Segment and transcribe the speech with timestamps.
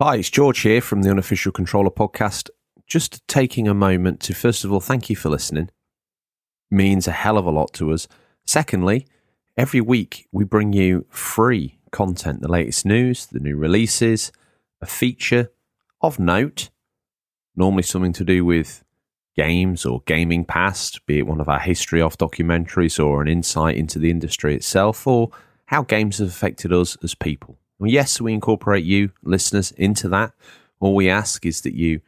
[0.00, 2.50] Hi, it's George here from the Unofficial Controller podcast.
[2.86, 5.70] Just taking a moment to, first of all, thank you for listening.
[6.70, 8.06] Means a hell of a lot to us.
[8.46, 9.08] Secondly,
[9.56, 14.30] every week we bring you free content, the latest news, the new releases,
[14.80, 15.50] a feature
[16.00, 16.70] of note,
[17.56, 18.84] normally something to do with
[19.34, 23.76] games or gaming past, be it one of our history off documentaries or an insight
[23.76, 25.30] into the industry itself or
[25.66, 27.58] how games have affected us as people.
[27.78, 30.32] Well, yes, we incorporate you, listeners, into that.
[30.80, 32.00] All we ask is that you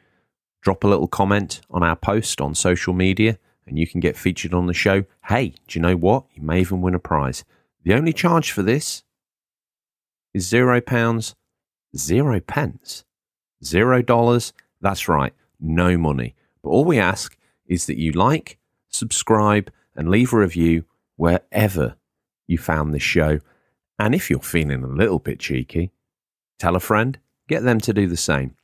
[0.63, 4.53] drop a little comment on our post on social media and you can get featured
[4.53, 5.05] on the show.
[5.27, 6.25] Hey, do you know what?
[6.35, 7.45] You may even win a prize.
[7.85, 9.05] The only charge for this
[10.35, 11.35] is zero pounds,
[11.97, 13.05] zero pence,
[13.65, 14.53] zero dollars.
[14.81, 16.35] That's right, no money.
[16.63, 18.59] But all we ask is that you like,
[18.89, 20.85] subscribe, and leave a review
[21.17, 21.97] wherever
[22.47, 23.41] you found this show.
[24.01, 25.91] And if you're feeling a little bit cheeky,
[26.59, 27.19] tell a friend,
[27.49, 28.57] get them to do the same.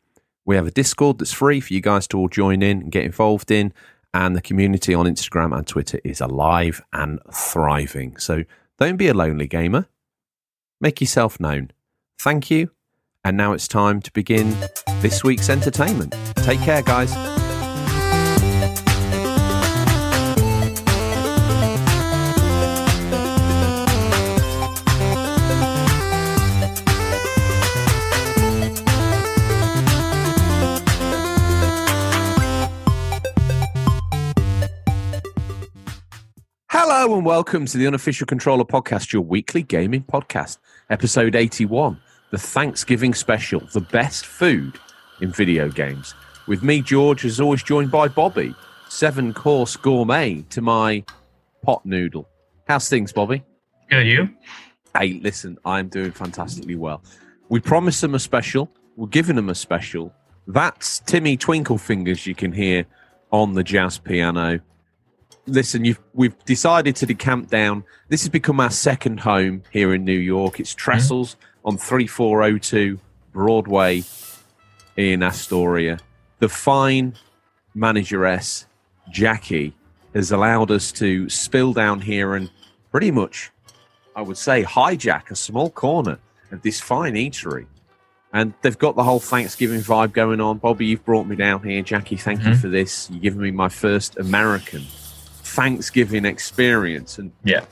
[0.47, 3.05] We have a Discord that's free for you guys to all join in and get
[3.05, 3.75] involved in.
[4.15, 8.17] And the community on Instagram and Twitter is alive and thriving.
[8.17, 8.45] So
[8.79, 9.89] don't be a lonely gamer.
[10.81, 11.71] Make yourself known.
[12.19, 12.71] Thank you.
[13.23, 14.57] And now it's time to begin
[15.01, 16.15] this week's entertainment.
[16.37, 17.13] Take care, guys.
[37.07, 40.59] Hello and welcome to the Unofficial Controller Podcast, your weekly gaming podcast,
[40.91, 42.01] episode 81,
[42.33, 44.81] the Thanksgiving special, the best food
[45.21, 46.17] in video games.
[46.49, 48.57] With me, George, as always, joined by Bobby,
[48.89, 51.05] seven course gourmet to my
[51.63, 52.29] pot noodle.
[52.67, 53.45] How's things, Bobby?
[53.89, 54.29] Good, you?
[54.99, 57.05] Hey, listen, I'm doing fantastically well.
[57.49, 60.13] We promised them a special, we're giving them a special.
[60.49, 62.85] That's Timmy Twinklefingers you can hear
[63.31, 64.59] on the jazz piano
[65.47, 67.85] listen, you've we've decided to decamp down.
[68.09, 70.61] This has become our second home here in New York.
[70.61, 71.69] It's Trestles mm-hmm.
[71.69, 73.01] on three four zero two
[73.33, 74.03] Broadway
[74.97, 75.99] in Astoria.
[76.39, 77.15] The fine
[77.75, 78.67] manageress
[79.11, 79.75] Jackie
[80.15, 82.51] has allowed us to spill down here and
[82.91, 83.51] pretty much,
[84.15, 86.19] I would say, hijack a small corner
[86.51, 87.67] of this fine eatery.
[88.33, 90.59] And they've got the whole Thanksgiving vibe going on.
[90.59, 91.83] Bobby, you've brought me down here.
[91.83, 92.51] Jackie, thank mm-hmm.
[92.51, 93.09] you for this.
[93.11, 94.85] You've given me my first American
[95.57, 97.19] Thanksgiving experience.
[97.19, 97.65] And yeah,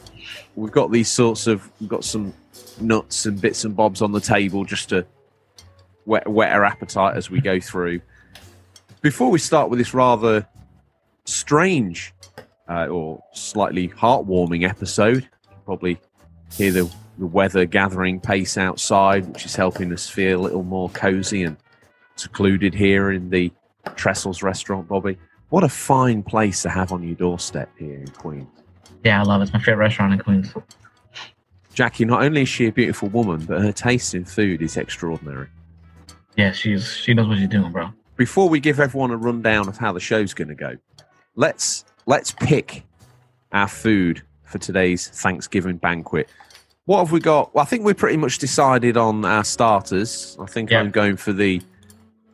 [0.57, 2.33] we've got these sorts of we've got some
[2.81, 5.07] nuts and bits and bobs on the table just to
[6.07, 8.01] whet, whet our appetite as we go through.
[9.03, 10.49] Before we start with this rather
[11.27, 12.15] strange
[12.71, 16.01] uh, or slightly heartwarming episode, you probably
[16.57, 20.89] hear the, the weather gathering pace outside, which is helping us feel a little more
[20.91, 21.59] cozy and
[22.17, 23.53] secluded here in the
[23.95, 25.19] Trestles restaurant, Bobby.
[25.55, 28.49] What a fine place to have on your doorstep here in Queens.
[29.05, 29.45] Yeah, I love it.
[29.45, 30.53] It's my favorite restaurant in Queens.
[31.73, 35.47] Jackie, not only is she a beautiful woman, but her taste in food is extraordinary.
[36.37, 37.91] Yeah, she's she knows what she's doing, bro.
[38.17, 40.77] Before we give everyone a rundown of how the show's going to go,
[41.37, 42.83] let's let's pick
[43.53, 46.29] our food for today's Thanksgiving banquet.
[46.87, 47.55] What have we got?
[47.55, 50.37] Well, I think we're pretty much decided on our starters.
[50.41, 51.63] I think I'm going for the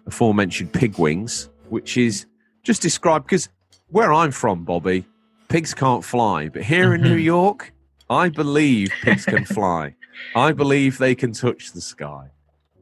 [0.06, 2.24] aforementioned pig wings, which is
[2.62, 3.48] just describe because
[3.88, 5.06] where I'm from, Bobby,
[5.48, 6.94] pigs can't fly, but here mm-hmm.
[6.94, 7.24] in New mm-hmm.
[7.24, 7.72] York,
[8.08, 9.94] I believe pigs can fly.
[10.34, 12.30] I believe they can touch the sky.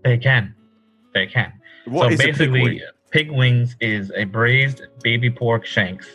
[0.04, 0.54] They can.
[1.14, 1.52] They can.
[1.86, 2.80] What so basically, pig, wing?
[3.10, 6.06] pig, wings is a braised baby pork shanks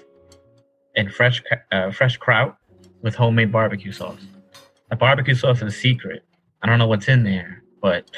[0.96, 1.42] and fresh
[1.72, 2.58] uh, fresh kraut
[3.02, 4.22] with homemade barbecue sauce.
[4.90, 6.24] The barbecue sauce is a secret.
[6.62, 8.10] I don't know what's in there, but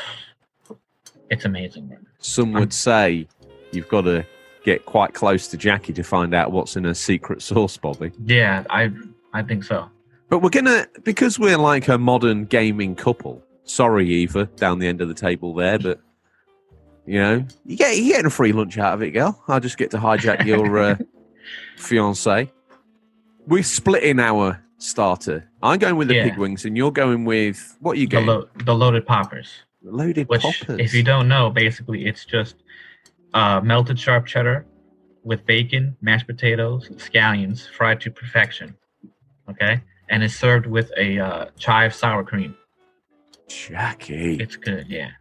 [1.29, 1.95] it's amazing.
[2.19, 3.27] Some would say
[3.71, 4.25] you've got to
[4.65, 8.11] get quite close to Jackie to find out what's in her secret sauce, Bobby.
[8.25, 8.91] Yeah, I
[9.31, 9.89] I think so.
[10.27, 13.41] But we're gonna because we're like a modern gaming couple.
[13.63, 16.01] Sorry, Eva, down the end of the table there, but
[17.05, 19.41] you know, you get you getting a free lunch out of it, girl.
[19.47, 20.97] I'll just get to hijack your uh,
[21.77, 22.51] fiance.
[23.47, 25.47] We're splitting our starter.
[25.61, 26.29] I'm going with the yeah.
[26.29, 28.25] pig wings, and you're going with what are you getting?
[28.25, 29.49] The, lo- the loaded poppers.
[29.83, 30.79] The loaded Which, poppers.
[30.79, 32.55] If you don't know, basically, it's just
[33.35, 34.65] uh, melted sharp cheddar
[35.23, 38.75] with bacon, mashed potatoes, scallions fried to perfection.
[39.49, 42.55] Okay, and it's served with a uh, chive sour cream.
[43.47, 44.87] Jackie, it's good.
[44.87, 45.11] Yeah.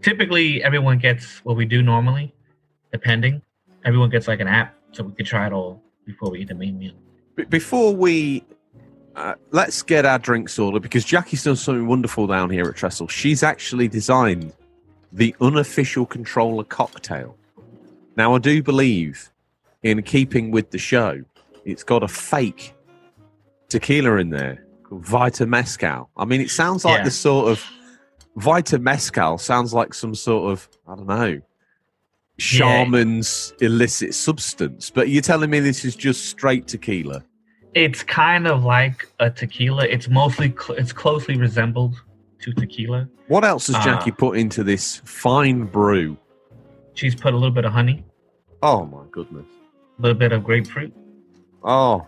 [0.00, 2.34] Typically, everyone gets what we do normally,
[2.92, 3.42] depending.
[3.84, 6.54] Everyone gets like an app, so we can try it all before we eat the
[6.54, 6.94] main meal.
[7.50, 8.44] Before we
[9.16, 13.08] uh, let's get our drinks ordered because Jackie's done something wonderful down here at Trestle.
[13.08, 14.52] She's actually designed
[15.12, 17.37] the unofficial controller cocktail.
[18.18, 19.30] Now, I do believe,
[19.84, 21.22] in keeping with the show,
[21.64, 22.74] it's got a fake
[23.68, 26.10] tequila in there called Vita Mescal.
[26.16, 27.04] I mean, it sounds like Yeah.
[27.04, 27.64] the sort of
[28.34, 31.40] Vita Mescal sounds like some sort of I don't know
[32.38, 34.90] shaman's illicit substance.
[34.90, 37.24] But you're telling me this is just straight tequila?
[37.74, 39.84] It's kind of like a tequila.
[39.86, 42.00] It's mostly cl- it's closely resembled
[42.40, 43.08] to tequila.
[43.28, 43.84] What else has.
[43.84, 46.16] Jackie uh, put into this fine brew?
[46.94, 48.04] She's put a little bit of honey,
[48.62, 49.46] Oh my goodness!
[49.98, 50.92] a little bit of grapefruit,
[51.62, 52.06] Oh,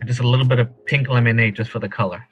[0.00, 2.24] and just a little bit of pink lemonade just for the color.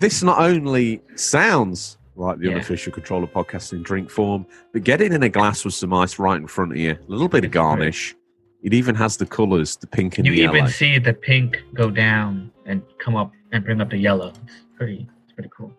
[0.00, 2.52] this not only sounds like the Yeah.
[2.52, 6.18] unofficial controller podcast in drink form, but get it in a glass with some ice
[6.20, 6.92] right in front of you.
[6.92, 8.14] A little bit of garnish.
[8.62, 10.54] It even has the colours, the pink and You the yellow.
[10.54, 14.28] You even see the pink go down and come up and bring up the yellow.
[14.44, 15.72] It's pretty, it's pretty cool.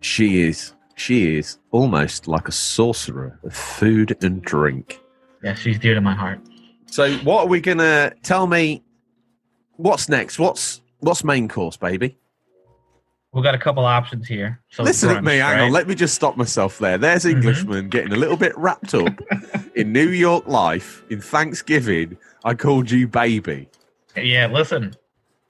[0.00, 0.72] She is.
[0.96, 5.00] She is almost like a sorcerer of food and drink.
[5.42, 6.40] Yeah, she's dear to my heart.
[6.86, 8.82] So, what are we gonna tell me?
[9.76, 10.38] What's next?
[10.38, 12.16] What's what's main course, baby?
[13.32, 14.60] We've got a couple options here.
[14.70, 15.38] So Listen at me.
[15.38, 15.60] Hang right?
[15.62, 15.72] on.
[15.72, 16.96] Let me just stop myself there.
[16.96, 17.32] There's Mhm.
[17.32, 19.20] Englishman getting a little bit wrapped up
[19.74, 21.02] in New York life.
[21.10, 23.68] In Thanksgiving, I called you baby.
[24.16, 24.94] Yeah, listen,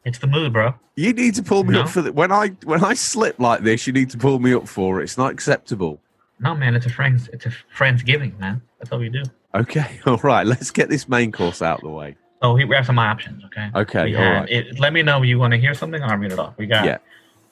[0.06, 0.74] it's the mood, bro.
[0.96, 1.82] You need to pull me No.
[1.82, 2.14] up for that.
[2.14, 5.04] When I when I slip like this, you need to pull me up for it.
[5.04, 6.00] It's not acceptable.
[6.40, 8.60] No, man, it's a friends, it's a friendsgiving, man.
[8.78, 9.22] That's all we do.
[9.54, 10.00] Okay.
[10.06, 10.46] All right.
[10.46, 12.16] Let's get this main course out of the way.
[12.42, 13.70] Oh, we have some options, okay?
[13.74, 14.04] Okay.
[14.06, 14.50] We all have- right.
[14.50, 16.02] it, let me know you want to hear something.
[16.02, 16.54] I'll read it off.
[16.58, 16.98] We got Yeah.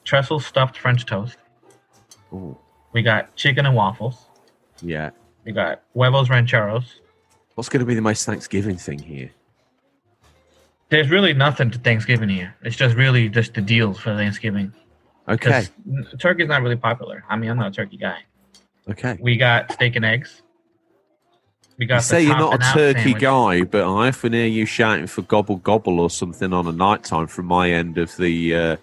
[0.04, 1.36] trestle stuffed French toast.
[2.32, 2.58] Ooh,
[2.92, 4.26] We got chicken and waffles.
[4.82, 5.10] yeah.
[5.44, 7.00] We got huevos rancheros.
[7.54, 9.30] What's going to be the most Thanksgiving thing here?
[10.92, 12.54] There's really nothing to Thanksgiving here.
[12.60, 14.74] It's just really just the deals for Thanksgiving.
[15.26, 15.64] Okay.
[16.18, 17.24] turkey's not really popular.
[17.30, 18.18] I mean, I'm not a turkey guy.
[18.90, 19.16] Okay.
[19.18, 20.42] We got steak and eggs.
[21.78, 23.22] We got You say you're not a turkey sandwich.
[23.22, 27.04] guy, but I often hear you shouting for gobble gobble or something on a night
[27.04, 28.76] time from my end of the uh,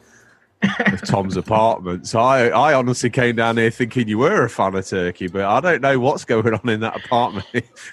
[0.64, 2.08] of Tom's apartment.
[2.08, 5.44] So I, I honestly came down here thinking you were a fan of turkey, but
[5.44, 7.46] I don't know what's going on in that apartment.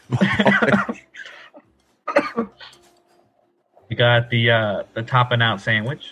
[3.88, 6.10] We got the uh, the top and out sandwich.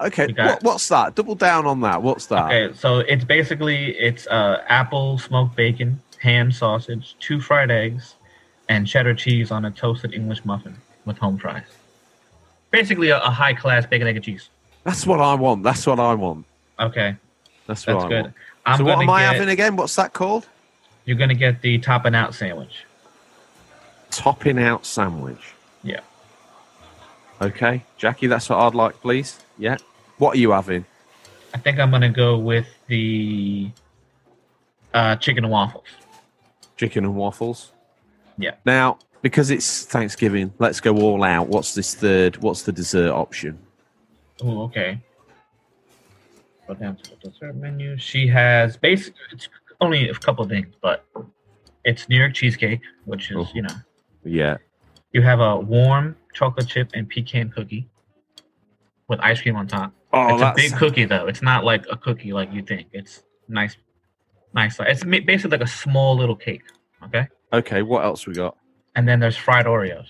[0.00, 1.14] okay, got- what, what's that?
[1.14, 2.02] Double down on that.
[2.02, 2.46] What's that?
[2.52, 8.14] Okay, so it's basically it's uh, apple smoked bacon, ham sausage, two fried eggs,
[8.68, 10.76] and cheddar cheese on a toasted English muffin
[11.06, 11.64] with home fries.
[12.70, 14.48] Basically, a, a high class bacon egg and cheese.
[14.82, 15.62] That's what I want.
[15.62, 16.44] That's what I want.
[16.78, 17.16] Okay,
[17.66, 18.22] That's what that's I good.
[18.24, 18.34] want.
[18.66, 19.76] I'm so what am I get, having again?
[19.76, 20.46] What's that called?
[21.06, 22.84] You're gonna get the top and out sandwich.
[24.10, 25.54] Topping out sandwich.
[25.82, 26.00] Yeah.
[27.40, 29.38] Okay, Jackie, that's what I'd like, please.
[29.58, 29.76] Yeah.
[30.18, 30.84] What are you having?
[31.52, 33.70] I think I'm gonna go with the
[34.92, 35.84] uh, chicken and waffles.
[36.76, 37.72] Chicken and waffles.
[38.38, 38.52] Yeah.
[38.64, 41.48] Now, because it's Thanksgiving, let's go all out.
[41.48, 42.36] What's this third?
[42.38, 43.58] What's the dessert option?
[44.42, 45.00] Oh, okay.
[46.66, 47.96] Go down to the dessert menu.
[47.98, 49.14] She has basic.
[49.32, 49.48] It's
[49.80, 51.04] only a couple of things, but
[51.84, 53.48] it's New York cheesecake, which is Oh.
[53.54, 53.74] you know.
[54.24, 54.56] Yeah.
[55.12, 57.88] You have a warm chocolate chip and pecan cookie
[59.08, 59.92] with ice cream on top.
[60.12, 61.26] Oh, it's a big cookie though.
[61.26, 62.88] It's not like a cookie like you think.
[62.92, 63.76] It's nice,
[64.54, 64.76] nice.
[64.80, 66.62] It's basically like a small little cake.
[67.04, 67.28] Okay.
[67.52, 67.82] okay.
[67.82, 68.56] What else we got?
[68.96, 70.08] And then there's fried Oreos.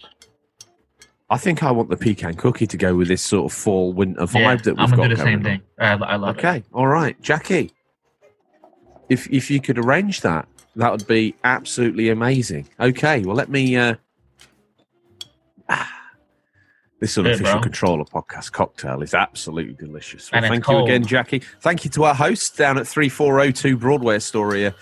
[1.30, 4.20] I think I want the pecan cookie to go with this sort of fall winter
[4.22, 5.44] vibe Yeah, that we've I'm got gonna do the same on.
[5.44, 5.62] thing.
[5.78, 6.38] I, I love it.
[6.38, 7.72] Okay, all right, Jackie.
[9.08, 10.46] If if you could arrange that,
[10.76, 12.68] that would be absolutely amazing.
[12.78, 13.76] Okay, well let me.
[13.76, 13.94] Uh,
[15.68, 16.03] ah,
[17.04, 17.60] this unofficial bro.
[17.62, 20.32] controller podcast cocktail is absolutely delicious.
[20.32, 21.04] Well, it's thank you again.
[21.04, 21.42] Jackie.
[21.60, 24.74] Thank you to our host down at three four zero two Broadway Astoria.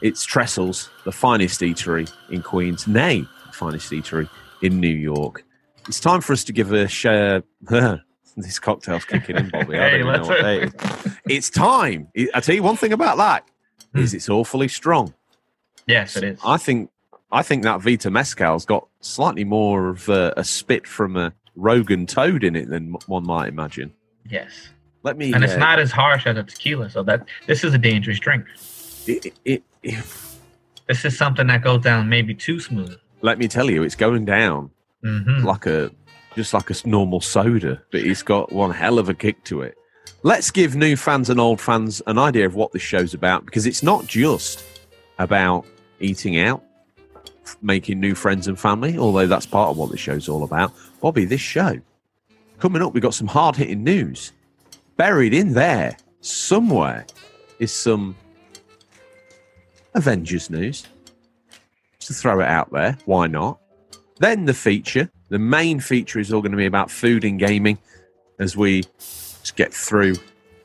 [0.00, 4.30] It's Trestles, the finest eatery in Queens, nay, the finest eatery
[4.62, 5.44] in New York.
[5.88, 7.42] It's time for us to give a share.
[8.36, 9.78] this cocktail's kicking in, Bobby.
[9.78, 11.50] I Hey, don't even know what day it is.
[11.50, 12.08] Time.
[12.34, 13.44] I tell you one thing about that
[13.92, 14.00] Hmm.
[14.02, 15.12] it's awfully strong.
[15.86, 16.40] Yes, it is.
[16.44, 16.90] I think
[17.30, 22.06] I think that Vita Mescal's got slightly more of a, a spit from a Rogan
[22.06, 23.92] toad in it than one might imagine.
[24.28, 24.68] Yes.
[25.02, 25.32] Let me.
[25.32, 26.88] and it's uh, not as harsh as a tequila.
[26.90, 28.44] So that this is a dangerous drink.
[29.06, 30.04] It, it, it,
[30.86, 32.96] This is something that goes down maybe too smooth.
[33.20, 34.70] let me tell you, it's going down
[35.02, 35.90] hmm like a
[36.34, 39.76] just like a normal soda, but it's got one hell of a kick to it.
[40.22, 43.66] Let's give new fans and old fans an idea of what this show's about because
[43.66, 44.64] it's not just
[45.18, 45.64] about
[46.00, 46.62] eating out,
[47.62, 50.72] making new friends and family, although that's part of what the show's all about.
[51.00, 51.80] Bobby, this show
[52.58, 54.32] coming up, we've got some hard hitting news.
[54.96, 57.06] Buried in there somewhere
[57.58, 58.16] is some
[59.94, 60.86] Avengers news.
[61.98, 63.58] Just to throw it out there, why not?
[64.18, 65.10] Then the feature.
[65.28, 67.78] The main feature is all going to be about food and gaming
[68.38, 70.14] as we just get through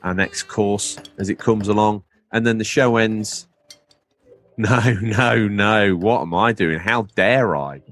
[0.02, 2.02] our next course as it comes along.
[2.32, 3.46] And then the show ends.
[4.58, 5.96] No, no, no.
[5.96, 6.78] What am I doing?
[6.78, 7.82] How dare I?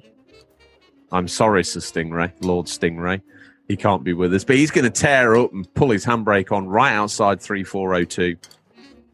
[1.11, 3.21] I'm sorry, Sir Stingray, Lord Stingray.
[3.67, 6.53] He can't be with us, but he's going to tear up and pull his handbrake
[6.53, 8.37] on right outside 3402.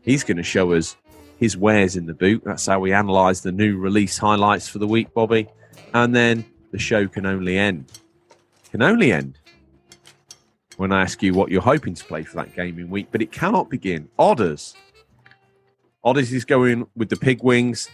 [0.02, 0.96] He's going to show us
[1.38, 2.42] his wares in the boot.
[2.44, 5.48] That's how we analyse the new release highlights for the week, Bobby.
[5.94, 7.90] And then the show can only end.
[8.70, 9.38] Can only end
[10.76, 13.32] when I ask you what you're hoping to play for that gaming week, but it
[13.32, 14.08] cannot begin.
[14.18, 14.74] Odders.
[16.04, 17.88] Odders is going with the pig wings.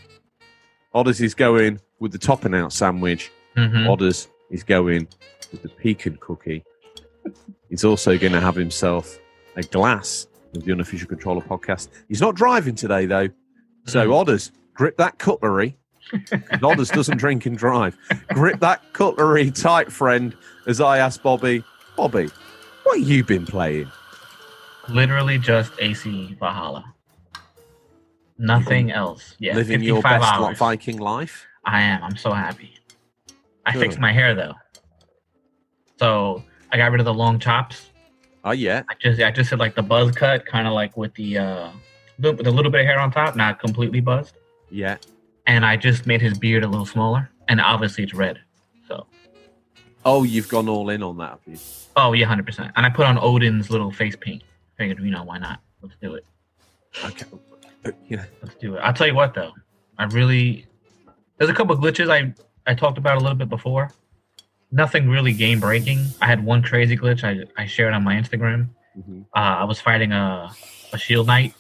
[0.92, 3.30] Odders is going with the top and out sandwich.
[3.56, 3.88] Mhm.
[3.88, 5.08] Odders is going
[5.50, 6.64] with the pecan cookie.
[7.70, 9.18] He's also going to have himself
[9.56, 11.88] a glass of the unofficial controller podcast.
[12.08, 13.28] He's not driving today though,
[13.86, 14.14] so Mm.
[14.14, 15.76] Odders grip that cutlery.
[16.62, 17.96] Odders doesn't drink and drive.
[18.28, 20.36] Grip that cutlery tight, friend.
[20.66, 21.64] As I ask Bobby,
[21.96, 22.28] Bobby,
[22.82, 23.90] what have you been playing?
[24.88, 26.93] Literally just AC Valhalla.
[28.44, 29.36] Nothing else.
[29.38, 30.58] Yeah, Living your 55 best hours.
[30.58, 31.46] Viking life.
[31.64, 32.02] I am.
[32.02, 32.74] I'm so happy.
[33.66, 33.80] I Good.
[33.80, 34.54] fixed my hair though.
[35.98, 37.90] So I got rid of the long chops.
[38.44, 41.14] Oh yeah, I just I just did like the buzz cut, kind of like with
[41.14, 41.70] the uh
[42.18, 44.36] with a little bit of hair on top, not completely buzzed.
[44.70, 44.96] yeah.
[45.46, 48.38] And I just made his beard a little smaller, and obviously it's red.
[48.88, 49.06] So
[50.06, 51.38] Oh, you've gone all in on that.
[51.96, 52.72] Oh yeah, hundred percent.
[52.76, 54.42] And I put on Odin's little face paint.
[54.76, 55.60] Figured you know why not?
[55.82, 56.24] Let's do it.
[57.04, 57.26] Okay.
[58.08, 58.24] Yeah.
[58.42, 58.78] Let's do it.
[58.80, 59.52] I'll tell you what though,
[59.98, 60.66] I really
[61.38, 62.32] there's a couple glitches I
[62.70, 63.90] I talked about a little bit before.
[64.72, 66.06] Nothing really game breaking.
[66.20, 68.68] I had one crazy glitch I I shared on my Instagram.
[68.98, 69.22] Mhm.
[69.34, 70.50] Uh, I was fighting a
[70.92, 71.54] a shield knight,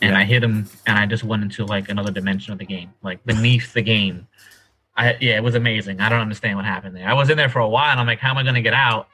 [0.00, 0.18] and Yeah.
[0.18, 3.24] I hit him, and I just went into like another dimension of the game, like
[3.24, 4.26] beneath the game.
[4.96, 6.00] I yeah, it was amazing.
[6.00, 7.08] I don't understand what happened there.
[7.08, 8.74] I was in there for a while, and I'm like, how am I gonna get
[8.74, 9.08] out?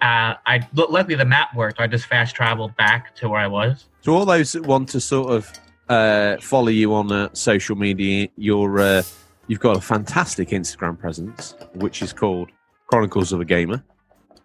[0.00, 1.80] Uh, I luckily the map worked.
[1.80, 3.86] I just fast traveled back to where I was.
[4.02, 5.50] So all those that want to sort of
[5.88, 9.02] uh, follow you on uh, social media, you're uh,
[9.48, 12.50] you've got a fantastic Instagram presence, which is called
[12.86, 13.82] Chronicles of a Gamer.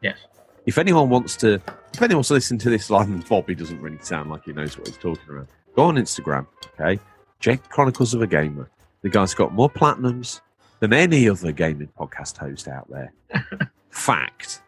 [0.02, 0.18] Yes.
[0.66, 1.56] If anyone wants to,
[1.94, 4.54] if anyone wants to listen to this live, and Bobby doesn't really sound like he
[4.54, 5.48] knows what he's talking about.
[5.76, 6.48] Go on Instagram,
[6.80, 7.00] okay?
[7.40, 8.70] Check Chronicles of a Gamer.
[9.02, 10.42] The guy's got more platinums
[10.80, 13.14] than any other gaming podcast host out there.
[13.90, 14.62] Fact.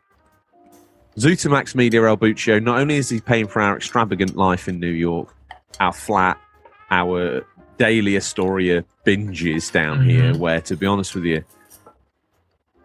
[1.18, 4.88] Zutamax Media El Buccio, not only is he paying for our extravagant life in New
[4.88, 5.36] York,
[5.80, 6.40] our flat,
[6.92, 7.46] our
[7.78, 10.06] daily Astoria binges down Mhm.
[10.06, 11.44] here, where, to be honest with you,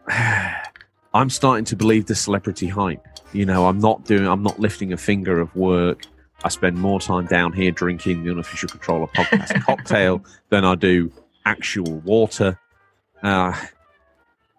[0.08, 3.04] I'm starting to believe the celebrity hype.
[3.32, 6.02] You know, I'm not doing, I'm not lifting a finger of work.
[6.44, 11.10] I spend more time down here drinking the unofficial controller podcast cocktail than I do
[11.46, 12.58] actual water.
[13.22, 13.54] Uh,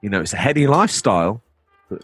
[0.01, 1.41] you know, it's a heady lifestyle,
[1.89, 2.03] but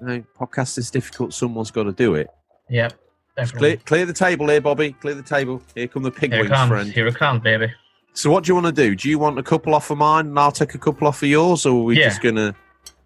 [0.00, 1.32] you know, podcast is difficult.
[1.32, 2.28] Someone's got to do it.
[2.68, 2.92] Yep.
[3.36, 4.92] Clear, clear the table here, Bobby.
[4.92, 5.62] Clear the table.
[5.74, 6.92] Here come the pig Here wings, friend.
[6.92, 7.72] Here it comes, baby.
[8.12, 8.94] So, what do you want to do?
[8.94, 11.28] Do you want a couple off of mine, and I'll take a couple off of
[11.28, 12.08] yours, or are we Yeah.
[12.08, 12.54] just gonna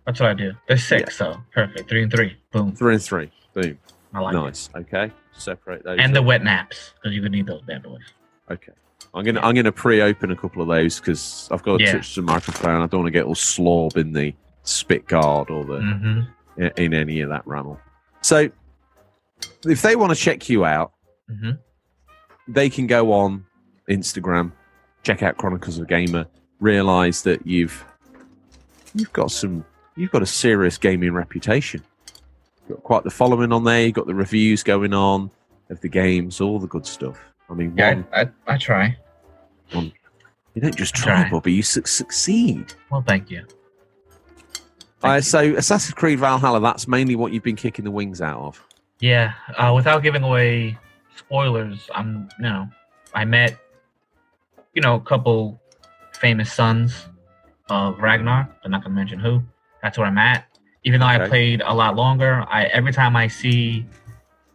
[0.05, 0.53] That's what I do.
[0.69, 1.89] There's six, so perfect.
[1.89, 2.37] Three and three.
[2.53, 2.75] Boom.
[2.75, 3.31] three and three?
[3.55, 3.79] Boom.
[4.15, 4.39] I like it.
[4.39, 4.71] nice.
[4.75, 5.11] Okay.
[5.33, 5.99] Separate those.
[6.01, 8.03] And the wet naps, because you're gonna need those bad boys.
[8.51, 8.73] Okay.
[9.15, 11.93] I'm gonna I'm gonna pre-open a couple of those because I've got to Yeah.
[11.93, 12.83] touch the microphone.
[12.83, 16.21] I don't want to get all slob in the spit guard or the hmm
[16.57, 17.79] in, in any of that ramble.
[18.23, 18.49] So,
[19.65, 20.93] if they want to check you out,
[21.29, 21.53] hmm
[22.49, 23.45] they can go on
[23.91, 24.53] Instagram,
[25.03, 26.27] check out Chronicles of a Gamer,
[26.61, 27.85] realize that you've
[28.95, 29.65] you've got some
[29.97, 31.83] you've got a serious gaming reputation.
[32.69, 33.85] You've got quite the following on there.
[33.85, 35.31] You've got the reviews going on
[35.71, 37.19] of the games, all the good stuff.
[37.51, 38.97] I mean, Yeah, one, I, I, I try.
[39.73, 39.91] you
[40.61, 41.31] don't just try, Try.
[41.31, 41.53] Bobby.
[41.53, 42.75] You su- succeed.
[42.91, 43.41] Well, thank you.
[45.03, 45.23] Uh, Thank you.
[45.23, 46.61] so, Assassin's Creed Valhalla.
[46.61, 48.67] That's mainly what you've been kicking the wings out of.
[49.01, 50.79] Yeah, uh, without giving away
[51.17, 52.69] spoilers, I'm you know
[53.15, 53.59] I met
[54.75, 55.61] you know a couple
[56.15, 57.07] famous sons
[57.69, 58.49] of Ragnar.
[58.65, 59.43] I'm not gonna mention who.
[59.83, 60.47] That's where I'm at.
[60.85, 61.25] Even though Okay.
[61.25, 63.87] I played a lot longer, I every time I see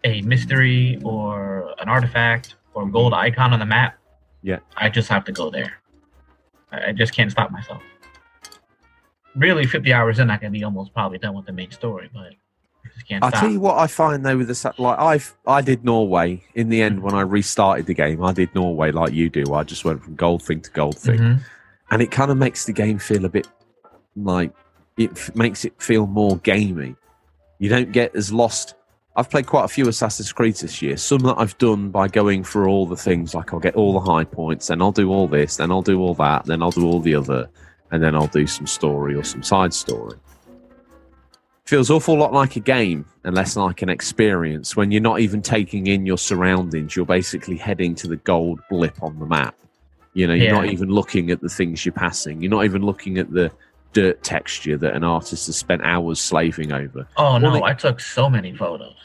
[0.04, 3.98] a mystery or an artifact or gold icon on the map,
[4.42, 4.60] Yeah.
[4.76, 5.74] I just have to go there.
[6.72, 7.84] I, just can't stop myself.
[9.36, 12.22] Really, 50 hours in, I can be almost probably done with the main story, but
[12.22, 12.41] I just can't
[13.22, 16.44] I'll tell you what I find though with the sa- like I've I did Norway
[16.56, 18.24] in the end when I restarted the game.
[18.24, 19.54] I did Norway like you do.
[19.54, 21.40] I just went from gold thing to gold thing, Mhm.
[21.92, 23.48] and it kind of makes the game feel a bit
[24.16, 24.52] like
[24.98, 26.96] it f- makes it feel more gamey.
[27.60, 28.76] You don't get as lost
[29.14, 30.96] I've played quite a few Assassin's Creed this year.
[30.96, 34.00] Some that I've done by going through all the things, like I'll get all the
[34.10, 36.86] high points, then I'll do all this, then I'll do all that, then I'll do
[36.88, 37.50] all the other,
[37.92, 40.16] and then I'll do some story or some side story.
[41.72, 45.42] Feels awful lot like a game and less like an experience when you're not even
[45.42, 46.98] taking in your surroundings.
[46.98, 49.56] You're basically heading to the gold blip on the map.
[50.14, 50.52] You know, you're Yeah.
[50.52, 52.42] not even looking at the things you're passing.
[52.42, 53.54] You're not even looking at the
[53.94, 57.08] dirt texture that an artist has spent hours slaving over.
[57.16, 58.98] Oh no, Well, I took so many photos.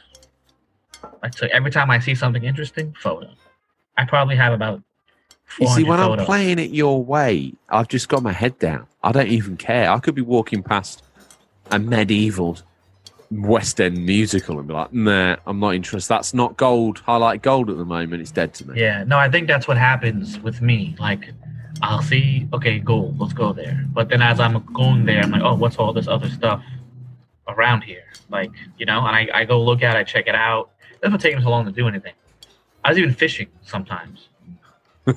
[1.22, 3.30] I took every time I see something interesting, photo.
[3.96, 4.82] I probably have about.
[5.60, 8.88] You see, 400 when I'm playing it your way, I've just got my head down.
[9.04, 9.88] I don't even care.
[9.88, 11.04] I could be walking past
[11.70, 12.58] a medieval
[13.30, 16.08] West End musical and be like, nah, I'm not interested.
[16.08, 17.02] That's not gold.
[17.06, 18.22] I like gold at the moment.
[18.22, 18.80] It's dead to me.
[18.80, 20.96] Yeah, no, I think that's what happens with me.
[20.98, 21.32] Like,
[21.82, 23.84] I'll see, okay, gold, let's go there.
[23.88, 26.62] But then as I'm going there, I'm like, oh, what's all this other stuff
[27.48, 28.04] around here?
[28.30, 30.70] Like, you know, and I, I go look at it, I check it out.
[30.92, 32.14] It doesn't take me so long to do anything.
[32.84, 34.28] I was even fishing sometimes.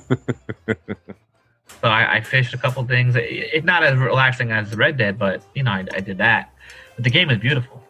[1.80, 3.16] so I, I fished a couple things.
[3.16, 6.52] It, it's not as relaxing as Red Dead, but, you know, I, I did that.
[6.94, 7.82] But the game is beautiful.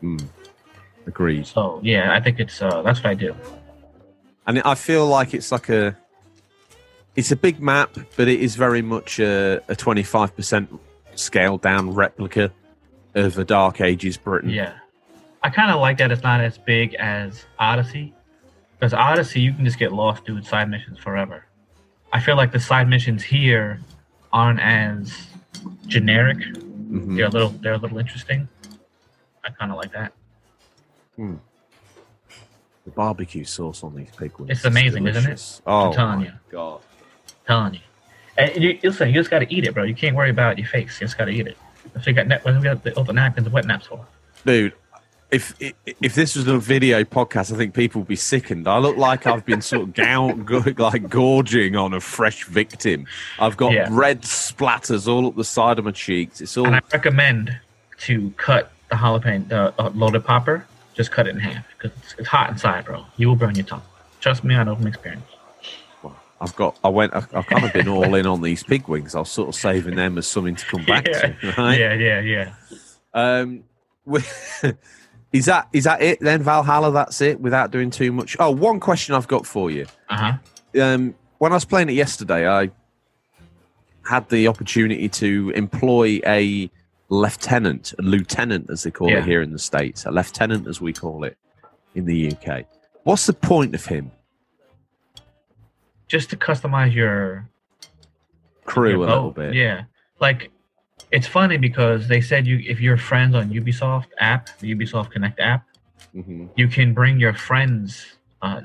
[0.00, 0.18] Hmm.
[1.06, 1.46] Agreed.
[1.46, 3.34] So, yeah, I think it's, uh, that's what I do.
[4.46, 5.96] And I feel like it's like a,
[7.16, 10.78] it's a big map, but it is very much a, a 25%
[11.14, 12.52] scaled down replica
[13.14, 14.50] of a Dark Ages Britain.
[14.50, 14.74] Yeah.
[15.42, 18.14] I kind of like that it's not as big as Odyssey.
[18.78, 21.46] Because Odyssey, you can just get lost doing side missions forever.
[22.14, 23.80] I feel like the side missions here
[24.32, 25.12] aren't as
[25.88, 26.38] generic.
[26.38, 27.16] Mhm.
[27.16, 28.48] They're a little, they're a little interesting.
[29.44, 30.12] I kind of like that.
[31.18, 34.50] The barbecue sauce on these pig wings.
[34.50, 35.60] It's amazing, isn't it?
[35.66, 36.32] Oh, telling my you.
[36.50, 36.80] God.
[37.46, 37.80] telling you.
[38.38, 39.82] And you, listen, you just got to eat it, bro.
[39.82, 41.00] You can't worry about your face.
[41.00, 41.58] You just got to eat it.
[41.92, 42.26] That's what you got.
[42.26, 44.06] Net, what we got the, all the napkins and wet naps for.
[44.46, 44.72] Dude,
[45.34, 45.54] if
[46.00, 48.68] if this was a video podcast, I think people would be sickened.
[48.68, 53.06] I look like I've been sort of like gorging on a fresh victim.
[53.38, 53.88] I've got Yeah.
[53.90, 56.40] red splatters all up the side of my cheeks.
[56.40, 57.58] It's all And I recommend
[58.02, 60.66] to cut the jalapeno, the uh, loaded popper.
[60.94, 63.04] Just cut it in half because it's, it's hot inside, bro.
[63.16, 63.82] You will burn your tongue.
[64.20, 65.24] Trust me, I know from experience.
[66.40, 66.78] I've got.
[66.84, 67.14] I went.
[67.14, 69.14] I've, I've kind of been all in on these pig wings.
[69.14, 71.20] I was sort of saving them as something to come back yeah.
[71.32, 71.54] to.
[71.56, 71.78] Right?
[71.78, 72.54] yeah, yeah, yeah.
[73.14, 73.64] Um,
[74.04, 74.20] we-
[75.34, 76.92] is that is that it then, Valhalla?
[76.92, 77.40] That's it.
[77.40, 78.36] Without doing too much.
[78.38, 79.84] Oh, one question I've got for you.
[80.08, 80.80] Uh huh.
[80.80, 82.70] um, when I was playing it yesterday, I
[84.08, 86.70] had the opportunity to employ a
[87.08, 89.18] lieutenant, a lieutenant as they call Yeah.
[89.18, 91.36] it here in the states, a lieutenant as we call it
[91.96, 92.64] in the UK.
[93.02, 94.12] What's the point of him?
[96.06, 97.48] Just to customize your
[98.66, 99.54] Crew your a little bit.
[99.54, 99.84] Yeah,
[100.20, 100.50] like
[101.10, 105.40] it's funny because they said you if you're friends on Ubisoft app, the Ubisoft Connect
[105.40, 105.66] app,
[106.12, 108.06] hmm you can bring your friends,
[108.42, 108.60] uh,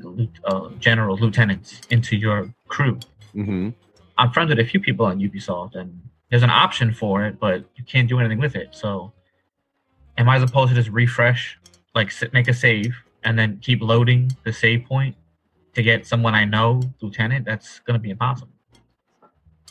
[0.46, 3.00] uh, generals, lieutenants into your crew.
[3.34, 3.70] hmm
[4.18, 7.64] I'm friends with a few people on Ubisoft, and there's an option for it, but
[7.76, 8.70] you can't do anything with it.
[8.76, 9.14] So,
[10.18, 11.58] am I supposed to just refresh,
[11.96, 15.16] like sit, make a save, and then keep loading the save point
[15.74, 17.46] to get someone I know lieutenant?
[17.46, 18.52] That's gonna be impossible.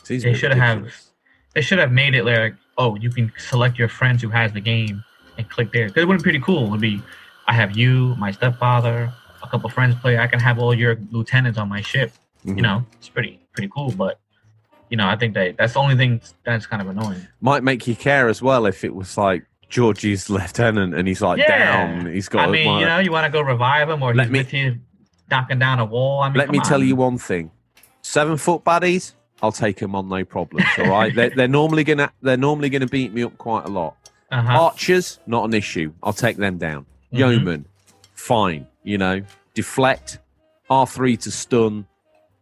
[0.03, 1.08] Seems They should have-.
[1.53, 4.61] They should have made it like, oh, you can select your friends who has the
[4.61, 5.03] game
[5.37, 5.87] and click there.
[5.87, 6.65] Because it would be pretty cool.
[6.65, 7.01] It would be,
[7.47, 10.17] I have you, my stepfather, a couple friends play.
[10.19, 12.11] I can have all your lieutenants on my ship.
[12.45, 12.55] Mhm.
[12.57, 13.91] You know, it's pretty pretty cool.
[13.91, 14.19] But
[14.89, 17.27] you know, I think that that's the only thing that's kind of annoying.
[17.41, 21.39] might make you care as well if it was like Georgie's lieutenant and he's like
[21.39, 21.87] Yeah.
[21.87, 22.05] down.
[22.13, 22.47] He's got.
[22.47, 24.79] I mean, you know, you want to go revive him or Let he's me-
[25.29, 26.21] knocking down a wall.
[26.21, 27.51] I mean, Let me tell you one thing:
[28.01, 30.65] seven foot baddies, I'll take them on no problems.
[30.77, 33.95] All right, they're, they're normally gonna they're normally gonna beat me up quite a lot.
[34.31, 34.61] Uh-huh.
[34.65, 35.91] Archers, not an issue.
[36.03, 36.85] I'll take them down.
[37.13, 37.17] Mhm.
[37.19, 37.65] Yeoman,
[38.13, 38.67] fine.
[38.83, 39.21] You know,
[39.53, 40.19] deflect,
[40.69, 41.85] R three to stun.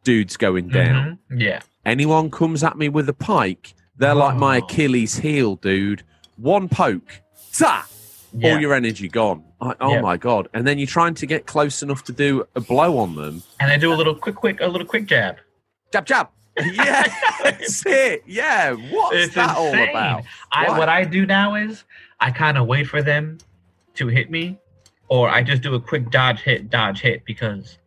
[0.04, 1.20] Dudes going down.
[1.32, 1.42] Mhm.
[1.42, 1.60] Yeah.
[1.86, 4.66] Anyone comes at me with a pike, they're like my Oh.
[4.66, 6.04] Achilles heel, dude.
[6.38, 7.22] One poke,
[7.54, 7.86] ta,
[8.34, 8.54] Yeah.
[8.54, 9.44] all your energy gone.
[9.60, 10.48] I, oh my god!
[10.54, 13.42] And then you're trying to get close enough to do a blow on them.
[13.60, 15.38] and they do a little quick, quick, a little quick jab.
[15.92, 16.30] Jab, jab.
[16.74, 17.04] Yeah,
[17.44, 18.24] that's it.
[18.26, 20.24] Yeah, what's It's that all about?
[20.52, 21.84] I what I do now is
[22.20, 23.38] I kind of wait for them
[23.96, 24.58] to hit me,
[25.08, 27.78] or I just do a quick dodge hit, dodge hit because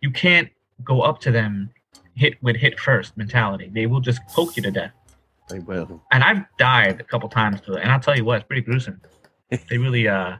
[0.00, 0.48] you can't
[0.84, 1.70] go up to them
[2.14, 3.70] hit with hit first mentality.
[3.72, 4.92] They will just poke you to death.
[5.48, 6.02] They will.
[6.12, 8.62] And I've died a couple times to it, and I'll tell you what, it's pretty
[8.62, 9.00] gruesome.
[9.50, 10.36] they really uh,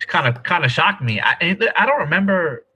[0.00, 1.20] kind of kind of shocked me.
[1.20, 1.36] I
[1.76, 2.66] I don't remember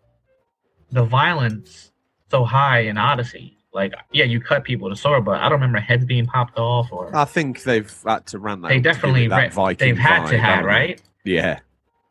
[0.91, 1.91] the violence
[2.31, 3.59] so high in Odyssey.
[3.75, 6.93] Like, yeah, you cut people to sword, but I don't remember heads being popped off
[6.93, 8.69] or I think they've had to run that.
[8.69, 11.59] they to definitely that they've had to vibe, have haven't right Yeah,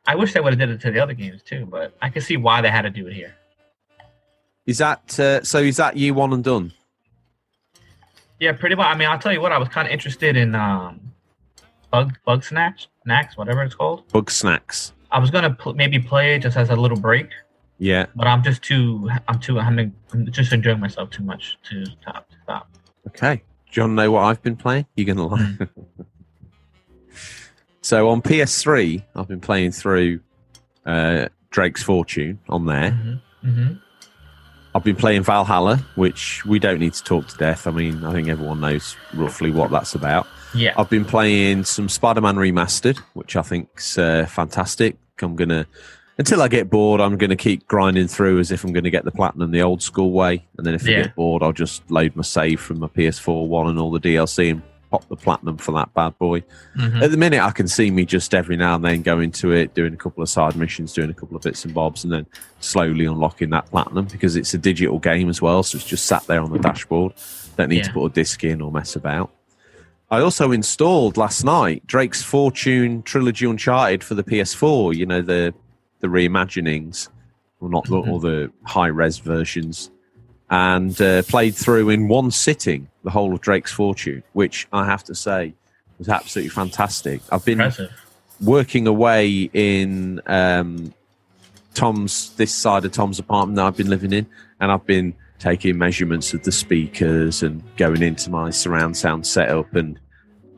[0.06, 2.21] I wish they would have did it to the other games too, but I can
[2.21, 3.34] see why they had to do it here.
[4.65, 5.60] Is that uh, so?
[5.60, 6.73] Is that you one and done?
[8.39, 8.88] Yeah, pretty much.
[8.88, 9.52] I mean, I'll tell you what.
[9.52, 10.99] I was kind of interested in um,
[11.91, 14.08] bug bug snacks, snacks, whatever it's called.
[14.10, 14.91] Bugsnax.
[15.12, 17.30] I was gonna pl- maybe play it just as a little break,
[17.80, 18.06] Yeah.
[18.16, 19.10] but I'm just too.
[19.28, 19.60] I'm too.
[19.60, 19.94] I'm,
[20.32, 22.30] just enjoying myself too much to stop.
[22.30, 22.70] To stop.
[23.08, 23.44] Okay.
[23.72, 24.86] Do you want to know what I've been playing?
[24.96, 25.58] You're gonna lie.
[27.82, 30.20] so on PS3, I've been playing through
[30.86, 32.92] uh, Drake's Fortune on there.
[32.92, 33.50] Mm-hmm.
[33.50, 33.74] Mm-hmm.
[34.76, 37.68] I've been playing Valhalla, which we don't need to talk to death.
[37.68, 40.28] I mean, I think everyone knows roughly what that's about.
[40.56, 40.74] Yeah.
[40.78, 44.98] I've been playing some Spider-Man Remastered, which I think's uh, fantastic.
[45.22, 45.68] I'm gonna
[46.17, 49.12] until I get bored, I'm gonna keep grinding through as if I'm gonna get the
[49.12, 52.23] platinum the old school way, and then if I get bored, I'll just load my
[52.23, 55.91] save from my PS4 one and all the DLC and pop the platinum for that
[55.95, 56.43] bad boy.
[56.78, 57.02] Mhm.
[57.02, 59.73] At the minute, I can see me just every now and then going to it,
[59.73, 62.28] doing a couple of side missions, doing a couple of bits and bobs, and then
[62.60, 65.63] slowly unlocking that platinum because it's a digital game as well.
[65.63, 67.13] So it's just sat there on the dashboard.
[67.58, 69.32] Don't need to put a disc in or mess about.
[70.12, 74.93] I also installed last night Drake's Fortune Trilogy Uncharted for the PS4.
[74.93, 75.56] You know the
[76.04, 77.08] the reimaginings,
[77.62, 79.89] well not the, or the high res versions,
[80.50, 85.04] and uh, played through in one sitting the whole of Drake's Fortune, which I have
[85.06, 85.54] to say
[85.98, 87.22] was absolutely fantastic.
[87.32, 87.92] I've been Impressive.
[88.42, 90.94] working away in um,
[91.74, 94.28] Tom's this side of Tom's apartment that I've been living in,
[94.60, 99.74] and I've been taking measurements of the speakers and going into my surround sound setup.
[99.74, 99.98] And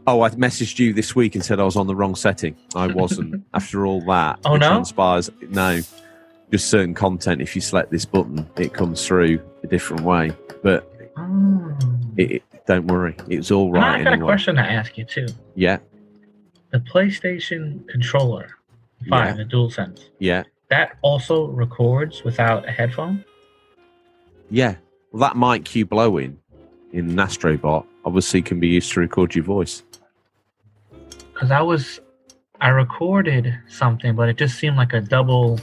[0.08, 2.56] oh, I messaged you this week and said I was on the wrong setting.
[2.76, 3.44] I wasn't.
[3.54, 4.68] After all that, Oh, it no?
[4.70, 5.82] transpires no.
[6.52, 7.42] Just certain content.
[7.42, 10.32] If you select this button, it comes through a different way.
[10.64, 11.78] But Oh.
[12.18, 14.24] it, it- don't worry, it's all right I got anyway.
[14.24, 15.28] a question to ask you too.
[15.54, 15.78] Yeah,
[16.72, 18.50] The PlayStation controller,
[19.08, 19.44] five, Yeah.
[19.44, 23.24] the DualSense, yeah, that also records without a headphone.
[24.50, 24.78] yeah.
[25.12, 26.40] Well, that mic you blow in
[26.92, 29.84] in an Astrobot obviously can be used to record your voice.
[31.36, 32.00] Because I was,
[32.62, 35.60] I recorded something, but it just seemed like a double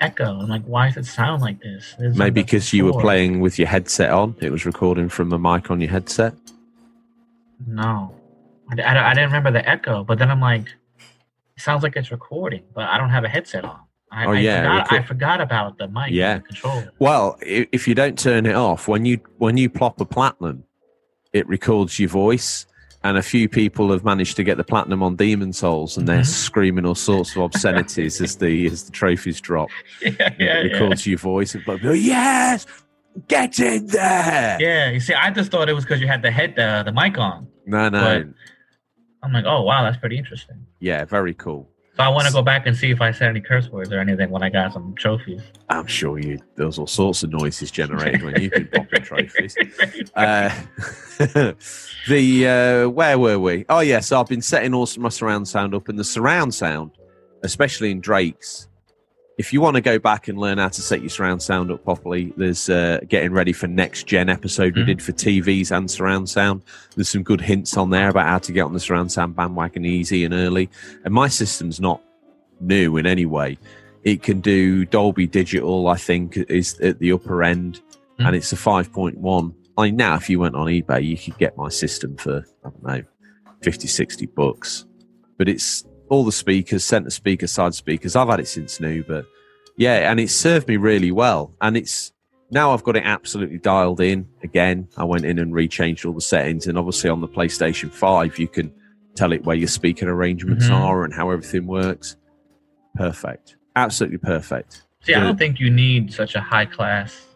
[0.00, 0.40] echo.
[0.40, 1.94] I'm like, why does it sound like this?
[1.98, 5.70] Maybe because you were playing with your headset on, it was recording from a mic
[5.70, 6.34] on your headset.
[7.66, 8.14] No,
[8.70, 10.66] I, I, I didn't remember the echo, but then I'm like,
[11.56, 13.78] it sounds like it's recording, but I don't have a headset on.
[14.10, 16.40] I, Oh, I yeah, forgot, record- I forgot about the mic, Yeah.
[16.62, 16.92] the.
[16.98, 20.64] Well, if you don't turn it off, when you when you plop a platinum,
[21.32, 22.66] it records your voice.
[23.04, 26.20] And a few people have managed to get the platinum on Demon's Souls, and they're
[26.22, 26.26] Mhm.
[26.26, 29.68] screaming all sorts of obscenities as the as the trophies drop.
[30.02, 30.72] yeah, yeah, it yeah.
[30.72, 32.66] records your voice, and like, yes,
[33.28, 34.56] get in there.
[34.58, 36.92] Yeah, you see, I just thought it was because you had the head, the, the
[36.92, 37.46] mic on.
[37.66, 38.26] No, no, But-
[39.22, 40.66] I'm like, oh wow, that's pretty interesting.
[40.80, 41.68] yeah, very cool.
[41.96, 44.00] So I want to go back and see if I said any curse words or
[44.00, 45.42] anything when I got some trophies.
[45.68, 49.56] I'm sure you there's all sorts of noises generated when you've been popping trophies.
[50.14, 50.48] Uh,
[52.08, 52.46] the
[52.86, 53.64] uh, where were we?
[53.68, 56.92] Oh yes, I've been setting all my surround sound up, and the surround sound,
[57.42, 58.68] especially in Drake's.
[59.36, 61.82] If you want to go back and learn how to set your surround sound up
[61.82, 64.86] properly, there's uh, getting ready for next gen episode we Mhm.
[64.86, 66.62] did for TVs and surround sound.
[66.94, 69.84] There's some good hints on there about how to get on the surround sound bandwagon
[69.84, 70.70] easy and early.
[71.04, 72.00] And my system's not
[72.60, 73.58] new in any way.
[74.04, 77.80] It can do Dolby Digital, I think, is at the upper end,
[78.20, 78.26] Mhm.
[78.28, 79.52] and it's a 5.1.
[79.76, 82.68] I mean, now if you went on eBay, you could get my system for, I
[82.70, 83.02] don't know,
[83.62, 84.84] 50, 60 bucks.
[85.38, 88.14] But it's all the speakers, center speakers, side speakers.
[88.14, 89.26] I've had it since new, but
[89.76, 91.52] yeah, and it served me really well.
[91.60, 92.12] And it's
[92.50, 94.88] now I've got it absolutely dialed in again.
[94.96, 98.46] I went in and rechanged all the settings, and obviously on the PlayStation 5, you
[98.46, 98.72] can
[99.16, 100.72] tell it where your speaker arrangements Mhm.
[100.80, 102.16] are and how everything works.
[102.94, 103.56] Perfect.
[103.76, 104.82] Absolutely perfect.
[105.02, 107.26] See, I don't think you need such a high class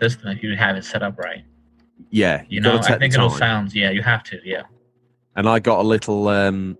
[0.00, 1.44] system if you have it set up right.
[2.10, 3.74] Yeah, You know, I think it'll sound.
[3.74, 4.38] Yeah, you have to.
[4.44, 4.62] Yeah.
[5.36, 6.78] and I got a little um,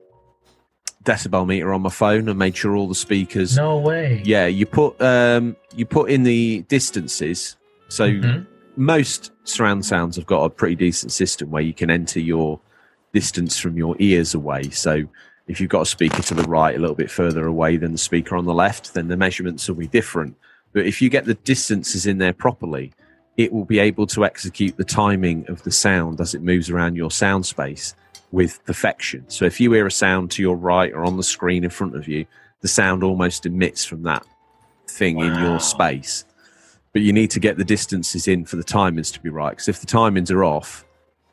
[1.04, 3.56] decibel meter on my phone and made sure all the speakers.
[3.56, 4.22] No way.
[4.24, 7.56] Yeah, you put um, you put in the distances.
[7.88, 8.46] So Mhm.
[8.76, 12.58] most surround sounds have got a pretty decent system where you can enter your
[13.12, 14.70] distance from your ears away.
[14.70, 15.04] So
[15.46, 17.98] if you've got a speaker to the right a little bit further away than the
[17.98, 20.34] speaker on the left, then the measurements will be different.
[20.72, 22.92] But if you get the distances in there properly,
[23.36, 26.96] it will be able to execute the timing of the sound as it moves around
[26.96, 27.94] your sound space
[28.34, 29.24] with perfection.
[29.28, 31.94] So if you hear a sound to your right or on the screen in front
[31.94, 32.26] of you,
[32.62, 34.26] the sound almost emits from that
[34.88, 36.24] thing in your space.
[36.92, 39.50] But you need to get the distances in for the timings to be right.
[39.50, 40.84] Because if the timings are off,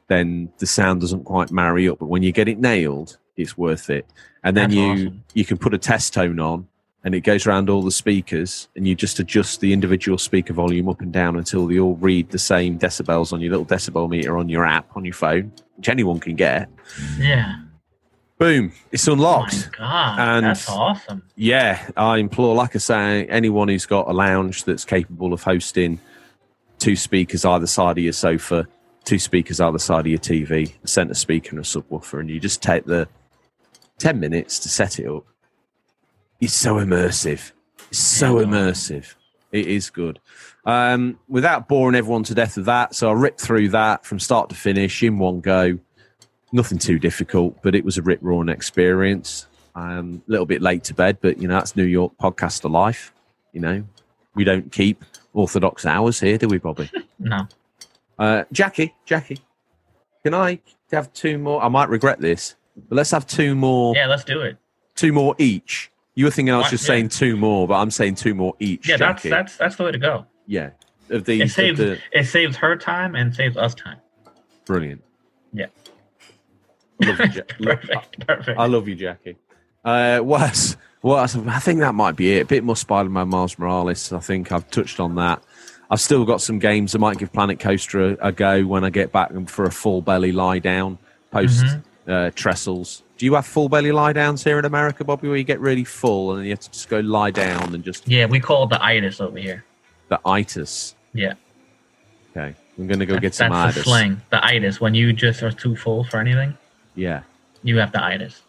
[0.10, 2.00] then the sound doesn't quite marry up.
[2.00, 4.06] But when you get it nailed, it's worth it.
[4.44, 5.24] And then That's you awesome.
[5.34, 6.68] you can put a test tone on
[7.04, 10.88] and it goes around all the speakers, and you just adjust the individual speaker volume
[10.90, 14.38] up and down until they all read the same decibels on your little decibel meter
[14.38, 16.70] on your app on your phone, which anyone can get.
[17.18, 17.56] Yeah.
[18.38, 19.70] Boom, it's Oh unlocked.
[19.72, 21.22] my god, And- that's awesome.
[21.36, 26.00] Yeah, I implore, like I say, anyone who's got a lounge that's capable of hosting
[26.80, 28.68] two speakers either side of your sofa,
[29.04, 32.40] two speakers either side of your TV, a centre speaker and a subwoofer, and you
[32.40, 33.08] just take the
[34.00, 35.24] 10 minutes to set it up.
[36.42, 37.52] It's so immersive.
[37.90, 38.48] It's so Yeah.
[38.48, 39.14] immersive.
[39.52, 40.20] It is good.
[40.66, 44.50] Um, without boring everyone to death with that, so I ripped through that from start
[44.50, 45.78] to finish in one go.
[46.52, 49.48] Nothing too difficult, but it was a rip roaring experience.
[49.76, 53.14] Um, a little bit late to bed, but you know that's New York podcaster life.
[53.54, 53.84] You know,
[54.36, 56.90] we don't keep orthodox hours here, do we, Bobby?
[57.20, 57.48] No.
[58.18, 59.38] Uh, Jackie, Jackie,
[60.24, 60.60] can I
[60.92, 61.64] have two more?
[61.64, 62.56] I might regret this,
[62.90, 63.96] but let's have two more.
[63.96, 64.58] Yeah, let's do it.
[64.96, 65.92] Two more each.
[66.22, 66.90] You were thinking I was just Yeah.
[66.90, 68.88] saying two more, but I'm saying two more each.
[68.88, 69.30] Yeah, that's Jackie.
[69.30, 70.28] that's that's the way to go.
[70.46, 70.70] yeah.
[71.10, 73.98] Of the, It saves the it saves her time and saves us time.
[74.66, 75.04] brilliant.
[75.52, 75.66] Yeah.
[77.02, 77.42] I love you, Ja-
[77.76, 78.28] perfect.
[78.28, 78.60] Perfect.
[78.60, 79.38] I love you, Jackie.
[79.84, 80.78] Uh, what else?
[81.02, 81.36] What else?
[81.36, 82.42] I think that might be it.
[82.42, 84.14] A bit more Spider-Man, Miles Morales.
[84.14, 85.42] I think I've touched on that.
[85.90, 86.94] I've still got some games.
[86.94, 90.04] I might give Planet Coaster a, a go when I get back for a full
[90.04, 91.00] belly lie down
[91.32, 91.82] post Mhm.
[92.08, 93.02] uh, trestles.
[93.22, 95.84] Do you have full belly lie downs here in America, Bobby, where you get really
[95.84, 98.72] full and you have to just go lie down and just yeah, we call it
[98.72, 99.64] the itis over here.
[100.08, 100.96] the itis?
[101.14, 101.34] Yeah.
[102.32, 104.20] Okay, I'm gonna go That's, get some that's the slang.
[104.32, 104.82] The itis.
[104.82, 106.58] When you just are too full for anything,
[106.96, 107.22] Yeah.
[107.62, 108.42] you have the itis.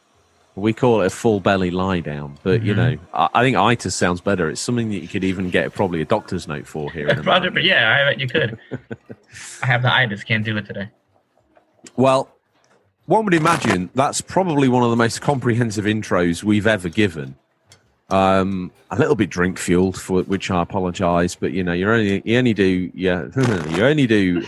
[0.54, 2.76] We call it a full belly lie down, but you Mhm.
[2.76, 4.48] know, I, I think itis sounds better.
[4.48, 7.08] It's something that you could even get probably a doctor's note for here.
[7.08, 8.58] In Roger, but yeah, I bet you could.
[9.62, 10.24] I have the itis.
[10.24, 10.88] Can't do it today.
[11.94, 12.30] Well,
[13.07, 17.37] one would imagine that's probably one of the most comprehensive intros we've ever given.
[18.11, 22.23] Um, a little bit drink fueled, for which I apologise, but you know, you only
[22.25, 23.27] you only do yeah,
[23.77, 24.45] you only do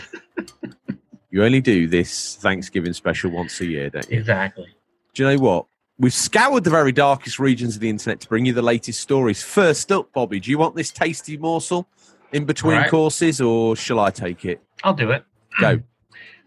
[1.31, 4.19] you only do this Thanksgiving special once a year, don't you?
[4.19, 4.67] Exactly.
[5.13, 5.65] Do you know what?
[5.97, 9.41] We've scoured the very darkest regions of the internet to bring you the latest stories.
[9.41, 11.87] First up, Bobby, do you want this tasty morsel
[12.33, 12.89] in between Right.
[12.91, 14.61] courses, or shall I take it?
[14.83, 15.23] I'll do it.
[15.59, 15.81] Go,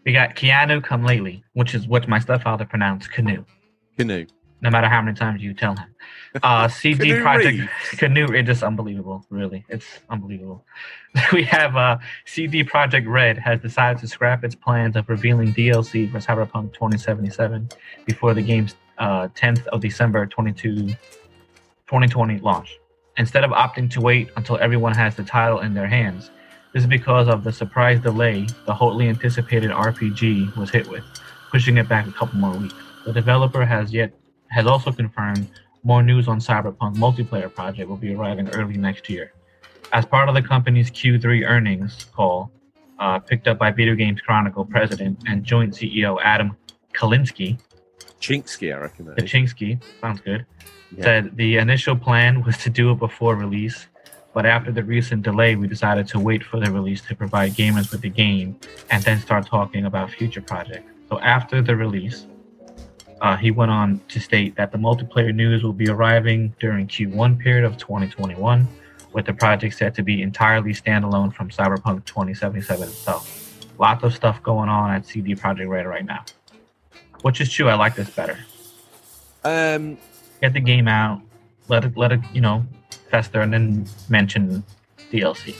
[0.05, 3.45] We got Keanu come lately, which is what my stepfather pronounced canoe.
[3.97, 4.25] canoe.
[4.61, 5.95] No matter how many times you tell him.
[6.43, 7.71] Uh, CG Canoe Project Reeves.
[7.91, 9.25] Canoe, it's just unbelievable.
[9.29, 10.65] Really, it's unbelievable.
[11.33, 16.11] we have uh, CD Projekt Red has decided to scrap its plans of revealing DLC
[16.11, 17.69] for Cyberpunk 2077
[18.05, 22.77] before the game's uh, 10th of December 22, 2020 launch.
[23.17, 26.31] Instead of opting to wait until everyone has the title in their hands,
[26.73, 31.03] this is because of the surprise delay the hotly anticipated RPG was hit with,
[31.51, 32.75] pushing it back a couple more weeks.
[33.05, 34.11] The developer has yet
[34.49, 35.47] has also confirmed
[35.83, 39.33] more news on Cyberpunk multiplayer project will be arriving early next year.
[39.93, 42.51] As part of the company's Q3 earnings call,
[42.99, 46.55] uh, picked up by Video Games Chronicle president and joint CEO Adam
[46.93, 47.59] Kalinsky,
[48.19, 49.05] Chinksky, I reckon.
[49.05, 49.17] that.
[49.17, 50.45] Kaczynski, sounds good,
[50.97, 51.03] Yeah.
[51.03, 53.87] said the initial plan was to do it before release,
[54.39, 57.91] but after the recent delay, we decided to wait for the release to provide gamers
[57.91, 58.57] with the game
[58.89, 60.89] and then start talking about future projects.
[61.09, 62.25] So after the release,
[63.19, 67.37] uh, he went on to state that the multiplayer news will be arriving during Q1
[67.37, 68.65] period of 2021,
[69.11, 73.59] with the project set to be entirely standalone from Cyberpunk 2077 itself.
[73.77, 76.23] Lots of stuff going on at CD Projekt Red right now,
[77.23, 77.67] which is true.
[77.67, 78.39] I like this better
[79.43, 79.97] Um,
[80.39, 81.19] get the game out,
[81.67, 82.65] let it let it you know
[83.09, 84.63] fester, and then mention
[85.11, 85.55] DLC.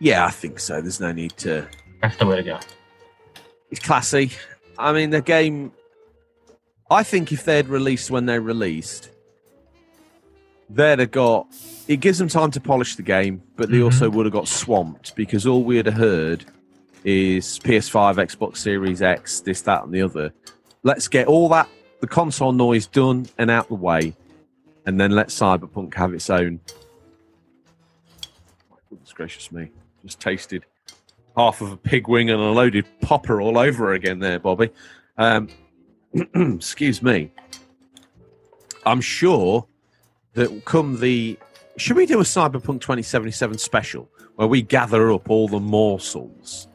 [0.00, 0.80] yeah, I think so.
[0.80, 1.66] There's no need to.
[2.02, 2.58] That's the way to go.
[3.70, 4.30] It's classy.
[4.78, 5.72] I mean, the game.
[6.90, 9.10] I think if they'd released when they released,
[10.70, 11.46] they'd have got.
[11.86, 13.84] It gives them time to polish the game, but they Mhm.
[13.86, 16.44] also would have got swamped because all we'd have heard
[17.04, 20.32] is PS5, Xbox Series X, this, that, and the other.
[20.82, 21.68] Let's get all that
[22.00, 24.14] the console noise done and out the way,
[24.88, 26.60] and then let Cyberpunk have its own.
[28.88, 29.70] Goodness gracious me!
[30.02, 30.64] Just tasted
[31.36, 34.70] half of a pig wing and a loaded popper all over again there, Bobby.
[35.18, 35.48] Um,
[36.34, 37.30] excuse me.
[38.86, 39.66] I'm sure
[40.32, 41.38] that come the.
[41.76, 46.66] Should we do a Cyberpunk 2077 special where we gather up all the morsels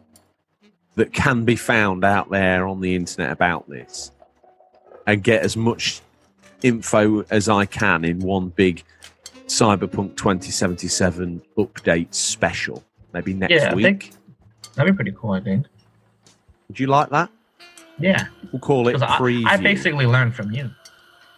[0.94, 4.12] that can be found out there on the internet about this
[5.08, 6.04] and get as much
[6.64, 8.84] info as I can in one big
[9.48, 12.84] Cyberpunk 2077 update special?
[13.14, 13.84] Maybe next Yeah, I week.
[13.86, 14.12] think
[14.76, 15.32] that'd be pretty cool.
[15.32, 15.68] I think.
[16.68, 17.30] Would you like that?
[18.00, 19.44] Yeah, We'll call it I.
[19.46, 20.72] I basically learned from you,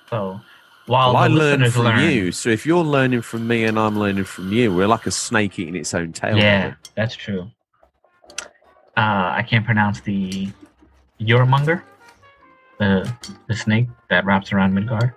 [0.09, 0.39] so
[0.85, 2.09] while Well, I learn from learn.
[2.09, 2.31] you.
[2.31, 5.59] So if you're learning from me and I'm learning from you, we're like a snake
[5.59, 6.38] eating its own tail.
[6.38, 7.51] Yeah, that's true.
[8.97, 10.47] Uh, I can't pronounce the
[11.19, 11.81] Euromonger,
[12.79, 13.11] the
[13.47, 15.13] the snake that wraps around Midgard.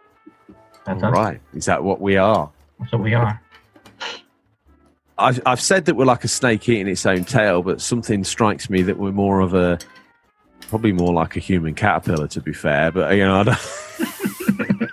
[0.85, 1.15] That's All us.
[1.15, 1.41] right.
[1.55, 2.51] Is that what we are?
[2.79, 3.41] That's what we are.
[5.19, 8.71] I've, I've said that we're like a snake eating its own tail, but something strikes
[8.71, 9.79] me that we're more of a,
[10.69, 12.93] probably more like a human caterpillar, to be fair.
[12.93, 13.59] But, you know, I don't,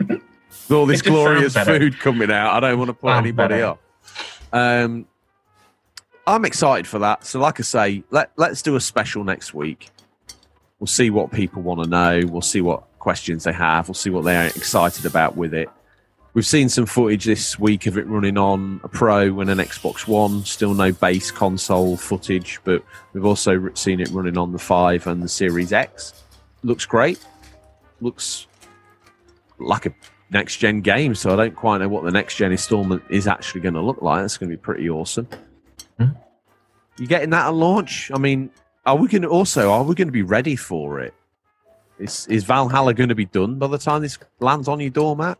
[0.10, 3.10] with all this It just sounds glorious food coming out, I don't want to put
[3.10, 3.66] Sounds anybody better.
[3.68, 4.42] off.
[4.52, 5.06] Um,
[6.26, 7.24] I'm excited for that.
[7.24, 9.90] So, like I say, let, let's do a special next week.
[10.80, 12.22] We'll see what people want to know.
[12.28, 13.88] We'll see what questions they have.
[13.88, 15.70] We'll see what they're excited about with it.
[16.34, 20.06] We've seen some footage this week of it running on a Pro and an Xbox
[20.06, 20.44] One.
[20.44, 22.84] Still no base console footage, but
[23.14, 26.26] we've also seen it running on the 5 and the Series X.
[26.62, 27.26] Looks great.
[28.02, 28.48] Looks
[29.60, 29.94] like a
[30.30, 33.62] next gen game, so I don't quite know what the next gen installment is actually
[33.62, 34.22] going to look like.
[34.22, 35.30] That's going to be pretty awesome.
[35.98, 36.10] Hmm.
[36.98, 38.12] You getting that at launch?
[38.14, 38.52] I mean,
[38.86, 41.14] are we going to also are we going to be ready for it?
[42.00, 45.40] Is is Valhalla going to be done by the time this lands on your doormat?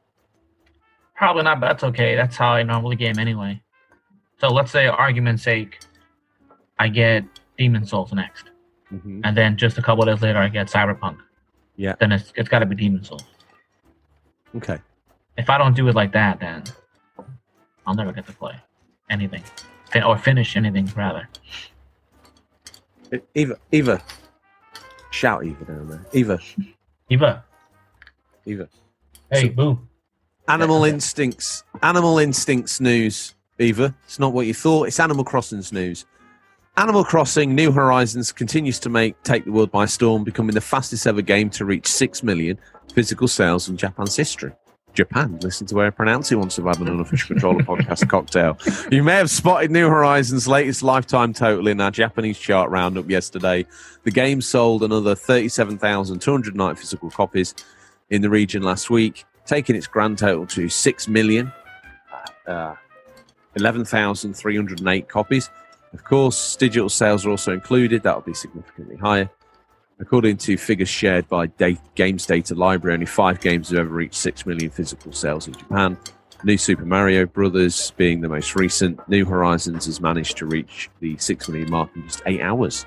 [1.16, 2.16] Probably not, but that's okay.
[2.16, 3.62] That's how I normally game anyway.
[4.40, 5.80] So let's say, argument's sake,
[6.78, 7.24] I get
[7.58, 8.50] Demon's Souls next,
[8.94, 9.22] Mm-hmm.
[9.24, 11.18] and then just a couple days later, I get Cyberpunk.
[11.76, 11.96] Yeah.
[12.00, 13.24] Then it's it's got to be Demon's Souls.
[14.56, 14.78] Okay.
[15.38, 16.64] If I don't do it like that, then
[17.86, 18.56] I'll never get to play
[19.10, 19.44] anything,
[20.06, 21.28] or finish anything rather.
[23.34, 24.02] Eva, Eva,
[25.12, 26.06] shout Eva down there.
[26.14, 26.40] Eva,
[27.10, 27.44] Eva,
[28.46, 28.70] Eva.
[29.32, 29.80] hey, So- boo.
[30.48, 30.92] Animal okay.
[30.92, 31.64] instincts.
[31.82, 33.34] Animal instincts news.
[33.58, 34.88] Eva, it's not what you thought.
[34.88, 36.06] It's Animal Crossing's news.
[36.78, 41.08] Animal Crossing: New Horizons continues to make take the world by storm, becoming the fastest
[41.08, 42.60] ever game to reach six million
[42.94, 44.52] physical sales in Japan's history.
[44.96, 45.38] Japan.
[45.42, 48.58] Listen to where I pronounce it once I've had an unofficial controller podcast cocktail.
[48.92, 53.66] You may have spotted New Horizons' latest lifetime total in our Japanese chart roundup yesterday.
[54.04, 57.54] The game sold another 37,209 physical copies
[58.10, 61.52] in the region last week, taking its grand total to 6 million,
[62.48, 62.76] uh,
[63.56, 65.50] 11,308 copies.
[65.94, 68.04] Of course, digital sales are also included.
[68.04, 69.30] That'll be significantly higher.
[70.00, 74.16] According to figures shared by da- Games Data Library, only five games have ever reached
[74.16, 75.98] 6 million physical sales in Japan.
[76.44, 79.00] New Super Mario Brothers being the most recent.
[79.08, 82.86] New Horizons has managed to reach the 6 million mark in just eight hours.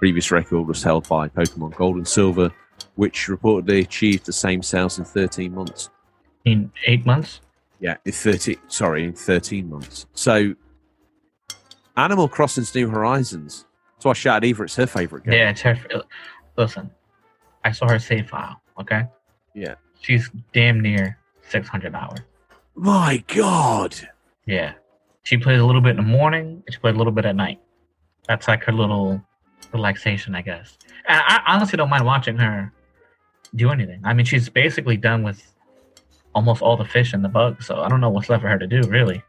[0.00, 2.50] Previous record was held by Pokemon Gold and Silver,
[2.96, 5.90] which reportedly achieved the same sales in 13 months.
[6.44, 7.40] In eight months,
[7.78, 10.06] Yeah, in 30, sorry, in 13 months.
[10.12, 10.54] So,
[11.96, 13.64] Animal Crossing's New Horizons.
[14.00, 15.34] So I shouted Eva, it's her favourite game.
[15.34, 15.78] yeah, it's her.
[16.56, 16.90] Listen,
[17.64, 18.60] I saw her save file.
[18.80, 19.04] Okay.
[19.54, 19.74] Yeah.
[20.00, 22.20] She's damn near 600 hours.
[22.74, 23.94] My God.
[24.46, 24.74] Yeah.
[25.22, 26.62] She plays a little bit in the morning.
[26.66, 27.60] and She plays a little bit at night.
[28.28, 29.22] That's like her little
[29.72, 30.76] relaxation, I guess.
[31.06, 32.72] And I honestly don't mind watching her
[33.54, 34.00] do anything.
[34.04, 35.42] I mean, she's basically done with
[36.34, 38.58] almost all the fish and the bugs, so I don't know what's left for her
[38.58, 39.22] to do, really.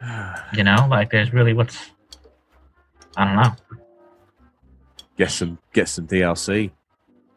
[0.54, 1.90] You know, like there's really what's.
[3.16, 3.54] I don't know.
[5.18, 6.70] Get some, get some DLC.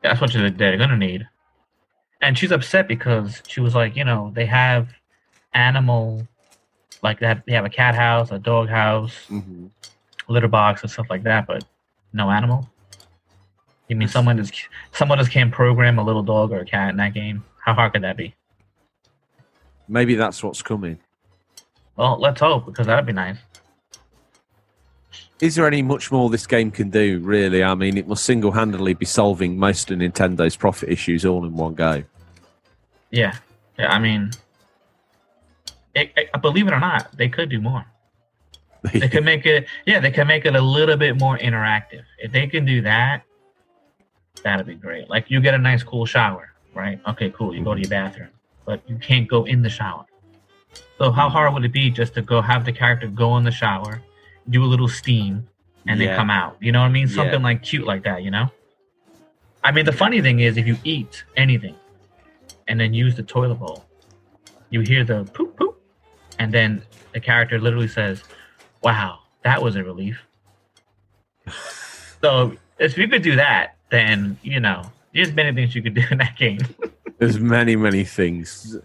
[0.02, 1.28] That's what they're they're gonna need.
[2.22, 4.90] And she's upset because she was like, you know, they have
[5.54, 6.28] animal,
[7.04, 9.68] like they have, they have a cat house, a dog house, Mm-hmm.
[10.28, 11.64] litter box, and stuff like that, but
[12.14, 12.70] no animal.
[13.88, 14.54] You mean someone just
[14.94, 17.44] someone just can't program a little dog or a cat in that game?
[17.64, 18.34] How hard could that be?
[19.88, 20.98] Maybe that's what's coming.
[21.96, 23.38] Well, let's hope because that'd be nice.
[25.42, 27.62] Is there any much more this game can do, really?
[27.64, 31.54] I mean, it must single handedly be solving most of Nintendo's profit issues all in
[31.54, 32.04] one go.
[33.12, 33.36] Yeah,
[33.78, 33.92] yeah.
[33.92, 34.32] I mean,
[35.94, 37.86] it, it- uh, believe it or not, they could do more.
[38.94, 42.04] They could make it, yeah, they could make it a little bit more interactive.
[42.20, 43.24] If they can do that,
[44.44, 45.10] that'd be great.
[45.10, 47.00] Like you get a nice cool shower, right?
[47.08, 47.56] Okay, cool.
[47.56, 48.30] You go to your bathroom,
[48.64, 50.06] but you can't go in the shower.
[51.00, 53.52] So how hard would it be just to go have the character go in the
[53.52, 54.04] shower,
[54.50, 55.48] do a little steam,
[55.88, 56.08] and Yeah.
[56.08, 56.58] then come out?
[56.60, 57.08] You know what I mean?
[57.08, 57.16] Yeah.
[57.16, 58.24] Something like cute like that.
[58.24, 58.52] You know?
[59.64, 61.76] I mean, the funny thing is, if you eat anything,
[62.68, 63.86] and then use the toilet bowl,
[64.70, 65.82] you hear the poop poop,
[66.40, 66.82] and then
[67.14, 68.24] the character literally says,
[68.82, 70.22] "Wow, that was a relief."
[72.22, 76.04] so if you could do that, then you know, there's many things you could do
[76.12, 76.60] in that game.
[77.18, 78.76] There's many, many things.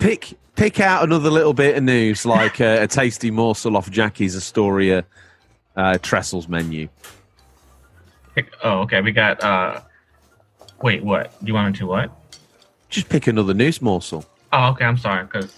[0.00, 4.34] Pick pick out another little bit of news, like uh, a tasty morsel off Jackie's
[4.34, 5.04] Astoria
[5.76, 6.88] uh, Trestles menu.
[8.34, 9.00] Pick- oh, okay.
[9.00, 9.42] We got.
[9.42, 9.80] uh
[10.82, 11.38] Wait, what?
[11.40, 12.10] Do you want me to what?
[12.88, 14.24] Just pick another news morsel.
[14.52, 14.84] Oh, okay.
[14.86, 15.54] I'm sorry because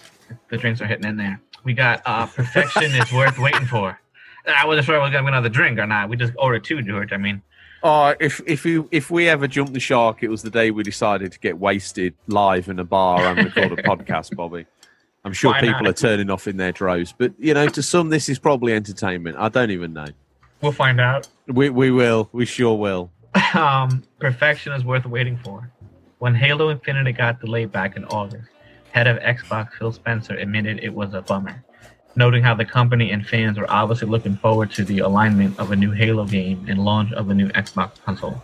[0.48, 1.40] the drinks are hitting in there.
[1.64, 3.98] We got uh, perfection is worth waiting for.
[4.46, 6.08] I wasn't sure we was gonna get another drink or not.
[6.08, 7.12] We just ordered two, George.
[7.12, 7.40] I mean,
[7.84, 10.82] Oh, if if you if we ever jumped the shark, it was the day we
[10.82, 14.66] decided to get wasted live in a bar and record a podcast, Bobby.
[15.24, 15.88] I'm sure Why people not?
[15.90, 19.36] are turning off in their droves, but you know, to some, this is probably entertainment.
[19.38, 20.06] I don't even know.
[20.60, 21.28] we'll find out.
[21.48, 22.28] We we will.
[22.32, 23.10] We sure will.
[23.54, 25.70] um, perfection is worth waiting for.
[26.18, 28.48] When Halo Infinite got delayed back in August,
[28.92, 31.64] head of Xbox Phil Spencer admitted it was a bummer,
[32.16, 35.76] noting how the company and fans were obviously looking forward to the alignment of a
[35.76, 38.42] new Halo game and launch of a new Xbox console.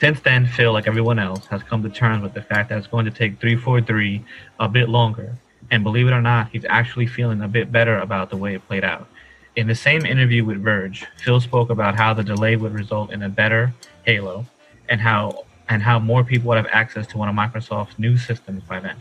[0.00, 2.88] Since then, Phil, like everyone else, has come to terms with the fact that it's
[2.88, 4.24] going to take 343
[4.58, 5.36] a bit longer,
[5.70, 8.66] and believe it or not, he's actually feeling a bit better about the way it
[8.66, 9.06] played out.
[9.54, 13.22] In the same interview with Verge, Phil spoke about how the delay would result in
[13.22, 13.72] a better
[14.04, 14.46] Halo
[14.88, 18.62] and how and how more people would have access to one of Microsoft's new systems
[18.64, 18.96] by then.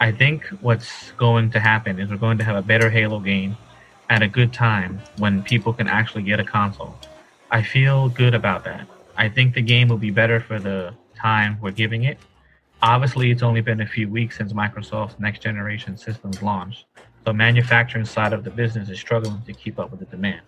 [0.00, 3.56] I think what's going to happen is we're going to have a better Halo game
[4.08, 6.96] at a good time when people can actually get a console.
[7.50, 8.86] I feel good about that.
[9.16, 12.18] I think the game will be better for the time we're giving it.
[12.80, 16.84] Obviously, it's only been a few weeks since Microsoft's next generation systems launched,
[17.24, 20.42] so manufacturing side of the business is struggling to keep up with the demand.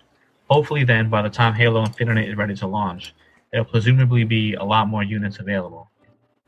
[0.49, 3.15] Hopefully, then, by the time Halo Infinite is ready to launch,
[3.51, 5.91] there'll presumably be a lot more units available.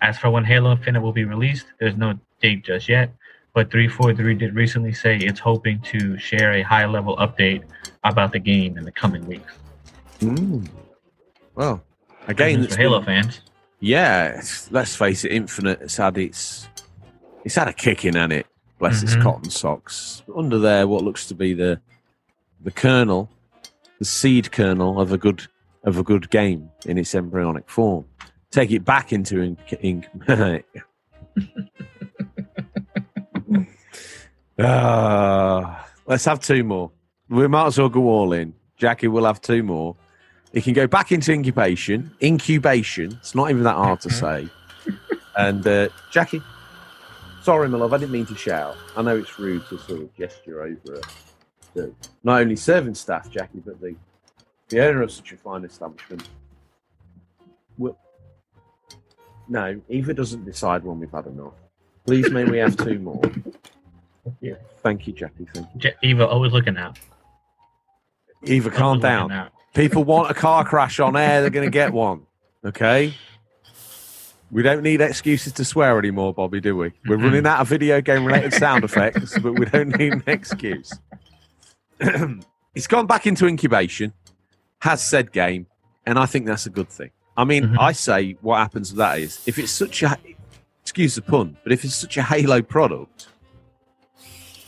[0.00, 3.11] As for when Halo Infinite will be released, there's no date just yet,
[3.55, 7.62] but 343 did recently say it's hoping to share a high level update
[8.05, 9.53] about the game in the coming weeks.
[10.20, 10.68] Mm.
[11.55, 11.82] Well,
[12.28, 13.40] again, for Halo been- fans.
[13.80, 14.28] yeah.
[14.28, 16.68] it's- Let's face it, Infinite has had its
[17.45, 18.47] it's had a kicking in it.
[18.78, 19.22] Bless its Mhm.
[19.22, 20.22] cotton socks.
[20.36, 21.80] Under there, what looks to be the
[22.62, 23.28] the kernel,
[23.99, 25.47] the seed kernel of a good
[25.84, 28.05] of a good game in its embryonic form.
[28.53, 29.59] Take it back into ink.
[29.80, 30.07] ink.
[34.62, 36.90] Ah, let's have two more.
[37.28, 38.54] We might as well go all in.
[38.76, 39.96] Jackie will have two more.
[40.52, 42.10] It can go back into incubation.
[42.20, 43.12] Incubation.
[43.12, 44.48] It's not even that hard to say.
[45.34, 46.42] And uh, Jackie,
[47.42, 48.76] sorry, my love, I didn't mean to shout.
[48.98, 51.06] I know it's rude to sort of gesture over it.
[51.72, 53.96] The, not only serving staff, Jackie, but the
[54.68, 56.28] the owner of such a fine establishment.
[59.48, 61.54] No, Eva doesn't decide when we've had enough.
[62.06, 63.22] Please, may we have two more?
[64.40, 64.54] Yeah.
[64.82, 65.46] Thank you, Jackie.
[65.52, 65.80] Thank you.
[65.80, 66.98] J- Eva, always looking out.
[68.44, 69.32] Eva, calm Always down.
[69.32, 69.52] out.
[69.74, 72.22] People want a car crash on air, they're going to get one.
[72.64, 73.14] Okay?
[74.50, 76.92] We don't need excuses to swear anymore, Bobby, do we?
[77.06, 77.22] We're Mhm.
[77.24, 80.92] running out of video game related sound effects, but we don't need an excuse.
[82.74, 84.12] it's gone back into incubation,
[84.80, 85.66] has said game,
[86.06, 87.10] and I think that's a good thing.
[87.36, 87.78] I mean, Mhm.
[87.80, 90.18] I say what happens with that is if it's such a,
[90.82, 93.28] excuse the pun, but if it's such a Halo product,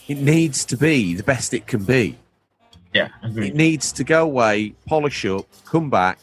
[0.09, 2.19] it needs to be the best it can be.
[2.93, 6.19] Yeah, It needs to go away, polish up, come back,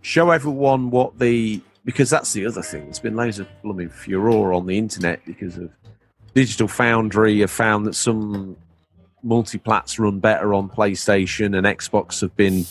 [0.00, 2.84] show everyone what the because that's the other thing.
[2.84, 5.70] There's been loads of blooming furore on the internet because of
[6.34, 8.56] Digital Foundry have found that some
[9.24, 12.64] multiplats run better on PlayStation and Xbox have been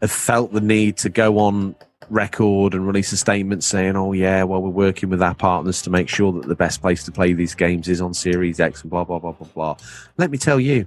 [0.00, 1.74] have felt the need to go on
[2.10, 5.90] record and release a statement saying, "Oh yeah, well we're working with our partners to
[5.90, 8.90] make sure that the best place to play these games is on Series X and
[8.90, 9.76] blah blah blah blah blah."
[10.18, 10.86] Let me tell you,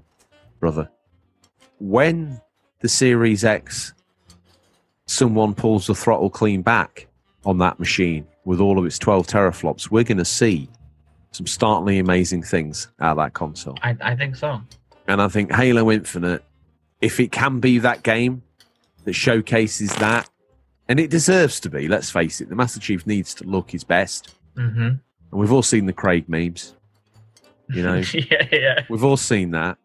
[0.60, 0.90] brother,
[1.80, 2.42] when
[2.80, 3.94] the Series X,
[5.08, 7.08] someone pulls the throttle clean back
[7.46, 10.70] on that machine with all of its 12 teraflops, we're going to see
[11.32, 13.78] some startlingly amazing things out of that console.
[13.82, 14.62] I, I think so.
[15.08, 16.44] And I think Halo Infinite,
[17.02, 18.44] if it can be that game
[19.04, 20.30] that showcases that,
[20.88, 23.84] and it deserves to be, let's face it, the Master Chief needs to look his
[23.84, 24.36] best.
[24.56, 25.00] hmm And
[25.32, 26.76] we've all seen the Craig memes.
[27.70, 28.86] You know, yeah, yeah.
[28.90, 29.78] We've all seen that.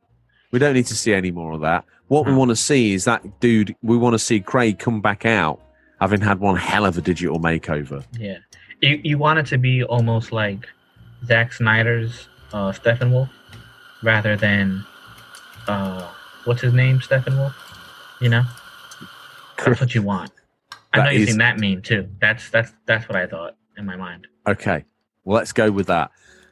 [0.50, 1.84] We don't need to see any more of that.
[2.08, 3.76] What we want to see is that dude.
[3.82, 5.60] We want to see Craig come back out,
[6.00, 8.04] having had one hell of a digital makeover.
[8.18, 8.38] Yeah.
[8.80, 10.68] You you want it to be almost like
[11.24, 13.30] Zack Snyder's uh Steppenwolf
[14.02, 14.84] rather than
[15.68, 16.10] uh
[16.44, 17.54] what's his name, Steppenwolf?
[18.20, 18.42] You know?
[19.64, 20.32] That's what you want.
[20.92, 22.08] I know you've is- seen that meme too.
[22.20, 24.26] That's that's that's what I thought in my mind.
[24.46, 24.84] Okay,
[25.24, 26.10] well let's go with that.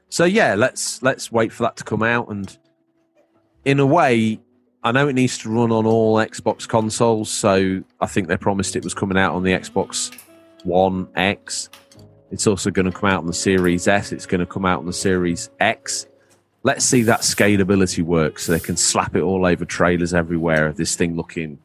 [0.08, 2.28] So yeah, let's let's wait for that to come out.
[2.28, 2.56] And
[3.64, 4.40] in a way,
[4.82, 7.30] I know it needs to run on all Xbox consoles.
[7.30, 10.16] So I think they promised it was coming out on the Xbox
[10.64, 11.68] One X.
[12.30, 14.12] It's also going to come out on the Series S.
[14.12, 16.06] It's going to come out on the Series X.
[16.62, 20.76] Let's see that scalability work so they can slap it all over trailers everywhere of
[20.76, 21.58] this thing looking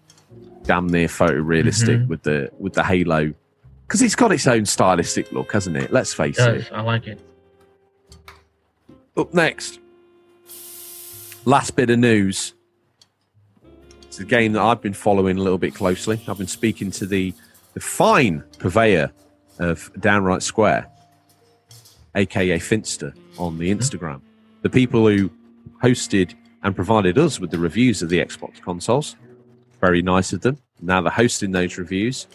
[0.64, 2.08] damn near photorealistic Mhm.
[2.08, 3.34] with the with the Halo
[3.88, 5.92] Because it's got its own stylistic look, hasn't it?
[5.92, 6.72] Let's face It it.
[6.72, 7.20] I like it.
[9.16, 9.80] Up next,
[11.46, 12.54] last bit of news.
[14.04, 16.20] It's a game that I've been following a little bit closely.
[16.28, 17.34] I've been speaking to the,
[17.74, 19.12] the fine purveyor
[19.60, 20.88] of Downright Square,
[22.16, 24.22] aka Finster, on the Instagram.
[24.62, 25.30] The people who
[25.84, 26.34] hosted
[26.64, 29.16] and provided us with the reviews of the Xbox consoles.
[29.84, 30.60] Very nice of them.
[30.82, 32.26] Now they're hosting those reviews.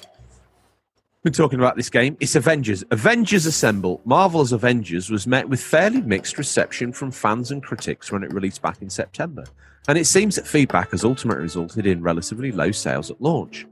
[1.22, 2.14] Been talking about this game.
[2.20, 2.84] It's Avengers.
[2.90, 4.02] Avengers Assemble.
[4.04, 8.60] Marvel's Avengers was met with fairly mixed reception from fans and critics when it released
[8.60, 9.44] back in September.
[9.88, 13.66] And it seems that feedback has ultimately resulted in relatively low sales at launch.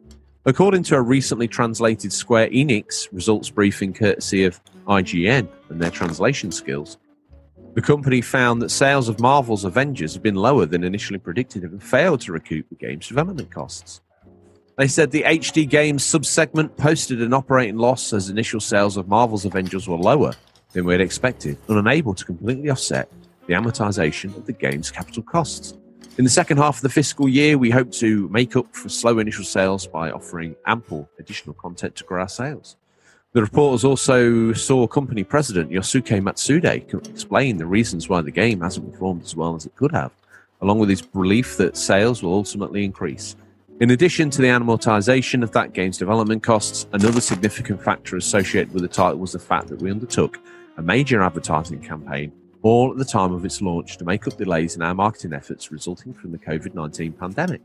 [0.46, 6.50] According to a recently translated Square Enix results briefing courtesy of IGN and their translation
[6.50, 6.96] skills,
[7.76, 11.82] the company found that sales of Marvel's Avengers have been lower than initially predicted and
[11.82, 14.00] failed to recoup the game's development costs.
[14.78, 19.44] They said the HD Games subsegment posted an operating loss as initial sales of Marvel's
[19.44, 20.32] Avengers were lower
[20.72, 23.10] than we had expected and unable to completely offset
[23.46, 25.74] the amortization of the game's capital costs.
[26.16, 29.18] In the second half of the fiscal year, we hope to make up for slow
[29.18, 32.76] initial sales by offering ample additional content to grow our sales.
[33.32, 38.90] The reporters also saw company president Yosuke Matsuda explain the reasons why the game hasn't
[38.90, 40.12] performed as well as it could have,
[40.62, 43.36] along with his belief that sales will ultimately increase.
[43.78, 48.82] In addition to the amortization of that game's development costs, another significant factor associated with
[48.82, 50.38] the title was the fact that we undertook
[50.78, 54.76] a major advertising campaign all at the time of its launch to make up delays
[54.76, 57.60] in our marketing efforts resulting from the COVID 19 pandemic.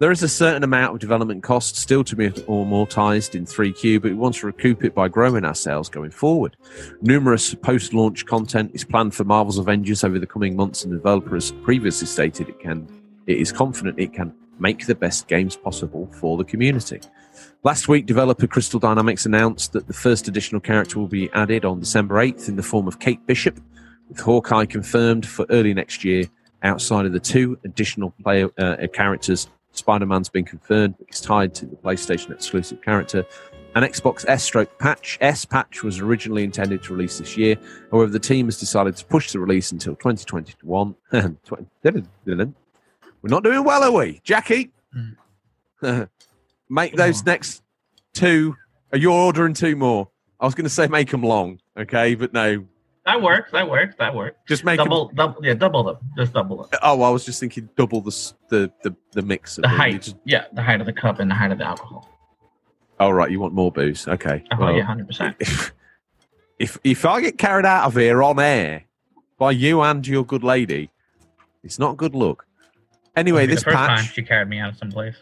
[0.00, 4.12] There is a certain amount of development costs still to be amortized in 3Q, but
[4.12, 6.56] we want to recoup it by growing our sales going forward.
[7.02, 10.98] Numerous post launch content is planned for Marvel's Avengers over the coming months, and the
[10.98, 12.86] developer has previously stated it can
[13.26, 17.00] it is confident it can make the best games possible for the community.
[17.64, 21.80] Last week, developer Crystal Dynamics announced that the first additional character will be added on
[21.80, 23.58] December 8th in the form of Kate Bishop,
[24.08, 26.26] with Hawkeye confirmed for early next year.
[26.62, 29.46] Outside of the two additional player uh, characters,
[29.78, 33.24] Spider Man's been confirmed, but it's tied to the PlayStation exclusive character.
[33.74, 37.56] An Xbox S stroke patch, S patch, was originally intended to release this year.
[37.90, 40.94] However, the team has decided to push the release until 2021.
[43.20, 44.70] We're not doing well, are we, Jackie?
[46.68, 47.62] make those next
[48.14, 48.56] two.
[48.92, 50.08] uh, You're ordering two more.
[50.40, 52.64] I was going to say make them long, okay, but no,
[53.08, 53.50] That works.
[53.52, 53.94] That works.
[53.98, 54.36] That works.
[54.46, 55.96] just make Double, double, yeah, double them.
[56.16, 56.78] Just double them.
[56.82, 59.56] Oh, I was just thinking double the the the, the mix.
[59.56, 59.76] Of The them.
[59.78, 62.06] Height, just- yeah, the height of the cup and the height of the alcohol.
[63.00, 63.30] oh, right.
[63.30, 64.06] You want more booze?
[64.06, 64.44] Okay.
[64.52, 65.36] Oh well, yeah, hundred percent.
[65.40, 65.72] if,
[66.58, 68.84] if if I get carried out of here on air
[69.38, 70.90] by you and your good lady,
[71.64, 72.44] it's not good luck.
[73.16, 75.16] Anyway, the this first time she carried me out of some place.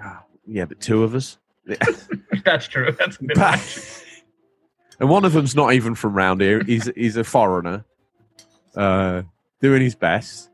[0.00, 1.38] Ah, yeah, but two of us.
[2.44, 2.94] That's true.
[2.96, 4.02] That's a good Pa- match.
[5.00, 6.62] And one of them's not even from round here.
[6.64, 7.84] He's he's a foreigner,
[8.76, 9.22] uh,
[9.60, 10.50] doing his best.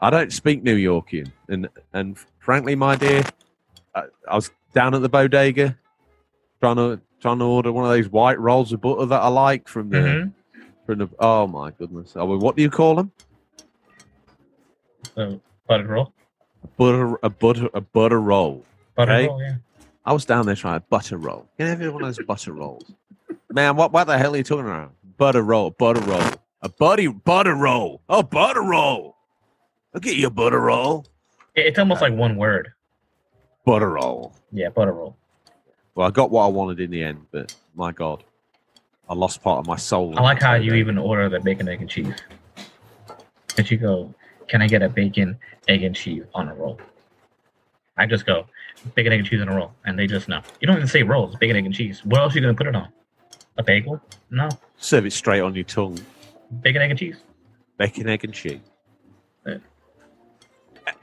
[0.00, 3.22] I don't speak New Yorkian, and and frankly, my dear,
[3.94, 5.76] I, I was down at the bodega
[6.60, 9.68] trying to trying to order one of those white rolls of butter that I like
[9.68, 10.32] from the Mhm.
[10.86, 11.08] from the.
[11.18, 12.12] Oh my goodness!
[12.16, 13.12] Oh, what do you call them?
[15.14, 16.12] So butter roll,
[16.62, 18.64] A butter a butter a butter roll.
[18.96, 19.28] butter Okay.
[19.28, 19.42] roll.
[19.42, 19.54] Yeah.
[20.04, 21.46] I was down there trying a butter roll.
[21.56, 22.92] Can I have one of those butter rolls?
[23.50, 24.92] Man, what what the hell are you talking about?
[25.16, 26.22] Butter roll, butter roll.
[26.62, 28.00] A buddy butter roll.
[28.08, 29.16] Oh, butter roll.
[29.94, 31.06] I'll get you a butter roll.
[31.54, 32.72] It- It's almost like one word.
[33.64, 34.34] Butter roll.
[34.52, 35.16] Yeah, butter roll.
[35.94, 38.24] Well, I got what I wanted in the end, but my God,
[39.08, 40.18] I lost part of my soul.
[40.18, 42.14] I like how you even order the bacon, egg, and cheese.
[43.56, 44.12] And you go,
[44.48, 46.80] can I get a bacon, egg, and cheese on a roll?
[47.96, 48.46] I just go,
[48.96, 50.40] bacon, egg, and cheese on a roll, and they just know.
[50.60, 52.04] You don't even say rolls, bacon, egg, and cheese.
[52.04, 52.88] What else are you gonna put it on?
[53.56, 54.00] A bagel?
[54.30, 55.98] No, serve it straight on your tongue.
[56.62, 57.16] bacon, egg, and cheese.
[57.78, 58.60] Bacon, egg, and cheese.
[59.46, 59.58] Yeah.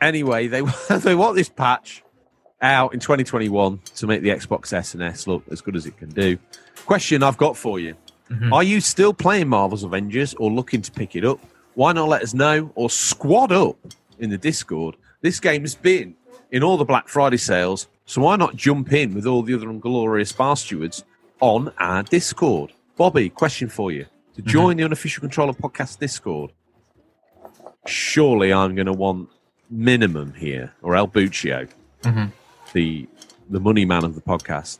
[0.01, 0.61] Anyway, they
[1.03, 2.03] they want this patch
[2.61, 5.97] out in 2021 to make the Xbox S and S look as good as it
[5.97, 6.37] can do.
[6.85, 7.95] Question I've got for you:
[8.29, 8.51] Mhm.
[8.51, 11.39] Are you still playing Marvel's Avengers or looking to pick it up?
[11.73, 13.77] Why not let us know or squad up
[14.19, 14.97] in the Discord?
[15.21, 16.15] This game's been
[16.51, 19.69] in all the Black Friday sales, so why not jump in with all the other
[19.69, 21.05] unglorious bar stewards
[21.41, 22.71] on our Discord?
[22.95, 26.51] Bobby, question for you: To join the unofficial controller podcast Discord,
[27.85, 29.29] surely I'm going to want
[29.69, 31.67] minimum here, or El Buccio,
[32.03, 32.31] Mhm.
[32.73, 33.07] the
[33.49, 34.79] the money man of the podcast.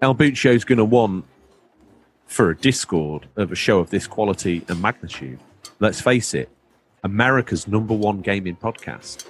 [0.00, 1.26] El Buccio's going to want
[2.26, 5.38] for a Discord of a show of this quality and magnitude.
[5.78, 6.48] Let's face it,
[7.04, 9.26] America's number one gaming podcast.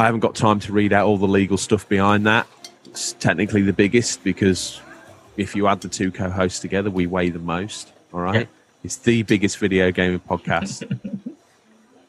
[0.00, 2.46] I haven't got time to read out all the legal stuff behind that.
[2.86, 4.80] It's technically the biggest because
[5.36, 7.92] if you add the two co-hosts together, we weigh the most.
[8.14, 8.46] All right, Yeah.
[8.82, 10.84] it's the biggest video gaming podcast.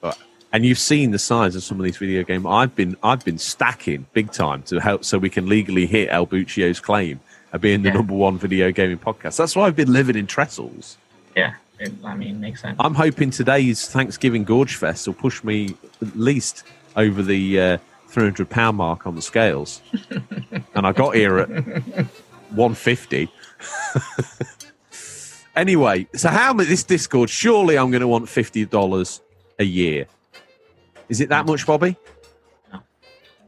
[0.02, 0.18] But-
[0.54, 2.46] and you've seen the size of some of these video games.
[2.48, 6.26] I've been I've been stacking big time to help so we can legally hit El
[6.28, 7.20] Buccio's claim
[7.52, 9.36] of being the number one video gaming podcast.
[9.38, 10.96] That's why I've been living in Trestles.
[11.36, 12.78] Yeah, it, I mean, makes sense.
[12.80, 16.64] I'm hoping today's Thanksgiving Gorge Fest will push me at least
[16.96, 17.78] over the uh,
[18.08, 19.82] 300 pound mark on the scales.
[20.76, 23.30] and I got here at 150.
[25.56, 27.30] anyway, so how much this Discord?
[27.30, 29.22] Surely I'm going to want $50
[29.60, 30.08] a year.
[31.10, 31.96] Is it that much, Bobby?
[32.72, 32.82] No.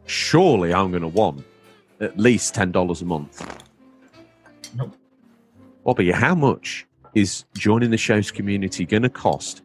[0.06, 1.46] Surely I'm going to want
[2.00, 3.70] at least $10 a month.
[4.76, 4.96] Nope.
[5.84, 9.62] Bobby, how much is joining the show's community going to cost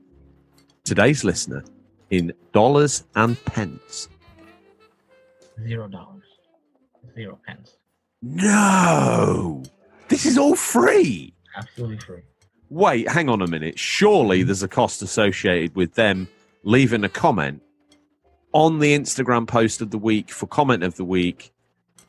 [0.84, 1.64] today's listener
[2.10, 4.08] in dollars and pence?
[5.62, 6.24] Zero dollars.
[7.14, 7.76] Zero pence.
[8.22, 9.62] No,
[10.08, 11.32] this is all free.
[11.56, 12.22] Absolutely free.
[12.70, 13.78] Wait, hang on a minute.
[13.78, 16.28] Surely there's a cost associated with them
[16.64, 17.62] leaving a comment
[18.52, 21.52] on the Instagram post of the week for comment of the week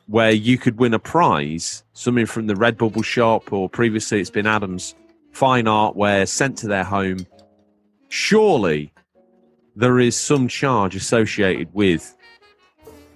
[0.06, 4.46] where you could win a prize, something from the Redbubble shop or previously it's been
[4.46, 4.94] Adam's
[5.32, 7.26] fine artware sent to their home.
[8.08, 8.92] Surely
[9.80, 12.14] there is some charge associated with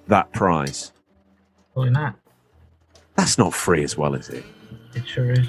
[0.08, 0.92] that prize.
[1.74, 2.16] Totally not.
[3.16, 4.44] That's not free as well, is it?
[4.94, 5.46] It sure is.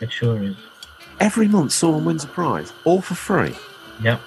[0.00, 0.56] It sure is.
[1.20, 3.54] Every month someone wins a prize, all for free.
[4.02, 4.20] Yep.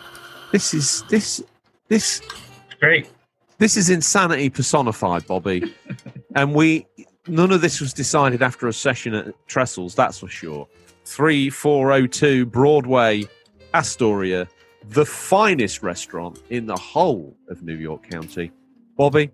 [0.52, 1.44] This is this
[1.88, 3.10] this It's great.
[3.58, 5.74] this is insanity personified, Bobby.
[6.36, 6.86] and we
[7.28, 10.68] none of this was decided after a session at Trestles, that's for sure.
[11.06, 13.24] Three four oh two Broadway,
[13.74, 14.48] Astoria,
[14.90, 18.52] the finest restaurant in the whole of New York County.
[18.98, 19.32] Bobby,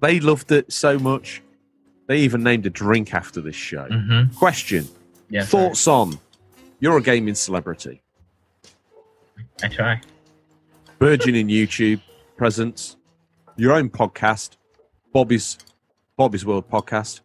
[0.00, 1.42] they loved it so much.
[2.06, 3.88] They even named a drink after this show.
[3.88, 4.36] Mm-hmm.
[4.36, 4.86] Question.
[5.42, 6.18] Thoughts on?
[6.80, 8.02] You're a gaming celebrity.
[9.62, 10.00] I try.
[10.98, 12.00] burgeoning YouTube
[12.36, 12.96] presence,
[13.56, 14.56] your own podcast,
[15.12, 15.58] Bobby's
[16.16, 17.20] Bobby's World podcast,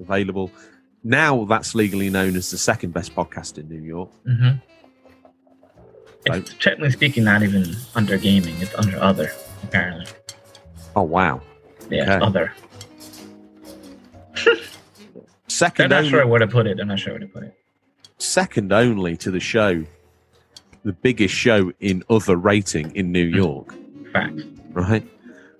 [0.00, 0.50] available.
[1.04, 4.10] Now that's legally known as the second best podcast in New York.
[4.26, 4.58] Mm-hmm.
[6.34, 8.56] It's technically speaking not even under gaming.
[8.60, 9.30] It's under other,
[9.62, 10.06] apparently.
[10.94, 11.40] Oh wow!
[11.90, 12.24] Yeah, Okay.
[12.24, 12.52] other.
[15.48, 16.78] 2nd I'm not sure where to put it.
[16.80, 17.54] I'm not sure where to put it.
[18.18, 19.84] second only to the show,
[20.84, 23.36] the biggest show in other rating in New mm.
[23.36, 23.74] York.
[24.12, 24.42] Facts.
[24.72, 25.06] Right?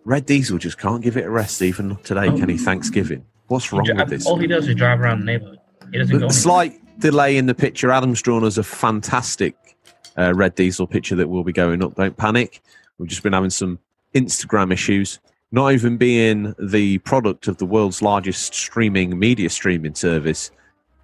[0.04, 2.26] Red Diesel just can't give it a rest even today.
[2.26, 2.54] Can he?
[2.56, 2.58] Oh.
[2.58, 3.24] Thanksgiving.
[3.48, 4.26] What's wrong dri- with this?
[4.26, 5.58] All he does is drive around the neighborhood.
[5.92, 6.18] He doesn't go.
[6.18, 6.30] The anywhere.
[6.30, 7.90] slight delay in the picture.
[7.90, 9.75] Adam's drawn as a fantastic
[10.18, 11.94] uh, red diesel picture that will be going up.
[11.94, 12.62] Don't panic.
[12.98, 13.78] We've just been having some
[14.14, 15.20] Instagram issues.
[15.52, 20.50] Not even being the product of the world's largest streaming media streaming service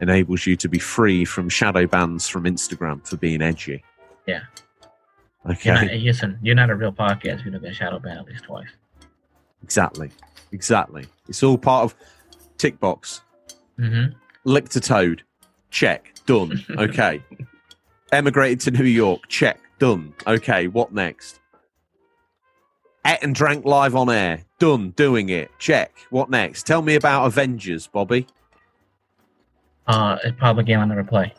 [0.01, 3.85] enables you to be free from shadow bans from Instagram for being edgy.
[4.27, 4.41] Yeah.
[5.49, 5.71] Okay.
[5.71, 8.27] You're not, listen, you're not a real podcast if you don't get shadow banned at
[8.27, 8.69] least twice.
[9.63, 10.11] Exactly.
[10.51, 11.07] Exactly.
[11.29, 11.95] It's all part of
[12.59, 13.23] tick box.
[13.79, 14.13] Mm-hmm.
[14.45, 15.23] licked to toad
[15.71, 17.23] check done okay
[18.13, 21.41] emigrated to new york check done okay what next
[23.07, 27.27] ate and drank live on air done doing it check what next tell me about
[27.27, 28.27] avengers bobby
[29.87, 31.35] Uh, it's probably a game I never play.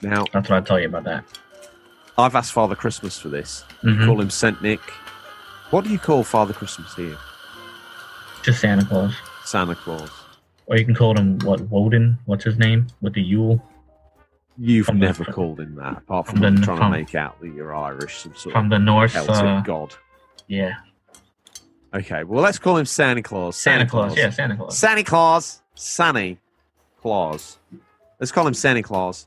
[0.00, 1.24] now That's what I'll tell you about that.
[2.16, 4.06] i've asked father christmas for this Mhm.
[4.06, 4.80] call him saint nick
[5.70, 7.16] what do you call father christmas here
[8.42, 9.12] Just Santa Claus.
[9.44, 10.10] santa claus
[10.68, 12.18] Or you can call him, what, Woden?
[12.26, 12.88] What's his name?
[13.00, 13.62] With the Yule?
[14.58, 17.14] You've From the- never called him that apart from from the- trying from- to make
[17.14, 19.12] out that you're irish some sort From of the Norse.
[19.12, 19.94] Celtic Uh, god
[20.48, 20.74] yeah.
[21.94, 24.16] okay well let's call him santa claus Santa Claus.
[24.16, 24.78] Yeah, Santa Claus.
[24.78, 25.62] Santa Claus.
[25.74, 26.36] Santa
[27.00, 27.58] Claus.
[28.18, 29.26] Let's call him Santa Claus.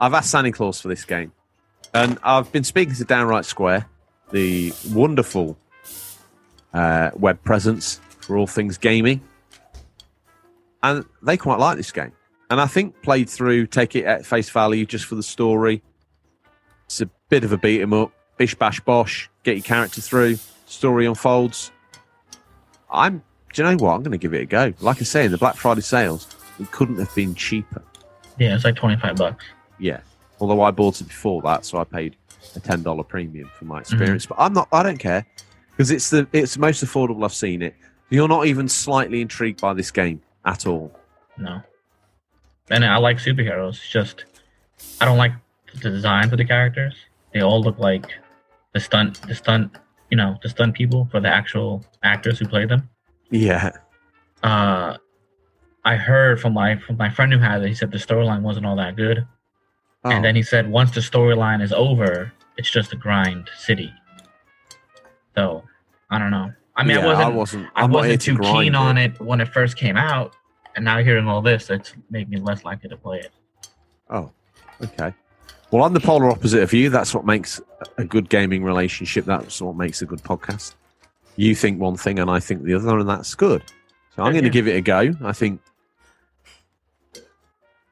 [0.00, 1.32] I've asked Santa Claus for this game.
[1.92, 3.86] And I've been speaking to Downright Square,
[4.32, 5.58] the wonderful
[6.72, 9.20] uh, web presence for all things gaming.
[10.82, 12.12] And they quite like this game.
[12.50, 15.82] And I think played through, take it at face value just for the story.
[16.86, 18.12] It's a bit of a beat 'em up.
[18.36, 19.30] Bish bash bosh.
[19.44, 20.38] Get your character through.
[20.66, 21.70] Story unfolds.
[22.90, 23.22] I'm
[23.52, 23.94] do you know what?
[23.94, 24.72] I'm going to give it a go.
[24.80, 26.28] Like I say, in the Black Friday sales,
[26.60, 27.82] it couldn't have been cheaper.
[28.38, 29.44] Yeah, it's like 25 bucks.
[29.78, 30.00] Yeah.
[30.40, 32.16] Although I bought it before that, so I paid
[32.56, 33.80] a ten dollar premium for my mm-hmm.
[33.82, 34.26] experience.
[34.26, 34.68] But I'm not.
[34.72, 35.26] I don't care
[35.70, 37.74] because it's the it's the most affordable I've seen it.
[38.08, 40.92] You're not even slightly intrigued by this game at all.
[41.36, 41.62] No.
[42.70, 43.70] And I like superheroes.
[43.76, 44.24] It's just,
[45.00, 45.32] I don't like
[45.74, 46.94] the design for the characters.
[47.32, 48.06] They all look like
[48.72, 49.76] the stunt, the stunt
[50.10, 52.88] you know, the stunt people for the actual actors who play them.
[53.30, 53.70] Yeah.
[54.42, 54.96] Uh,
[55.84, 57.68] I heard from my from my friend who had it.
[57.68, 59.26] He said the storyline wasn't all that good,
[60.04, 63.92] Oh, and then he said once the storyline is over, it's just a grind city.
[65.36, 65.62] So
[66.10, 66.52] I don't know.
[66.76, 67.68] I mean, yeah, I wasn't I wasn't.
[67.76, 70.34] I wasn't to too grind keen on it when it first came out,
[70.76, 73.32] and now hearing all this, it's making me less likely to play it.
[74.08, 74.30] Oh,
[74.82, 75.14] okay.
[75.70, 76.90] Well, I'm the polar opposite of you.
[76.90, 77.60] That's what makes
[77.96, 79.24] a good gaming relationship.
[79.24, 80.74] That's what makes a good podcast.
[81.36, 83.62] You think one thing and I think the other, and that's good.
[84.16, 85.12] So I'm going to give it a go.
[85.22, 85.60] I think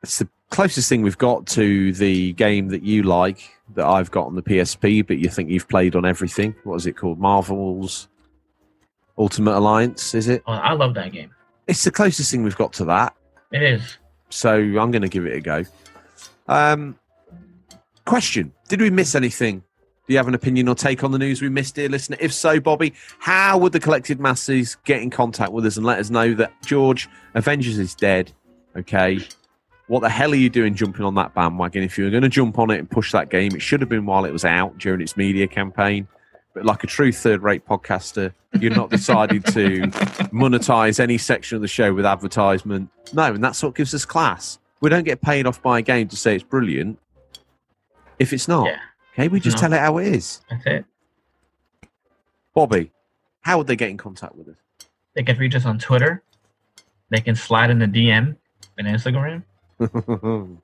[0.02, 4.26] it's the closest thing we've got to the game that you like that I've got
[4.26, 6.54] on the PSP, but you think you've played on everything.
[6.64, 7.20] What is it called?
[7.20, 8.08] Marvel's
[9.16, 10.42] Ultimate Alliance, is it?
[10.46, 11.30] Well, I love that game.
[11.68, 13.14] It's the closest thing we've got to that.
[13.52, 13.98] It is.
[14.30, 15.64] So I'm going to give it a go.
[16.48, 16.98] Um,
[18.04, 19.62] question: Did we miss anything?
[20.08, 22.16] Do you have an opinion or take on the news we missed, dear listener?
[22.18, 25.98] If so, Bobby, how would the collected masses get in contact with us and let
[25.98, 28.32] us know that George Avengers is dead?
[28.74, 29.20] Okay.
[29.88, 31.82] What the hell are you doing jumping on that bandwagon?
[31.82, 33.90] If you were going to jump on it and push that game, it should have
[33.90, 36.08] been while it was out during its media campaign.
[36.62, 39.82] Like a true third rate podcaster, you're not decided to
[40.32, 42.90] monetize any section of the show with advertisement.
[43.12, 44.58] No, and that's what gives us class.
[44.80, 46.98] We don't get paid off by a game to say it's brilliant
[48.18, 48.66] if it's not.
[48.66, 48.78] Yeah,
[49.14, 49.60] Okay, we just No.
[49.62, 50.40] tell it how it is.
[50.50, 50.84] that's it.
[52.54, 52.90] Bobby,
[53.42, 54.56] how would they get in contact with us?
[55.14, 56.22] They can reach us on Twitter.
[57.10, 58.36] They can slide in the DM
[58.78, 59.42] and Instagram.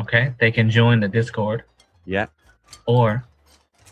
[0.00, 0.32] Okay.
[0.38, 1.64] They can join the Discord,
[2.06, 2.26] yeah.
[2.86, 3.22] or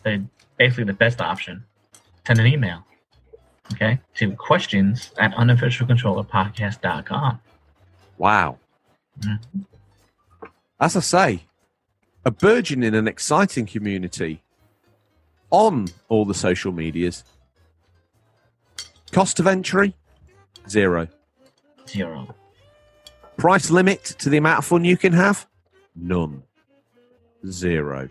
[0.05, 0.23] they
[0.59, 1.65] basically the best option.
[2.27, 2.85] Send an email.
[3.73, 7.41] Okay, to questions at unofficialcontrollerpodcast.com.
[8.17, 8.59] Wow.
[9.21, 9.39] Mhm.
[10.81, 11.45] As I say,
[12.25, 14.43] a burgeoning and exciting community
[15.51, 17.25] on all the social medias.
[19.13, 19.95] Cost of entry?
[20.69, 21.09] Zero.
[21.87, 22.35] Zero.
[23.37, 25.47] Price limit to the amount of fun you can have?
[25.95, 26.43] None.
[27.47, 28.09] Zero.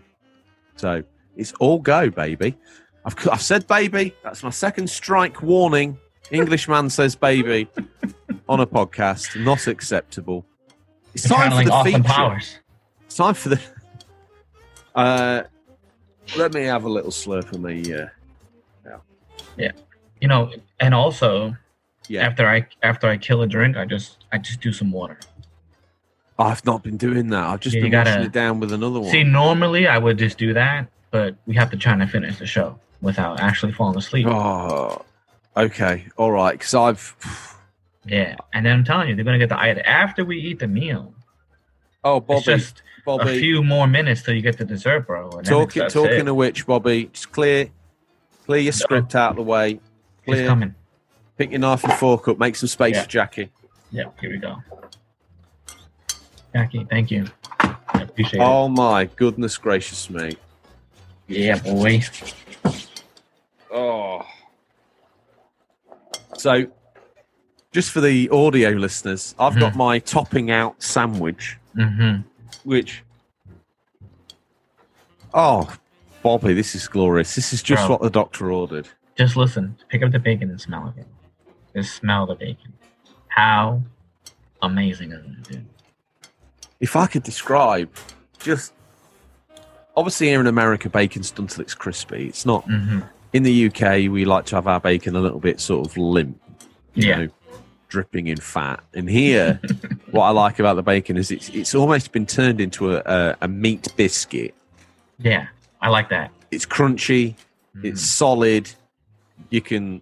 [0.76, 1.04] So
[1.38, 2.54] it's all go, baby.
[3.06, 4.14] I've, I've said baby.
[4.22, 5.96] That's my second strike warning.
[6.30, 7.66] Englishman says baby
[8.48, 9.42] on a podcast.
[9.42, 10.44] Not acceptable.
[11.14, 12.02] It's time for the feature.
[12.02, 12.58] powers.
[13.06, 13.60] It's time for the.
[14.94, 15.44] Uh,
[16.36, 17.92] let me have a little slurp of me.
[17.94, 18.06] Uh,
[19.56, 19.70] Yeah.
[20.20, 21.56] You know, and also
[22.08, 25.18] yeah, after I after I kill a drink, I just I just do some water.
[26.38, 27.44] I've not been doing that.
[27.44, 29.10] I've just Yeah, been washing gotta- it down with another one.
[29.10, 32.46] See, normally I would just do that, but we have to try and finish the
[32.46, 34.26] show without actually falling asleep.
[34.26, 35.04] Oh,
[35.56, 36.52] okay, all right.
[36.52, 37.16] Because I've.
[38.06, 40.66] Yeah, and then I'm telling you, they're gonna get the item after we eat the
[40.68, 41.12] meal.
[42.04, 43.36] Oh, Bobby, it's just Bobby.
[43.36, 45.28] a few more minutes till you get the dessert, bro.
[45.42, 46.28] talking talking it.
[46.28, 47.68] of which, Bobby, just clear
[48.46, 49.80] clear your script out of the way.
[50.24, 50.46] Clear.
[50.46, 50.74] coming.
[51.36, 52.38] Pick your knife and fork up.
[52.38, 53.02] Make some space Yeah.
[53.02, 53.50] for Jackie.
[53.90, 54.56] Yeah, here we go.
[56.54, 57.26] Jackie, thank you.
[57.60, 58.44] I appreciate it.
[58.44, 60.36] Oh my goodness gracious me!
[61.28, 62.02] Yeah, boy.
[63.72, 64.22] Oh.
[66.36, 66.66] So,
[67.72, 69.78] just for the audio listeners, I've got Mm-hmm.
[69.78, 72.22] my topping out sandwich, Mm-hmm.
[72.64, 73.02] which.
[75.34, 75.72] Oh,
[76.22, 77.34] Bobby, this is glorious.
[77.34, 77.90] This is just Bro.
[77.90, 78.88] what the doctor ordered.
[79.16, 79.76] Just listen.
[79.88, 81.06] Pick up the bacon and smell it.
[81.76, 82.72] Just smell the bacon.
[83.28, 83.82] How
[84.62, 85.66] amazing is it, dude?
[86.80, 87.90] If I could describe,
[88.38, 88.72] just
[89.98, 92.26] obviously here in America, bacon's done till it's crispy.
[92.28, 93.00] It's not Mm-hmm.
[93.32, 94.10] in the UK.
[94.10, 96.40] We like to have our bacon a little bit sort of limp,
[96.94, 97.16] you Yeah.
[97.18, 97.28] know,
[97.88, 98.80] dripping in fat.
[98.94, 99.60] And here,
[100.10, 103.36] what I like about the bacon is it's it's almost been turned into a, a,
[103.42, 104.54] a meat biscuit.
[105.18, 105.46] Yeah,
[105.80, 106.30] I like that.
[106.50, 107.34] It's crunchy.
[107.82, 108.70] It's solid.
[109.50, 110.00] You can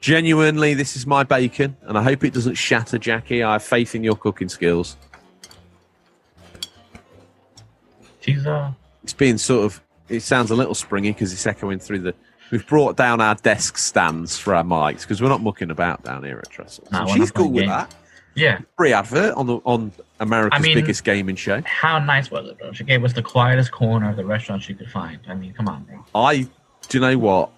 [0.00, 0.74] genuinely.
[0.74, 3.42] This is my bacon, and I hope it doesn't shatter, Jackie.
[3.42, 4.96] I have faith in your cooking skills.
[8.34, 8.72] She's uh
[9.02, 12.14] it's being sort of it sounds a little springy because it's echoing through the
[12.50, 16.24] we've brought down our desk stands for our mics because we're not mucking about down
[16.24, 16.86] here at Trestle.
[16.90, 17.68] Nah, So we're she's cool with games.
[17.70, 17.94] that.
[18.34, 18.60] yeah.
[18.76, 21.62] Free advert on the on America's I mean- biggest gaming show.
[21.66, 22.72] How nice was it, bro?
[22.72, 25.18] She gave us the quietest corner of the restaurant she could find.
[25.28, 26.04] I mean, come on, bro.
[26.14, 26.48] I
[26.88, 27.50] do you know what?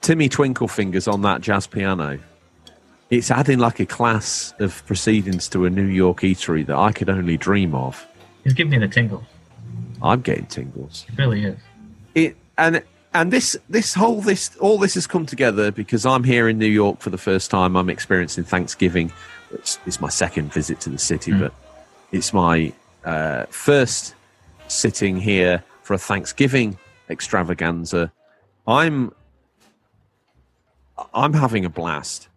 [0.00, 2.18] Timmy Twinkle fingers on that jazz piano.
[3.10, 7.08] It's adding like a class of proceedings to a New York eatery that I could
[7.10, 8.06] only dream of.
[8.44, 9.24] He's giving me the tingles.
[10.02, 11.06] I'm getting tingles.
[11.08, 11.58] He really is.
[12.14, 12.82] it and
[13.12, 16.66] and this this whole this all this has come together because I'm here in New
[16.66, 17.76] York for the first time.
[17.76, 19.12] I'm experiencing Thanksgiving.
[19.52, 21.40] It's, it's my second visit to the city, Mm.
[21.40, 21.54] but
[22.12, 22.72] it's my
[23.04, 24.14] uh, first
[24.68, 26.78] sitting here for a Thanksgiving
[27.08, 28.12] extravaganza.
[28.66, 29.12] I'm
[31.14, 32.28] I'm having a blast.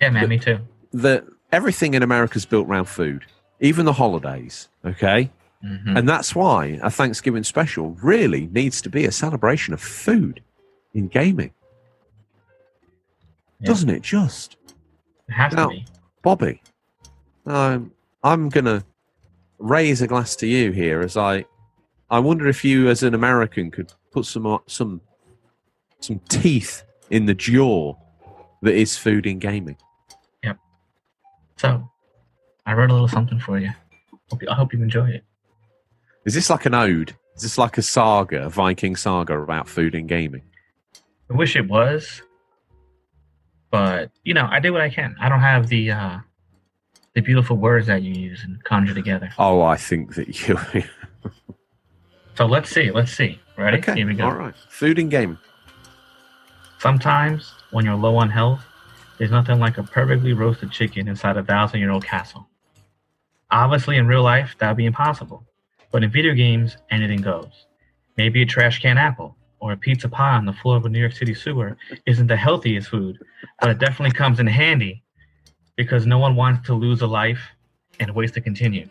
[0.00, 0.58] Yeah, man, But- me too.
[0.92, 3.24] The everything in America's built around food,
[3.60, 4.68] even the holidays.
[4.84, 5.30] Okay,
[5.62, 10.42] hmm and that's why a Thanksgiving special really needs to be a celebration of food
[10.94, 11.52] in gaming,
[13.60, 13.66] Yeah.
[13.68, 14.02] doesn't it?
[14.02, 14.56] Just
[15.28, 15.86] It has Now- to be.
[16.22, 16.62] Bobby,
[17.46, 17.92] um,
[18.22, 18.84] I'm gonna
[19.58, 21.44] raise a glass to you here as I,
[22.10, 25.00] I wonder if you, as an American, could put some uh, some
[26.00, 27.94] some teeth in the jaw
[28.62, 29.76] that is food in gaming.
[30.44, 30.58] Yep.
[31.56, 31.88] So,
[32.66, 33.70] I wrote a little something for you.
[34.30, 35.24] Hope you I hope you enjoy it.
[36.24, 37.16] Is this like an ode?
[37.36, 40.42] Is this like a saga, a Viking saga about food and gaming?
[41.30, 42.22] I wish it was,
[43.70, 45.16] but you know, I do what I can.
[45.20, 46.18] I don't have the uh,
[47.14, 49.30] the beautiful words that you use and conjure together.
[49.38, 50.84] Oh, I think that you.
[52.36, 52.90] So let's see.
[52.90, 53.40] Let's see.
[53.56, 53.78] Ready?
[53.78, 54.24] okay, Here we go.
[54.26, 54.54] all right.
[54.68, 55.38] Food and gaming.
[56.78, 58.62] Sometimes, when you're low on health,
[59.18, 62.48] there's nothing like a perfectly roasted chicken inside a thousand year old castle.
[63.50, 65.46] Obviously, in real life, that would be impossible.
[65.92, 67.66] But in video games, anything goes.
[68.16, 70.98] Maybe a trash can apple or a pizza pie on the floor of a New
[70.98, 71.76] York City sewer
[72.06, 73.18] isn't the healthiest food,
[73.60, 75.04] but it definitely comes in handy
[75.76, 77.40] because no one wants to lose a life
[78.00, 78.88] and waste to continue.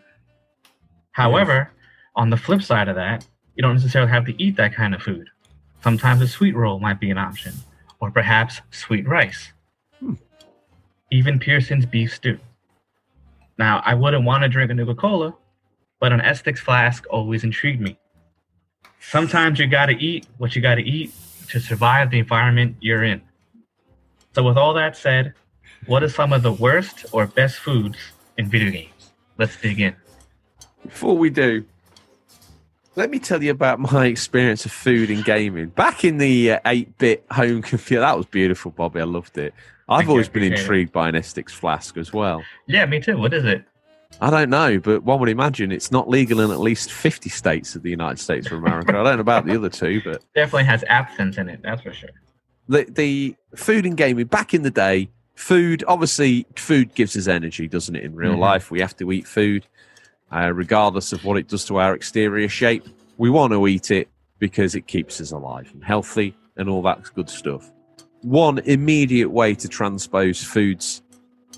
[1.10, 1.70] However,
[2.16, 5.02] on the flip side of that, you don't necessarily have to eat that kind of
[5.02, 5.28] food.
[5.82, 7.52] Sometimes a sweet roll might be an option
[8.00, 9.52] or perhaps sweet rice.
[10.00, 10.14] Hmm.
[11.10, 12.38] Even Pearson's beef stew.
[13.58, 15.34] Now, I wouldn't want to drink a Nuka Cola,
[16.02, 17.96] but an Estus flask always intrigued me.
[18.98, 21.12] Sometimes you gotta eat what you gotta eat
[21.48, 23.22] to survive the environment you're in.
[24.34, 25.34] So, with all that said,
[25.86, 27.98] what are some of the worst or best foods
[28.36, 29.12] in video games?
[29.38, 29.94] Let's dig in.
[30.82, 31.64] Before we do,
[32.96, 35.66] let me tell you about my experience of food in gaming.
[35.68, 39.00] Back in the uh, 8-bit home computer, that was beautiful, Bobby.
[39.00, 39.54] I loved it.
[39.88, 40.62] I've Thank you, always been appreciate it.
[40.62, 42.42] intrigued by an Estus flask as well.
[42.66, 43.16] Yeah, me too.
[43.16, 43.64] What is it?
[44.20, 47.74] I don't know, but one would imagine it's not legal in at least 50 states
[47.74, 48.90] of the United States of America.
[48.90, 51.92] I don't know about the other two, but Definitely has absinthe in it, that's for
[51.92, 52.10] sure.
[52.68, 57.66] the, the food and gaming, back in the day, food, obviously, food gives us energy,
[57.66, 58.04] doesn't it?
[58.04, 58.40] In real Mhm.
[58.40, 59.66] life, we have to eat food,
[60.30, 62.86] uh, regardless of what it does to our exterior shape.
[63.18, 64.08] We want to eat it
[64.38, 67.72] because it keeps us alive and healthy and all that good stuff.
[68.22, 71.02] One immediate way to transpose food's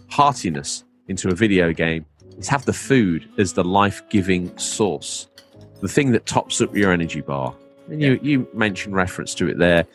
[0.09, 2.07] heartiness into a video game
[2.39, 5.29] is have the food as the life-giving source,
[5.81, 7.55] the thing that tops up your energy bar.
[7.89, 9.87] And you, you mentioned reference to it there,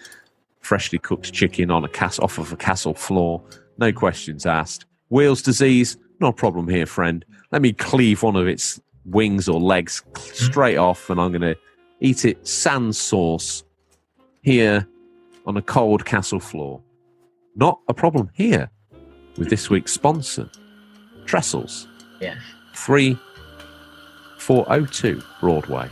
[0.62, 3.42] freshly cooked chicken on a cas- off of a castle floor,
[3.78, 4.86] no questions asked.
[5.10, 7.26] Weil's disease, no problem here, friend.
[7.52, 10.22] Let me cleave one of its wings or legs hmm.
[10.34, 11.58] straight off, and I'm going to
[12.00, 13.64] eat it sans sauce
[14.42, 14.88] here
[15.46, 16.82] on a cold castle floor.
[17.56, 18.70] Not a problem here
[19.38, 20.50] with this week's sponsor,
[21.26, 21.88] Trestles.
[22.20, 22.38] Yes.
[22.74, 25.90] 3402 Broadway,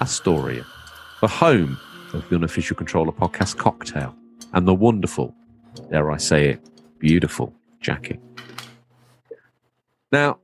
[0.00, 0.64] Astoria,
[1.20, 1.78] the home
[2.12, 4.14] of the unofficial controller podcast Cocktail
[4.54, 5.34] and the wonderful,
[5.90, 6.60] dare I say it,
[6.98, 8.18] beautiful Jackie.
[10.10, 10.38] Now,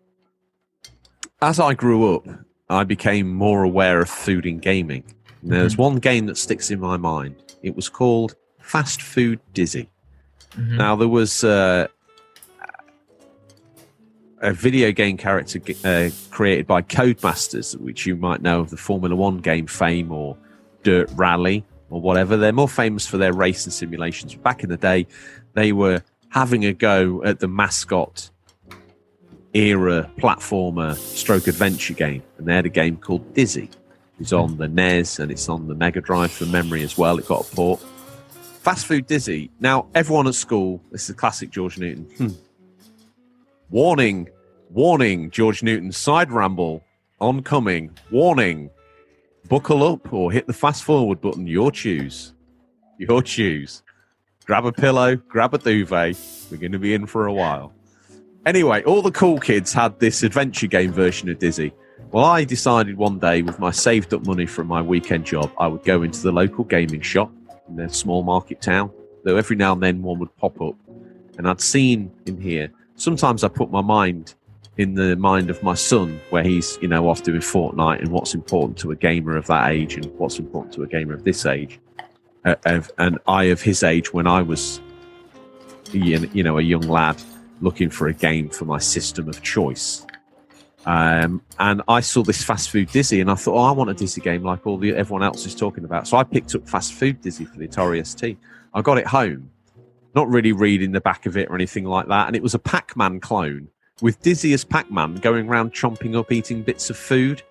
[1.40, 2.26] as I grew up,
[2.68, 5.04] I became more aware of food in gaming.
[5.42, 7.36] And There's one game that sticks in my mind.
[7.62, 9.88] It was called Fast Food Dizzy.
[10.56, 10.76] Mhm.
[10.78, 11.88] Now there was uh,
[14.44, 19.16] a video game character uh, created by Codemasters, which you might know of the Formula
[19.16, 20.36] One game fame or
[20.82, 22.36] Dirt Rally or whatever.
[22.36, 24.34] They're more famous for their racing simulations.
[24.34, 25.06] Back in the day,
[25.54, 28.30] they were having a go at the mascot
[29.54, 33.70] era platformer stroke adventure game, and they had a game called Dizzy.
[34.20, 37.18] It's on the NES and it's on the Mega Drive for memory as well.
[37.18, 37.80] It got a port.
[38.60, 39.50] Fast Food Dizzy.
[39.58, 42.04] Now, everyone at school, this is a classic George Newton.
[42.16, 42.28] Hmm.
[43.74, 44.28] Warning,
[44.70, 46.84] warning, George Newton, side ramble,
[47.20, 48.70] oncoming, warning.
[49.48, 52.34] Buckle up or hit the fast forward button, your choose.
[53.00, 53.82] Your choose.
[54.46, 56.16] Grab a pillow, grab a duvet.
[56.52, 57.72] We're going to be in for a while.
[58.46, 61.72] Anyway, all the cool kids had this adventure game version of Dizzy.
[62.12, 65.66] Well, I decided one day with my saved up money from my weekend job, I
[65.66, 67.32] would go into the local gaming shop
[67.68, 68.92] in their small market town.
[69.24, 70.76] Though every now and then one would pop up.
[71.38, 74.34] And I'd seen in here, sometimes I put my mind
[74.76, 78.34] in the mind of my son, where he's, you know, off doing Fortnite and what's
[78.34, 81.46] important to a gamer of that age and what's important to a gamer of this
[81.46, 81.78] age.
[82.44, 84.80] Uh, of, and I of his age when I was,
[85.92, 87.22] you know, a young lad
[87.60, 90.04] looking for a game for my system of choice.
[90.86, 93.94] Um, and I saw this fast food Dizzy, and I thought, oh, I want a
[93.94, 96.06] Dizzy game like all the everyone else is talking about.
[96.06, 98.36] So I picked up fast food Dizzy for the Atari ST.
[98.74, 99.50] I got it home,
[100.14, 102.26] not really reading the back of it or anything like that.
[102.26, 103.68] And it was a Pac Man clone
[104.00, 107.42] with Dizzy as Pac Man going around chomping up, eating bits of food.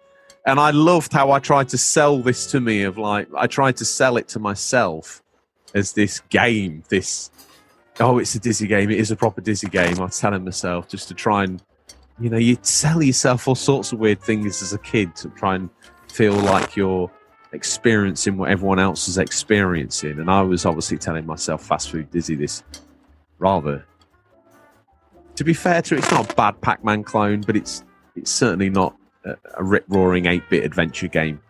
[0.45, 3.78] And I loved how I tried to sell this to me of like, I tried
[3.78, 5.22] to sell it to myself
[5.74, 7.32] as this game, this,
[7.99, 8.91] oh, it's a Dizzy game.
[8.91, 9.99] It is a proper Dizzy game.
[9.99, 11.64] I was telling myself just to try and,
[12.20, 15.55] you know, you sell yourself all sorts of weird things as a kid to try
[15.55, 15.70] and
[16.11, 17.09] feel like you're
[17.54, 20.20] experiencing what everyone else is experiencing.
[20.20, 22.64] And I was obviously telling myself fast food Dizzy this
[23.39, 23.86] rather.
[25.36, 27.84] To be fair to it, it's not a bad Pac Man clone, but it's
[28.16, 28.95] it's certainly not
[29.26, 31.41] a, a rip roaring 8 bit adventure game.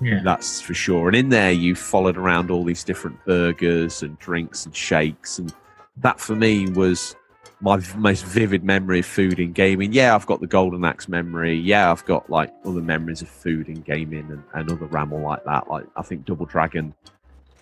[0.00, 0.20] Yeah.
[0.24, 1.08] That's for sure.
[1.08, 5.38] And in there, you followed around all these different burgers and drinks and shakes.
[5.38, 5.54] And
[5.98, 7.14] that for me was
[7.62, 9.92] my most vivid memory of food in gaming.
[9.92, 11.54] Yeah, I've got the Golden Axe memory.
[11.56, 15.44] Yeah, I've got like other memories of food in gaming and, and other ramble like
[15.44, 15.70] that.
[15.70, 16.92] Like I think Double Dragon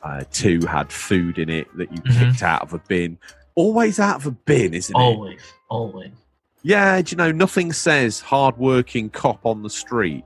[0.03, 2.31] uh, 2 had food in it that you Mhm.
[2.31, 3.19] picked out of a bin.
[3.55, 4.99] Always out of a bin, isn't it?
[4.99, 6.13] Always, always.
[6.63, 10.25] Yeah, do you know, nothing says hard-working cop on the street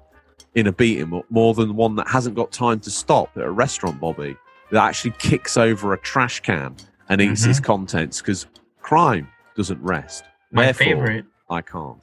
[0.55, 3.43] in a beat 'em up more than one that hasn't got time to stop at
[3.43, 4.37] a restaurant, Bobby,
[4.71, 6.77] that actually kicks over a trash can
[7.09, 8.47] and eats its contents because
[8.81, 9.27] crime
[9.57, 10.25] doesn't rest.
[10.53, 11.99] My Therefore, favorite I can't.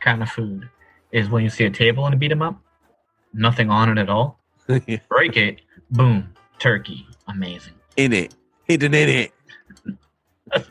[0.00, 0.68] kind of food
[1.12, 2.58] is when you see a table and a beat 'em up,
[3.32, 4.38] nothing on it at all.
[4.66, 7.74] Break it, boom, turkey, amazing.
[7.96, 8.34] in it,
[8.64, 9.32] hidden in it.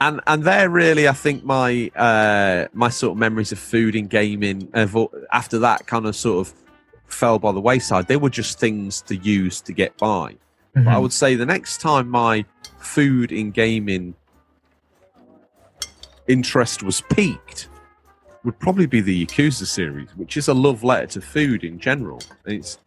[0.00, 4.06] And and they're really, I think, my uh, my sort of memories of food in
[4.06, 4.68] gaming.
[5.32, 6.54] After that, kind of sort of
[7.06, 8.08] fell by the wayside.
[8.08, 10.36] They were just things to use to get by.
[10.74, 12.44] But I would say the next time my
[12.78, 14.14] food in gaming
[16.26, 17.68] interest was peaked
[18.44, 22.20] would probably be the Yakuza series, which is a love letter to food in general.
[22.44, 22.78] It's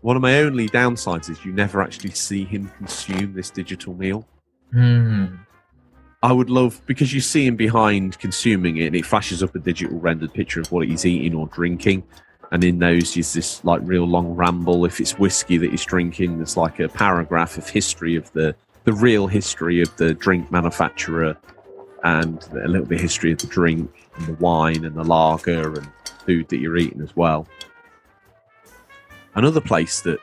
[0.00, 4.26] one of my only downsides is you never actually see him consume this digital meal.
[4.72, 5.38] Mhm.
[6.22, 9.58] I would love because you see him behind consuming it, and it flashes up a
[9.58, 12.02] digital rendered picture of what he's eating or drinking.
[12.54, 14.84] And in those is this like real long ramble.
[14.84, 18.92] If it's whiskey that he's drinking, there's like a paragraph of history of the the
[18.92, 21.36] real history of the drink manufacturer,
[22.04, 25.74] and a little bit of history of the drink and the wine and the lager
[25.74, 25.90] and
[26.24, 27.48] food that you're eating as well.
[29.34, 30.20] Another place that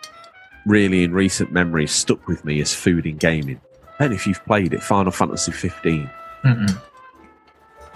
[0.65, 3.59] really in recent memory stuck with me is food in gaming.
[3.99, 6.09] And if you've played it, Final Fantasy 15.
[6.45, 6.81] Mm-mm.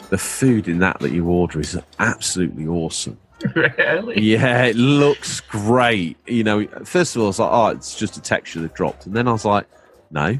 [0.09, 3.17] The food in that that you order is absolutely awesome.
[3.55, 4.21] really?
[4.21, 6.17] Yeah, it looks great.
[6.25, 9.05] You know, first of all, I was like, oh, it's just a texture they've dropped.
[9.05, 9.67] And then I was like,
[10.11, 10.39] no,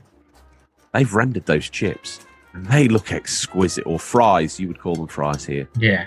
[0.94, 2.26] they've rendered those chips.
[2.54, 3.86] And they look exquisite.
[3.86, 5.68] Or fries, you would call them fries here.
[5.78, 6.06] Yeah.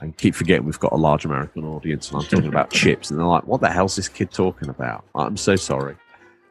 [0.00, 3.10] And keep forgetting we've got a large American audience and I'm talking about chips.
[3.10, 5.04] And they're like, what the hell's this kid talking about?
[5.14, 5.96] I'm so sorry.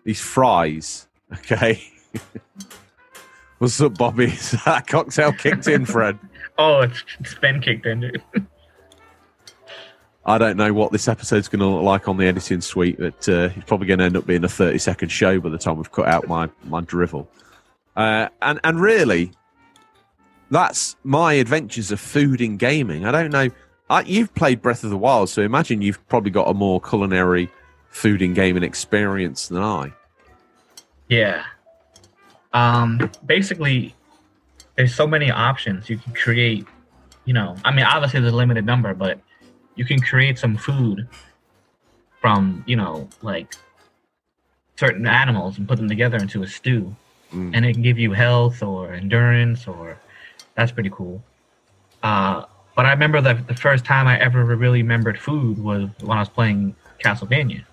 [0.06, 1.84] These fries, okay?
[3.60, 4.26] What's up, Bobby?
[4.26, 6.20] Is that cocktail kicked in, Fred?
[6.58, 8.22] Oh, it's, it's been kicked in, dude.
[10.26, 13.28] I don't know what this episode's going to look like on the editing suite, but
[13.28, 15.78] uh, it's probably going to end up being a 30 second show by the time
[15.78, 17.28] we've cut out my, my drivel.
[17.96, 19.32] Uh, and, and really,
[20.50, 23.06] that's my adventures of food in gaming.
[23.06, 23.50] I don't know.
[23.90, 27.50] I, you've played Breath of the Wild, so imagine you've probably got a more culinary
[27.90, 29.92] food in gaming experience than I.
[31.10, 31.44] Yeah.
[32.54, 33.94] Um, basically,
[34.76, 36.66] there's so many options you can create.
[37.26, 39.20] You know, I mean, obviously there's a limited number, but
[39.76, 41.08] you can create some food
[42.22, 43.56] from you know like
[44.78, 46.96] certain animals and put them together into a stew,
[47.32, 47.56] Mm.
[47.56, 49.98] and it can give you health or endurance, or
[50.56, 51.24] that's pretty cool.
[52.04, 52.46] Uh,
[52.76, 56.22] but I remember that the first time I ever really remembered food was when I
[56.22, 57.64] was playing Castlevania,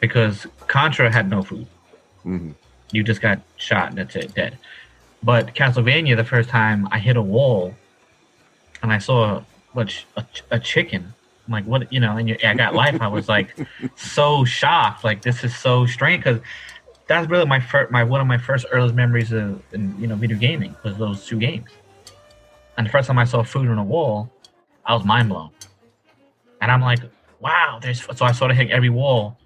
[0.00, 1.66] because Contra had no food
[2.24, 2.54] Mhm.
[2.92, 4.58] you just got shot and that's it, dead.
[5.22, 7.74] But Castlevania, the first time I hit a wall
[8.82, 9.42] and I saw
[9.72, 11.12] what a, ch- a chicken,
[11.46, 13.00] I'm like what you know, and I got life.
[13.00, 13.56] I was like
[13.96, 16.40] so shocked, like this is so strange because
[17.06, 20.14] that's really my first, my one of my first earliest memories of in, you know
[20.16, 21.70] video gaming was those two games.
[22.76, 24.30] And the first time I saw food on a wall,
[24.84, 25.50] I was mind blown.
[26.60, 27.00] And I'm like,
[27.40, 29.36] wow, there's so I started hitting every wall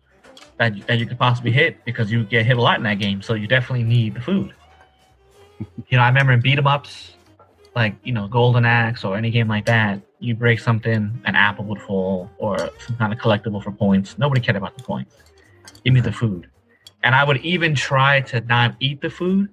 [0.59, 3.23] that, that you could possibly hit because you get hit a lot in that game.
[3.23, 4.55] So you definitely need the food.
[5.89, 7.15] you know, I remember in beat 'em ups,
[7.75, 11.65] like you know, Golden Axe or any game like that, you break something, an apple
[11.67, 14.19] would fall or some kind of collectible for points.
[14.19, 15.15] Nobody cared about the points.
[15.85, 16.49] Give me the food,
[17.03, 19.49] and I would even try to not eat the food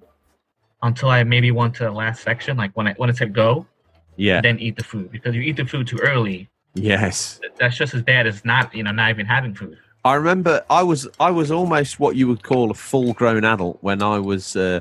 [0.81, 3.67] until I maybe went to the last section, like when I when it said go,
[4.15, 4.41] Yeah.
[4.41, 6.49] then eat the food because you eat the food too early.
[6.73, 7.39] Yes.
[7.59, 9.77] That's just as bad as not you know not even having food.
[10.03, 13.77] I remember I was I was almost what you would call a full grown adult
[13.81, 14.79] when I was uh,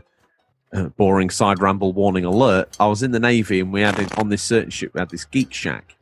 [0.73, 2.77] uh, boring side ramble warning alert.
[2.79, 4.93] I was in the navy and we had it on this certain ship.
[4.95, 5.97] We had this geek shack,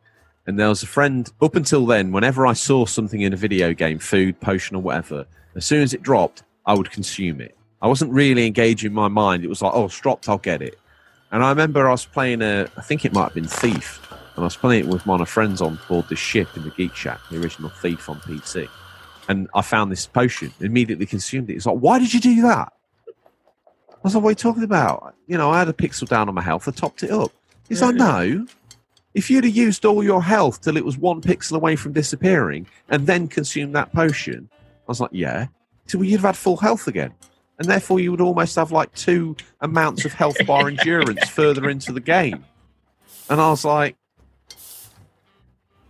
[0.47, 1.31] and there was a friend.
[1.41, 5.27] Up until then, whenever I saw something in a video game, food, potion, or whatever,
[5.55, 7.57] as soon as it dropped, I would consume it.
[7.81, 9.45] I wasn't really engaging my mind.
[9.45, 10.79] It was like, oh, it's dropped, I'll get it.
[11.31, 14.43] And I remember I was playing a, I think it might have been Thief, and
[14.43, 16.71] I was playing it with one of my friends on board the ship in the
[16.71, 18.69] Geek Shack, the original Thief on PC
[19.29, 21.55] and I found this potion, immediately consumed it.
[21.55, 22.73] It's like, why did you do that?
[23.99, 25.15] I was like, what are you talking about?
[25.27, 27.33] You know, I had a pixel down on my health, I topped it up.
[27.69, 28.47] He's like, no.
[29.15, 32.67] If you'd have used all your health till it was one pixel away from disappearing
[32.89, 35.49] and then consumed that potion, I was like, yeah.
[35.87, 37.13] So well, you'd have had full health again.
[37.59, 41.93] And therefore, you would almost have like two amounts of health bar endurance further into
[41.93, 42.45] the game.
[43.29, 43.97] And I was like,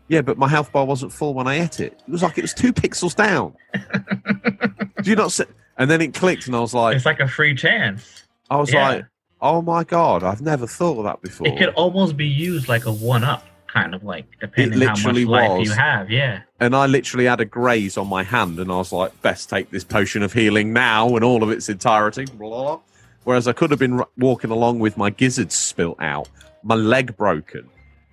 [0.08, 2.00] yeah, but my health bar wasn't full when I ate it.
[2.06, 3.54] It was like it was two pixels down.
[5.02, 5.44] Do you not see?
[5.78, 8.24] And then it clicked, and I was like, It's like a free chance.
[8.50, 8.88] I was yeah.
[8.88, 9.04] like,
[9.40, 11.46] oh my god, I've never thought of that before.
[11.46, 14.98] It could almost be used like a one up, kind of like depending how much
[15.04, 15.68] literally life was.
[15.68, 16.10] you have.
[16.10, 16.40] Yeah.
[16.58, 19.70] and I literally had a graze on my hand, and I was like, best take
[19.70, 22.24] this potion of healing now in all of its entirety.
[22.24, 22.80] Blah, blah, blah.
[23.24, 26.28] Whereas I could have been r- walking along with my gizzards spilt out,
[26.62, 27.68] my leg broken,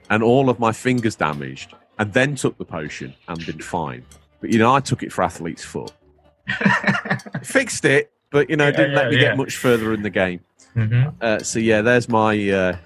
[0.09, 4.03] and all of my fingers damaged, and then took the potion and been fine.
[4.41, 5.93] But you know, I took it for athlete's foot.
[7.43, 9.21] Fixed it, but you know, Yeah, didn't let me yeah.
[9.21, 10.39] get much further in the game.
[10.73, 12.77] hmm Uh, so yeah, there's my uh,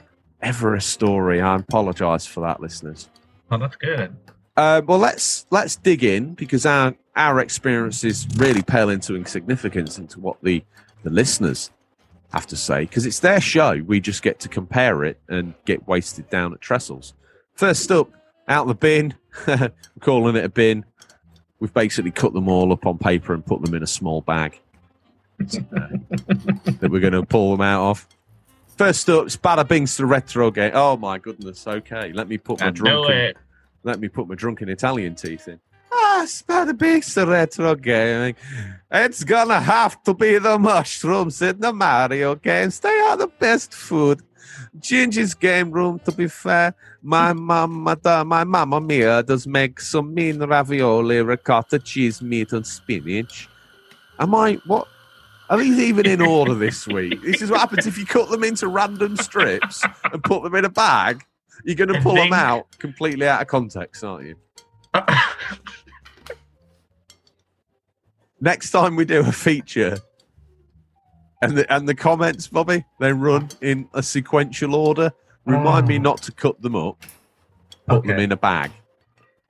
[0.42, 1.42] Everest story.
[1.42, 3.10] I apologise for that, listeners.
[3.50, 4.16] Well, that's good.
[4.56, 10.20] Uh, well, let's let's dig in because our our experiences really pale into insignificance into
[10.20, 10.64] what the
[11.04, 11.72] the listeners
[12.32, 13.82] have to say because it's their show.
[13.88, 17.14] We just get to compare it and get wasted down at Trestles.
[17.56, 18.10] First up,
[18.48, 19.16] out the bin.
[20.00, 20.86] Calling it a bin.
[21.60, 24.60] We've basically cut them all up on paper and put them in a small bag
[25.42, 25.46] uh,
[26.80, 28.08] that we're going to pull them out of.
[28.78, 30.72] First up, Spada Bings to the retro game.
[30.74, 31.68] Oh my goodness.
[31.68, 33.34] Okay, let me put my drunken
[33.84, 35.60] let me put my drunken Italian teeth in.
[35.92, 38.36] Ah, Spada Bings to retro gaming.
[38.92, 42.80] It's gonna have to be the mushrooms in the Mario games.
[42.80, 44.22] They are the best food.
[44.80, 46.74] Ginger's game room, to be fair.
[47.02, 52.54] My mama, da- my mama mia uh, does make some mean ravioli, ricotta, cheese, meat,
[52.54, 53.50] and spinach.
[54.20, 54.88] Am I what?
[55.50, 57.22] Are these even in order this week?
[57.24, 60.66] This is what happens if you cut them into random strips and put them in
[60.66, 61.24] a bag.
[61.66, 64.36] You're going to pull them out completely out of context, aren't you?
[68.42, 69.98] Next time we do a feature,
[71.42, 75.12] and the and the comments, Bobby, they run in a sequential order.
[75.46, 76.02] Remind me Oh.
[76.02, 77.04] not to cut them up,
[77.88, 78.72] put them in a bag,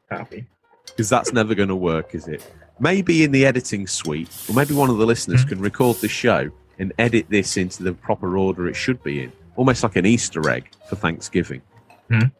[0.09, 0.45] Copy.
[0.85, 2.45] because that's never going to work, is it?
[2.79, 5.49] Maybe in the editing suite, or maybe one of the listeners Mhm.
[5.49, 9.31] can record the show and edit this into the proper order it should be in,
[9.57, 11.61] almost like an Easter egg for Thanksgiving.
[12.09, 12.31] Mhm.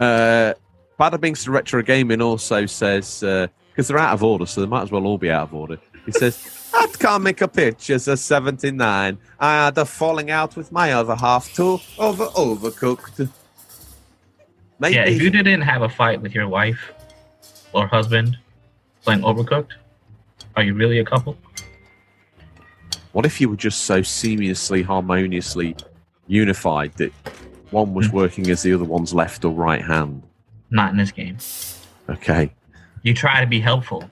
[0.00, 0.54] Uh,
[0.98, 4.82] Bada Binks to Retro Gaming also says because they're out of order, so they might
[4.82, 5.78] as well all be out of order.
[6.06, 9.18] He says, "That comic a pictures of '79.
[9.38, 13.28] I had a falling out with my other half too over overcooked."
[14.80, 16.92] Maybe Yeah, if you didn't have a fight with your wife
[17.72, 18.36] or husband
[19.02, 19.72] playing Overcooked,
[20.56, 21.36] are you really a couple?
[23.12, 25.76] What if you were just so seamlessly, harmoniously
[26.26, 27.12] unified that
[27.70, 28.16] one was Hmm.
[28.16, 30.22] working as the other one's left or right hand?
[30.70, 31.36] Not in this game.
[32.08, 32.52] Okay.
[33.02, 34.10] You try to be helpful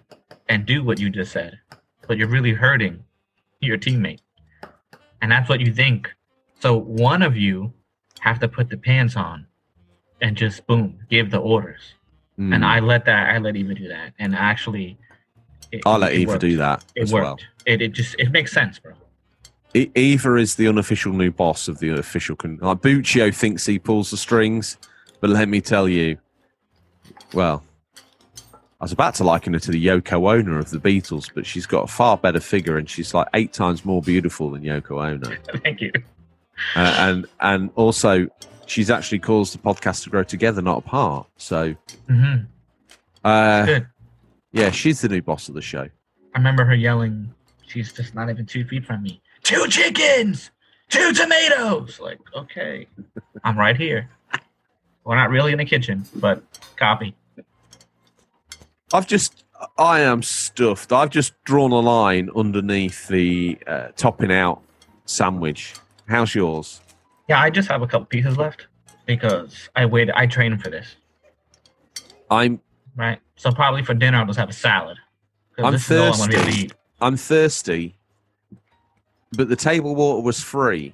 [0.49, 1.59] and do what you just said,
[2.07, 3.03] but you're really hurting
[3.61, 4.21] your teammate.
[5.21, 6.11] And that's what you think.
[6.61, 7.73] So one of you
[8.21, 9.47] have to put the pants on
[10.21, 11.95] and just boom, give the orders.
[12.37, 12.53] Hmm.
[12.53, 14.13] And I let that I let Eva do that.
[14.19, 14.99] And actually
[15.71, 16.41] it, I'll let Eva worked.
[16.41, 17.25] do that It as worked.
[17.25, 17.39] well.
[17.67, 18.93] It it just it makes sense, bro.
[19.75, 22.37] Eva is the unofficial new boss of the official.
[22.37, 24.77] Con- like Buccio thinks he pulls the strings,
[25.21, 26.19] but let me tell you,
[27.33, 27.65] well,
[28.83, 31.67] I was about to liken her to the Yoko Ono of the Beatles, but she's
[31.67, 35.37] got a far better figure, and she's like eight times more beautiful than Yoko Ono.
[35.63, 35.93] Thank you.
[36.75, 38.27] uh, and and also,
[38.67, 41.29] she's actually caused the podcast to grow together, not apart.
[41.37, 41.77] So,
[42.09, 42.39] hmm
[43.23, 43.87] uh, Good.
[44.51, 45.89] yeah, she's the new boss of the show.
[46.35, 47.33] I remember her yelling,
[47.65, 49.23] she's just not even two feet from me.
[49.45, 50.51] Two chickens,
[50.89, 52.01] two tomatoes.
[52.01, 52.89] Like, okay,
[53.45, 54.11] I'm right here.
[55.05, 56.43] We're not really in the kitchen, but
[56.75, 57.15] copy.
[58.93, 59.45] I've just,
[59.79, 60.93] I am stuffed.
[60.93, 64.63] I've just drawn a line underneath the uh, topping out
[65.07, 65.75] sandwich.
[66.09, 66.81] How's yours?
[67.29, 68.67] Yeah, I just have a couple pieces left
[69.07, 70.15] because I waited.
[70.15, 70.97] I trained for this,
[72.31, 72.61] I'm
[72.97, 73.19] right?
[73.37, 74.99] So probably for dinner, I'll just have a salad.
[75.57, 76.65] 'Cause I'm this is all I'm gonna be able to thirsty.
[76.67, 76.73] eat.
[77.01, 77.95] I'm thirsty,
[79.33, 80.93] but the table water was free.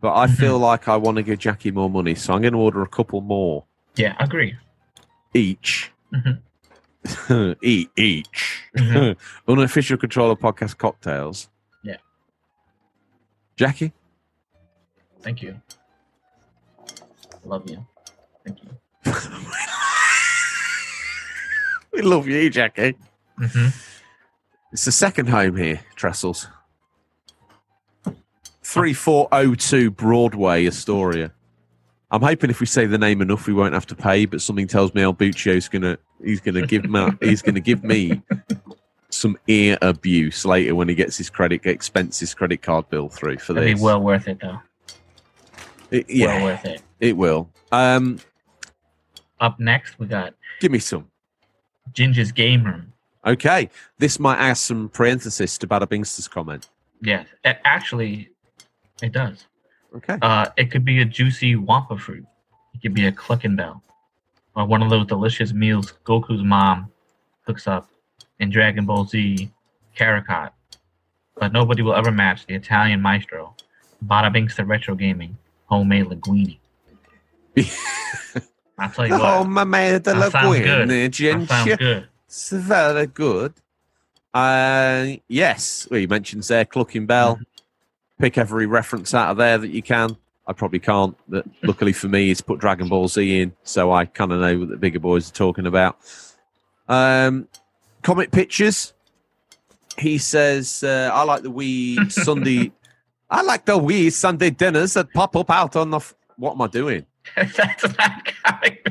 [0.00, 0.36] But I Mhm.
[0.36, 2.86] feel like I want to give Jackie more money, so I'm going to order a
[2.88, 3.64] couple more
[3.96, 4.56] Yeah, agree.
[5.32, 5.90] each.
[6.12, 6.38] Mhm.
[7.62, 8.62] Eat each.
[8.76, 9.16] Mhm.
[9.48, 11.48] Unofficial controller podcast cocktails.
[11.82, 11.96] Yeah.
[13.56, 13.92] Jackie,
[15.22, 15.60] Thank you.
[17.44, 17.84] Love you.
[18.44, 18.70] Thank you.
[21.92, 22.94] we love you, Jackie.
[23.36, 23.68] hmm
[24.72, 26.46] It's the second home here, Trestles.
[28.62, 31.32] 3402 Broadway, Astoria.
[32.10, 34.26] I'm hoping if we say the name enough, we won't have to pay.
[34.26, 38.22] But something tells me El Buccio's gonna he's gonna give me he's gonna give me
[39.10, 43.52] some ear abuse later when he gets his credit expenses credit card bill through for
[43.56, 43.74] It'd this.
[43.80, 44.60] be well worth it though.
[45.90, 46.82] It- yeah, Well worth it.
[47.00, 47.48] it will.
[47.72, 48.18] Um,
[49.40, 51.08] Up next, we got give me some.
[51.92, 52.92] Ginger's Game Room.
[53.24, 53.68] Okay,
[53.98, 56.68] this might add some parenthesis to Bada Bingster's comment.
[57.00, 58.30] Yes, actually,
[59.02, 59.46] it does.
[59.96, 62.26] Okay, Uh, it could be a juicy Wumpa fruit.
[62.74, 63.82] It could be a clucking bell,
[64.54, 66.90] or one of those delicious meals Goku's mom
[67.46, 67.88] cooks up
[68.38, 69.50] in Dragon Ball Z
[69.96, 70.50] Kakarot.
[71.38, 73.54] But nobody will ever match the Italian maestro,
[74.04, 75.36] Bada Bingster Retro Gaming
[75.66, 76.58] homemade linguine.
[78.78, 80.88] I'll tell you oh, what, my man, the that sounds good.
[80.88, 81.76] linguine, that sounds Ginger.
[81.76, 82.08] good.
[82.26, 83.54] It's very good.
[84.34, 87.38] Uh, yes, well, you mentioned there Clucking Bell.
[88.18, 90.16] Pick every reference out of there that you can.
[90.46, 94.04] I probably can't, but luckily for me, it's put Dragon Ball Z in, so I
[94.04, 95.98] kind of know what the bigger boys are talking about.
[96.88, 97.48] Um,
[98.02, 98.94] comic pictures.
[99.98, 102.70] He says, uh, "I like the wee Sunday.
[103.28, 105.96] I like the wee Sunday dinners that pop up out on the.
[105.96, 107.06] F- what am I doing?
[107.36, 108.86] That's not comic.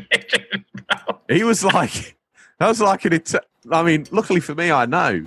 [1.30, 2.18] He was like,
[2.60, 3.14] that was like an.
[3.14, 5.26] Ita- I mean, luckily for me, I know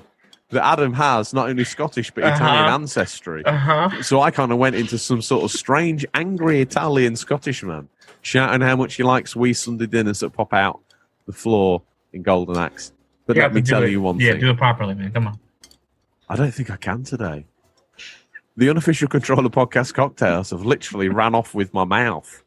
[0.50, 2.74] that Adam has not only Scottish but Italian Uh-huh.
[2.74, 3.44] ancestry.
[3.44, 4.02] Uh huh.
[4.02, 7.88] So I kind of went into some sort of strange, angry Italian Scottish man,
[8.22, 10.80] shouting how much he likes wee Sunday dinners that pop out
[11.26, 12.92] the floor in Golden Axe.
[13.26, 15.12] But let me tell you one yeah, thing: Yeah, do it properly, man.
[15.12, 15.38] Come on.
[16.30, 17.44] I don't think I can today.
[18.56, 22.42] The unofficial controller podcast cocktails have literally ran off with my mouth.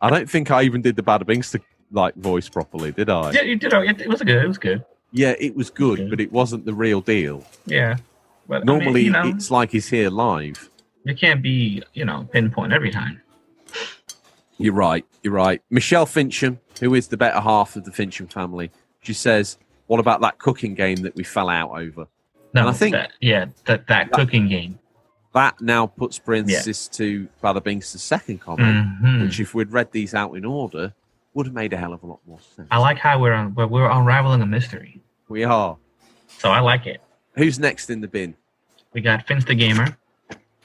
[0.00, 1.60] I don't think I even did the Bada Bingster
[1.90, 3.30] like voice properly, did I?
[3.30, 3.72] Yeah, you did.
[3.72, 4.44] It, it was good.
[4.44, 4.84] It was good.
[5.16, 6.10] Yeah, it was good, Okay.
[6.10, 7.44] but it wasn't the real deal.
[7.66, 7.98] Yeah.
[8.48, 10.68] But I mean, Normally, you, know, it's like he's here live.
[11.04, 13.20] you can't be, you know, pinpoint every time.
[14.58, 15.04] You're right.
[15.22, 15.62] You're right.
[15.70, 18.70] Michelle Fincham, who is the better half of the Fincham family,
[19.02, 22.06] she says, "What about that cooking game that we fell out over?"
[22.54, 24.78] No, And I think- that, yeah, that that cooking game.
[25.32, 29.22] That now puts parenthesis to Father Bingster's second comment, Mhm.
[29.22, 30.92] which, if we'd read these out in order,
[31.34, 32.68] would have made a hell of a lot more sense.
[32.70, 35.76] I like how we're on, we're, we're unraveling a mystery, we are.
[36.28, 37.00] so I like it.
[37.36, 38.34] Who's next in the bin?
[38.92, 39.96] We got Finsta Gamer.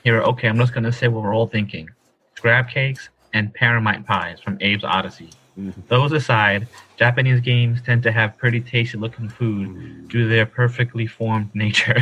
[0.04, 1.90] Here, okay, I'm just gonna say what we're all thinking:
[2.36, 5.32] scrab cakes and paramite pies from Abe's Oddysee.
[5.58, 5.74] Mhm.
[5.88, 6.68] Those aside,
[6.98, 11.98] Japanese games tend to have pretty tasty-looking food due to their perfectly formed nature.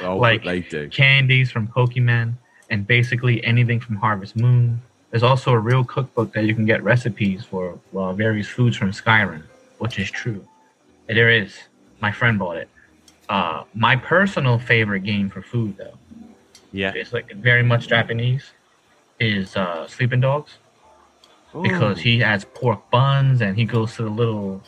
[0.00, 0.88] Oh, Like- they do.
[0.88, 2.34] candies from Pokemon,
[2.70, 4.80] and basically anything from Harvest Moon.
[5.10, 8.90] There's also a real cookbook that you can get recipes for well, various foods from
[8.92, 9.42] Skyrim,
[9.78, 10.46] which is true.
[11.08, 11.58] There is.
[12.02, 12.68] My friend bought it.
[13.28, 15.96] Uh, my personal favorite game for food, though,
[16.72, 16.92] Yeah.
[16.94, 18.50] it's like very much Japanese,
[19.20, 20.58] is uh, Sleeping Dogs
[21.62, 24.62] because he has pork buns and he goes to the little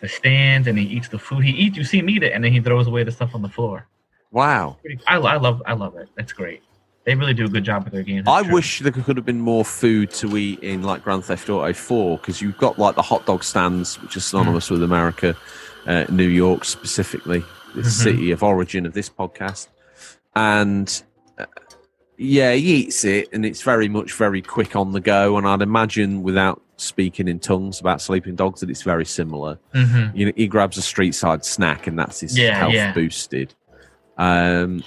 [0.00, 1.42] the stands and he eats the food.
[1.44, 1.76] He eats.
[1.76, 3.86] You see him eat it, and then he throws away the stuff on the floor.
[4.30, 4.76] Wow.
[5.08, 6.08] I, I love I love it.
[6.14, 6.62] That's great.
[7.04, 8.26] They really do a good job with their games.
[8.28, 8.52] I true.
[8.54, 12.18] wish there could have been more food to eat in like Grand Theft Auto 4
[12.18, 15.36] because you've got like the hot dog stands, which are synonymous with America,
[15.86, 17.44] uh, New York specifically,
[17.74, 17.86] the Mhm.
[17.86, 19.68] city of origin of this podcast.
[20.34, 21.02] And
[21.38, 21.44] uh,
[22.16, 25.36] yeah, he eats it and it's very much very quick on the go.
[25.38, 29.58] And I'd imagine without speaking in tongues about sleeping dogs that it's very similar.
[29.74, 30.14] Mhm.
[30.16, 32.92] You know, he grabs a street side snack and that's his Yeah, health yeah.
[32.92, 33.54] boosted.
[34.18, 34.82] Um,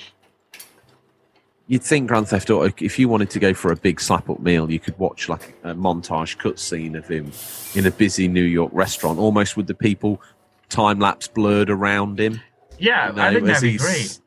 [1.68, 4.40] you'd think Grand Theft Auto, if you wanted to go for a big slap up
[4.40, 7.32] meal, you could watch like a montage cutscene of him
[7.76, 10.22] in a busy New York restaurant, almost with the people
[10.70, 12.40] time lapse blurred around him.
[12.78, 14.20] Yeah, you know, I think that'd be great.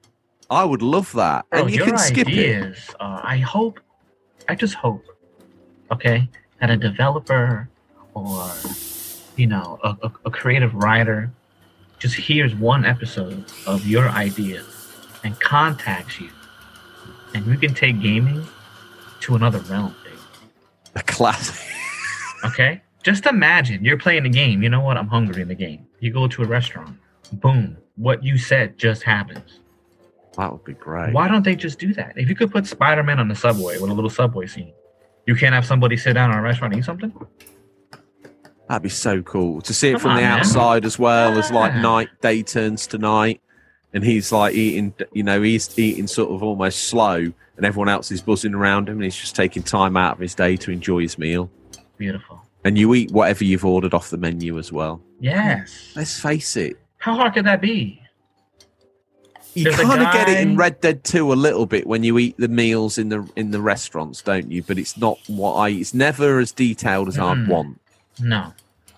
[0.50, 2.32] I would love that, Bro, and you your can skip it.
[2.32, 3.80] ideas, Uh, I hope,
[4.48, 5.02] I just hope,
[5.90, 6.28] okay,
[6.60, 7.68] that a developer
[8.14, 8.50] or
[9.36, 11.30] you know a, a, a creative writer
[11.98, 14.62] just hears one episode of your idea
[15.24, 16.28] and contacts you,
[17.34, 18.44] and we can take gaming
[19.20, 20.12] to another realm, dude.
[20.96, 21.58] A classic.
[22.44, 22.82] Okay?
[23.04, 24.64] Just imagine you're playing a game.
[24.64, 24.96] You know what?
[24.96, 25.86] I'm hungry in the game.
[26.02, 26.98] You go to a restaurant.
[27.34, 29.60] boom, what you said just happens.
[30.36, 31.12] That would be great.
[31.12, 32.14] Why don't they just do that?
[32.16, 34.72] If you could put Spider Man on the subway with a little subway scene,
[35.26, 37.12] you can't have somebody sit down in a restaurant and eat something?
[38.68, 40.38] That'd be so cool to see it Come from on, the man.
[40.40, 43.40] outside as well as like night, day turns to night,
[43.92, 48.10] and he's like eating, you know, he's eating sort of almost slow, and everyone else
[48.10, 51.02] is buzzing around him, and he's just taking time out of his day to enjoy
[51.02, 51.48] his meal.
[51.96, 52.41] Beautiful.
[52.64, 55.02] And you eat whatever you've ordered off the menu as well.
[55.20, 55.92] Yes.
[55.96, 58.00] Let's face it, How hard could that be?
[59.54, 62.18] you There's kind of get it in Red Dead 2 a little bit when you
[62.18, 64.62] eat the meals in the in the restaurants, don't you?
[64.62, 65.68] But it's not what I.
[65.70, 67.48] It's never as detailed as I'd Mm.
[67.48, 67.80] want.
[68.20, 68.52] No.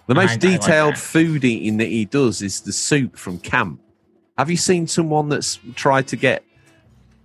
[0.07, 3.39] The I- most I like detailed food eating that he does is the soup from
[3.39, 3.81] camp.
[4.37, 6.45] Have you seen someone that's tried to get?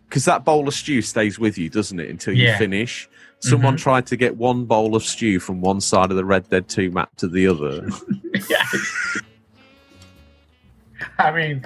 [0.07, 2.57] Because that bowl of stew stays with you, doesn't it, until you Yeah.
[2.57, 3.08] finish?
[3.41, 3.79] Someone Mhm.
[3.79, 6.91] tried to get one bowl of stew from one side of the Red Dead 2
[6.91, 7.87] map to the other.
[8.49, 9.21] yes.
[11.17, 11.65] I mean,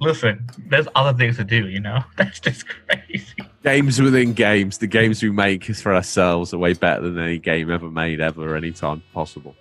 [0.00, 2.02] listen, there's other things to do, you know?
[2.16, 3.26] That's just crazy.
[3.62, 4.78] games within games.
[4.78, 8.56] The games we make for ourselves are way better than any game ever made, ever,
[8.56, 9.54] anytime possible.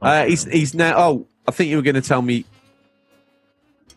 [0.00, 0.94] Uh, he's he's now.
[0.96, 2.44] Oh, I think you were going to tell me.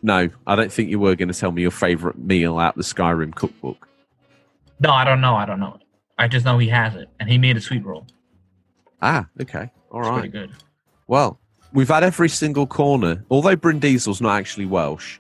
[0.03, 2.83] No, I don't think you were going to tell me your favorite meal out the
[2.83, 3.87] Skyrim cookbook.
[4.79, 5.33] No, I don't know.
[5.35, 5.79] I don't know.
[6.17, 8.07] I just know he has it, and he made a sweet roll.
[9.01, 10.19] Ah, okay, all It's right.
[10.19, 10.51] pretty good.
[11.07, 11.39] Well,
[11.73, 13.23] we've had every single corner.
[13.29, 15.19] Although Bryn Diesel's not actually Welsh,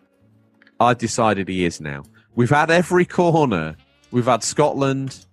[0.79, 2.03] I decided he is now.
[2.35, 3.75] We've had every corner.
[4.11, 5.25] We've had Scotland.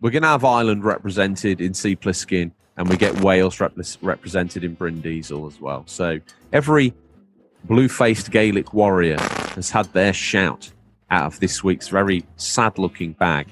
[0.00, 4.62] We're going to have Ireland represented in Sea Pliskin, and we get Wales rep- represented
[4.62, 5.82] in Bryn Diesel as well.
[5.86, 6.20] So
[6.52, 6.94] every
[7.64, 9.18] blue-faced Gaelic warrior
[9.56, 10.70] has had their shout
[11.10, 13.48] out of this week's very sad-looking bag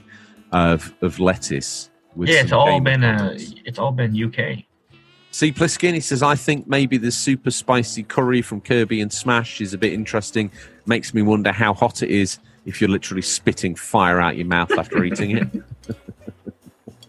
[0.56, 1.90] of of lettuce.
[2.16, 3.34] Yeah, it's all been uh,
[3.64, 4.64] it's all been UK.
[5.30, 9.60] See Pliskin, he says, I think maybe the super spicy curry from Kirby and Smash
[9.60, 10.50] is a bit interesting.
[10.86, 14.72] Makes me wonder how hot it is if you're literally spitting fire out your mouth
[14.72, 15.48] after eating it.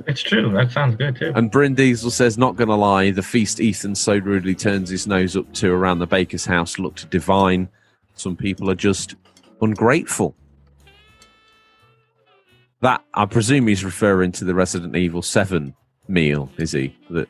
[0.07, 0.49] It's true.
[0.53, 1.33] That sounds good too.
[1.35, 5.05] And Bryn Diesel says, not going to lie, the feast Ethan so rudely turns his
[5.05, 7.67] nose up to around the baker's house looked divine.
[8.15, 9.15] Some people are just
[9.61, 10.33] ungrateful.
[12.81, 15.73] That, I presume he's referring to the Resident Evil 7
[16.07, 16.95] meal, is he?
[17.09, 17.27] That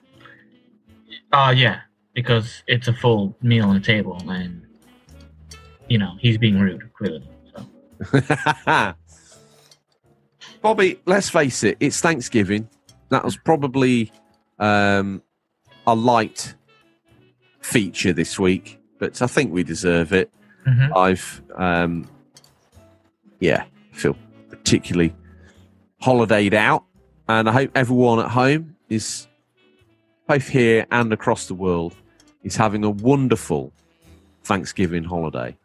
[1.32, 1.82] Uh yeah,
[2.14, 4.62] because it's a full meal on the table, and
[5.88, 7.28] you know he's being rude, clearly.
[7.56, 8.22] So
[10.62, 12.68] Bobby, let's face it, it's Thanksgiving.
[13.10, 14.12] That was probably
[14.60, 15.22] um,
[15.86, 16.56] a light
[17.62, 20.32] feature this week, but I think we deserve it.
[20.68, 20.96] Mhm.
[20.96, 22.10] I've, um,
[23.40, 23.64] yeah,
[23.94, 24.18] feel
[24.50, 25.14] particularly
[26.02, 26.84] holidayed out,
[27.28, 29.28] and I hope everyone at home is
[30.28, 31.96] both here and across the world
[32.44, 33.72] is having a wonderful
[34.44, 35.58] Thanksgiving holiday.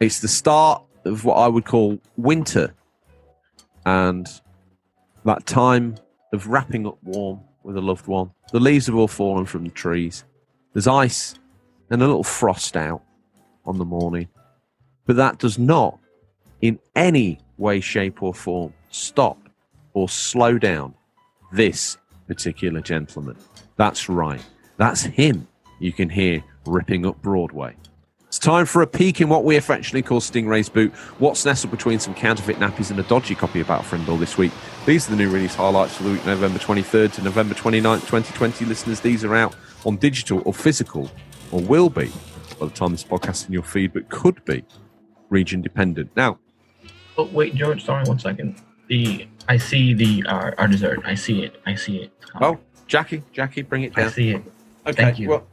[0.00, 2.74] It's the start of what I would call winter,
[3.84, 4.26] and
[5.24, 5.96] that time
[6.32, 8.30] of wrapping up warm with a loved one.
[8.52, 10.24] The leaves have all fallen from the trees.
[10.72, 11.34] There's ice
[11.90, 13.02] and a little frost out
[13.64, 14.28] on the morning.
[15.06, 15.98] But that does not,
[16.60, 19.38] in any way, shape, or form, stop
[19.92, 20.94] or slow down
[21.52, 23.36] this particular gentleman.
[23.76, 24.44] That's right.
[24.76, 25.46] That's him
[25.78, 27.76] you can hear ripping up Broadway.
[28.26, 30.92] It's time for a peek in what we affectionately call Stingray's boot.
[31.20, 34.50] What's nestled between some counterfeit nappies and a dodgy copy of Battlefriend Bill this week?
[34.86, 38.64] These are the new release highlights for the week November 23rd to November 29th, 2020.
[38.64, 39.54] Listeners, these are out
[39.86, 41.08] on digital or physical,
[41.52, 42.10] or will be
[42.58, 44.64] by the time this podcast is in your feed, but could be
[45.30, 46.10] region dependent.
[46.16, 46.40] Now,
[47.16, 47.84] Oh wait, George.
[47.84, 48.56] Sorry, one second.
[48.88, 51.00] The I see the uh, our dessert.
[51.04, 51.60] I see it.
[51.66, 52.12] I see it.
[52.22, 54.06] It's oh, Jackie, Jackie, bring it down.
[54.06, 54.42] I see it.
[54.86, 55.28] Okay, thank you.
[55.28, 55.46] Well,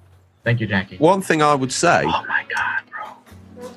[0.43, 0.97] Thank you, Jackie.
[0.97, 2.03] one thing I would say.
[2.03, 3.69] Oh my god, bro.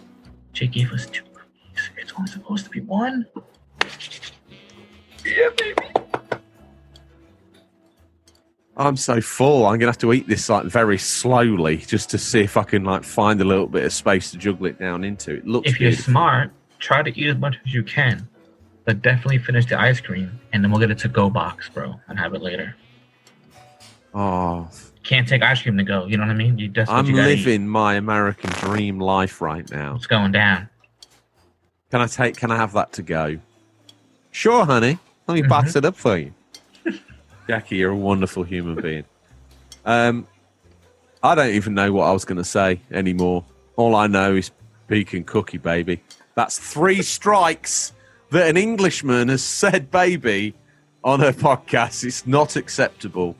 [0.55, 1.90] Jake gave us two cookies.
[1.98, 3.27] It's only supposed to be one.
[5.24, 5.82] Yeah, baby.
[8.77, 9.66] I'm so full.
[9.66, 12.82] I'm gonna have to eat this like very slowly just to see if I can
[12.85, 15.35] like find a little bit of space to juggle it down into.
[15.36, 16.12] It looks If you're beautiful.
[16.12, 16.51] smart,
[16.85, 18.28] try to eat as much as you can,
[18.85, 21.98] but definitely finish the ice cream, and then we'll get it to go box, bro,
[22.09, 22.77] and have it later.
[24.12, 24.69] Oh,
[25.02, 26.06] Can't take ice cream to go.
[26.06, 26.59] You know what I mean?
[26.59, 27.39] You that's I'm you gotta eat.
[27.39, 29.94] living my American dream life right now.
[29.97, 30.69] It's going down.
[31.90, 32.36] Can I take?
[32.36, 33.39] Can I have that to go?
[34.31, 34.98] Sure, honey.
[35.27, 35.48] Let me Mm-hmm.
[35.48, 36.32] box it up for you.
[37.48, 39.05] Jackie, you're a wonderful human being.
[39.85, 40.27] Um,
[41.23, 43.44] I don't even know what I was going to say anymore.
[43.77, 44.51] All I know is
[44.89, 46.01] pecan cookie, baby.
[46.35, 47.93] That's three strikes
[48.31, 50.55] that an Englishman has said, baby,
[51.02, 52.05] on her podcast.
[52.05, 53.36] It's not acceptable.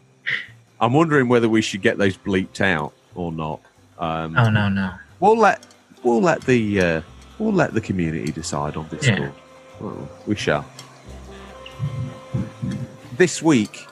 [0.81, 3.61] I'm wondering whether we should get those bleeped out or not.
[3.99, 4.93] Um, Oh no, no.
[5.21, 5.65] We'll let
[6.03, 7.01] we'll let the uh,
[7.39, 9.07] we'll let the community decide on this.
[9.07, 9.31] Yeah.
[9.81, 10.67] Well, we shall.
[13.17, 13.87] This week,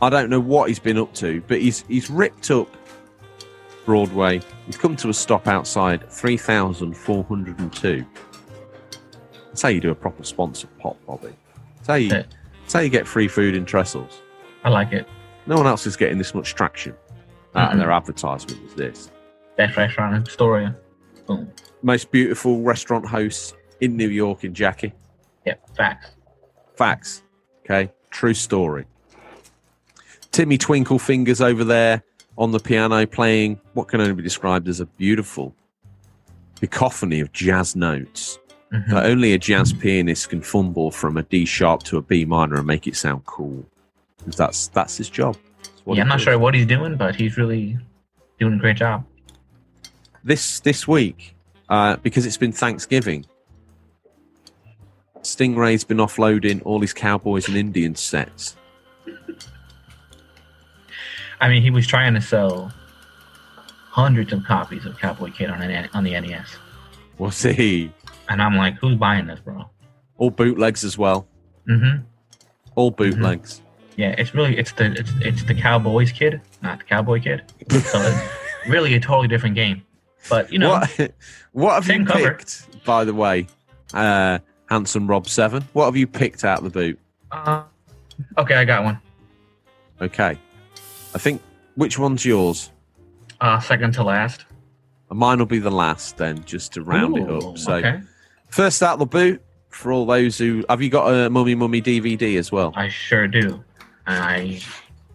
[0.00, 2.74] I don't know what he's been up to, but he's he's ripped up
[3.94, 4.40] Broadway.
[4.66, 8.06] We've come to a stop outside three thousand four hundred and two.
[9.48, 11.32] That's how you do a proper sponsored pop, Bobby.
[11.78, 12.22] That's how you, Yeah.
[12.62, 14.20] that's how you get free food in Trestles.
[14.62, 15.08] I like it.
[15.48, 16.94] No one else is getting this much traction
[17.56, 17.80] out of Mhm.
[17.80, 19.10] their advertisement as this.
[19.56, 20.76] Best restaurant in Astoria.
[21.26, 21.50] Boom.
[21.82, 24.92] Most beautiful restaurant hosts in New York in Jackie.
[25.46, 25.68] Yep.
[25.76, 26.10] Facts.
[26.76, 27.22] Facts.
[27.64, 27.90] Okay.
[28.10, 28.86] True story.
[30.30, 32.04] Timmy Twinkle Fingers over there
[32.40, 35.54] on the piano playing what can only be described as a beautiful
[36.60, 38.38] cacophony of jazz notes
[38.72, 38.88] Mhm.
[38.88, 42.56] that only a jazz pianist can fumble from a D sharp to a B minor
[42.56, 43.64] and make it sound cool.
[44.24, 45.36] 'Cause That's that's his job.
[45.86, 46.22] That's yeah, I'm not does.
[46.24, 47.78] sure what he's doing, but he's really
[48.38, 49.04] doing a great job.
[50.24, 51.34] this this week
[51.68, 53.24] uh, because it's been Thanksgiving.
[55.22, 58.56] Stingray's been offloading all his cowboys and Indian sets.
[61.40, 62.72] I mean, he was trying to sell
[63.90, 66.56] hundreds of copies of Cowboy Kid on an, on the NES,
[67.18, 67.90] We'll see.
[68.28, 69.68] and I'm like, who's buying this, bro?
[70.16, 71.26] All bootlegs as well.
[71.68, 72.02] Mm-hmm.
[72.76, 73.62] All bootlegs.
[73.96, 77.42] Yeah, it's really it's the it's it's the Cowboys Kid, not the Cowboy Kid.
[77.70, 78.28] So it's
[78.68, 79.82] really a totally different game.
[80.28, 81.12] But you know, what
[81.52, 82.34] what have you cover.
[82.34, 83.46] picked, by the way,
[83.92, 84.38] uh,
[84.70, 85.66] handsome Rob Seven?
[85.72, 86.98] What have you picked out of the boot?
[87.32, 87.64] uh,
[88.38, 88.98] okay, I got one.
[90.00, 90.38] Okay,
[91.14, 91.42] I think
[91.74, 92.70] which one's yours?
[93.40, 94.44] Uh, second to last.
[95.10, 97.58] Mine will be the last then, just to round it up.
[97.58, 98.00] So okay.
[98.48, 102.38] first out the boot for all those who have you got a Mummy Mummy DVD
[102.38, 102.72] as well?
[102.76, 103.64] I sure do.
[104.06, 104.60] I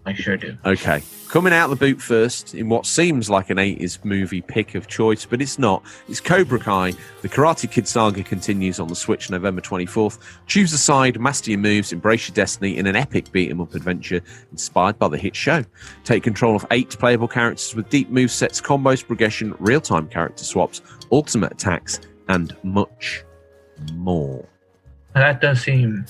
[0.06, 0.56] I sure do.
[0.66, 1.02] Okay.
[1.30, 5.26] Coming out the boot first in what seems like an 80s movie pick of choice,
[5.26, 5.84] but it's not.
[6.08, 6.94] It's Cobra Kai.
[7.24, 10.20] The Karate Kid saga continues on the Switch November 24th.
[10.46, 13.74] Choose a side, master your moves, embrace your destiny in an epic beat 'em up
[13.74, 14.22] adventure
[14.52, 15.64] inspired by the hit show.
[16.04, 20.44] Take control of eight playable characters with deep move sets, combos, progression, real time character
[20.44, 22.00] swaps, ultimate attacks,
[22.30, 23.24] and much
[23.94, 24.48] more.
[25.14, 26.06] That does seem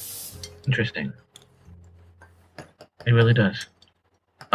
[0.68, 1.14] interesting.
[3.06, 3.68] It really does.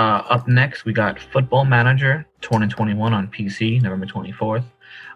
[0.01, 4.65] Uh, up next, we got Football Manager 2021 on PC, November 24th.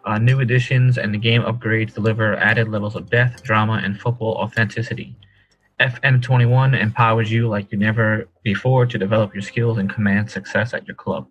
[0.05, 4.35] Uh, new additions and the game upgrades deliver added levels of depth, drama, and football
[4.35, 5.17] authenticity.
[5.81, 10.87] FM21 empowers you like you never before to develop your skills and command success at
[10.87, 11.27] your club.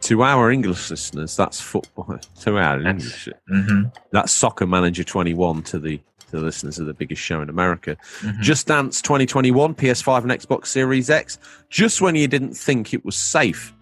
[0.00, 2.18] To our English listeners, that's football.
[2.42, 3.82] To our That's- English, hmm
[4.12, 6.00] that's Soccer Manager 21 to the
[6.30, 7.96] to the listeners of the biggest show in America.
[8.22, 8.40] Mhm.
[8.40, 11.38] Just Dance 2021, PS5 and Xbox Series X.
[11.70, 13.72] Just when you didn't think it was safe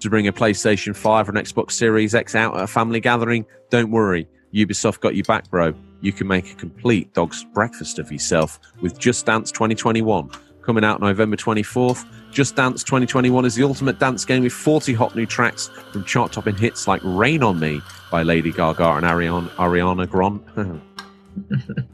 [0.00, 3.90] to bring a PlayStation 5 and Xbox Series X out at a family gathering, don't
[3.90, 4.28] worry.
[4.54, 5.74] Ubisoft got your back, bro.
[6.00, 10.28] You can make a complete dog's breakfast of yourself with Just Dance 2021.
[10.62, 12.04] Coming out November 24th.
[12.30, 16.32] Just Dance 2021 is the ultimate dance game with 40 hot new tracks from chart
[16.32, 20.80] topping hits like Rain on Me by Lady Gaga and Ariana, Ariana Grande.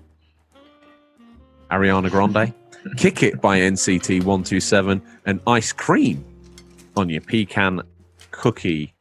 [1.70, 2.54] Ariana Grande.
[2.96, 6.24] Kick It by NCT 127 and Ice Cream
[6.96, 7.82] on your pecan
[8.30, 8.94] cookie,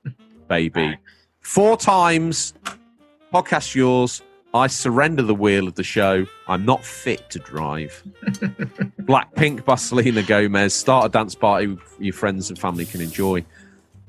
[0.47, 0.97] baby.
[1.41, 2.53] Four times.
[3.33, 4.21] Podcast yours.
[4.53, 6.25] I surrender the wheel of the show.
[6.47, 8.01] I'm not fit to drive.
[9.03, 10.73] Blackpink by Selena Gomez.
[10.73, 13.45] Start a dance party your friends and family can enjoy.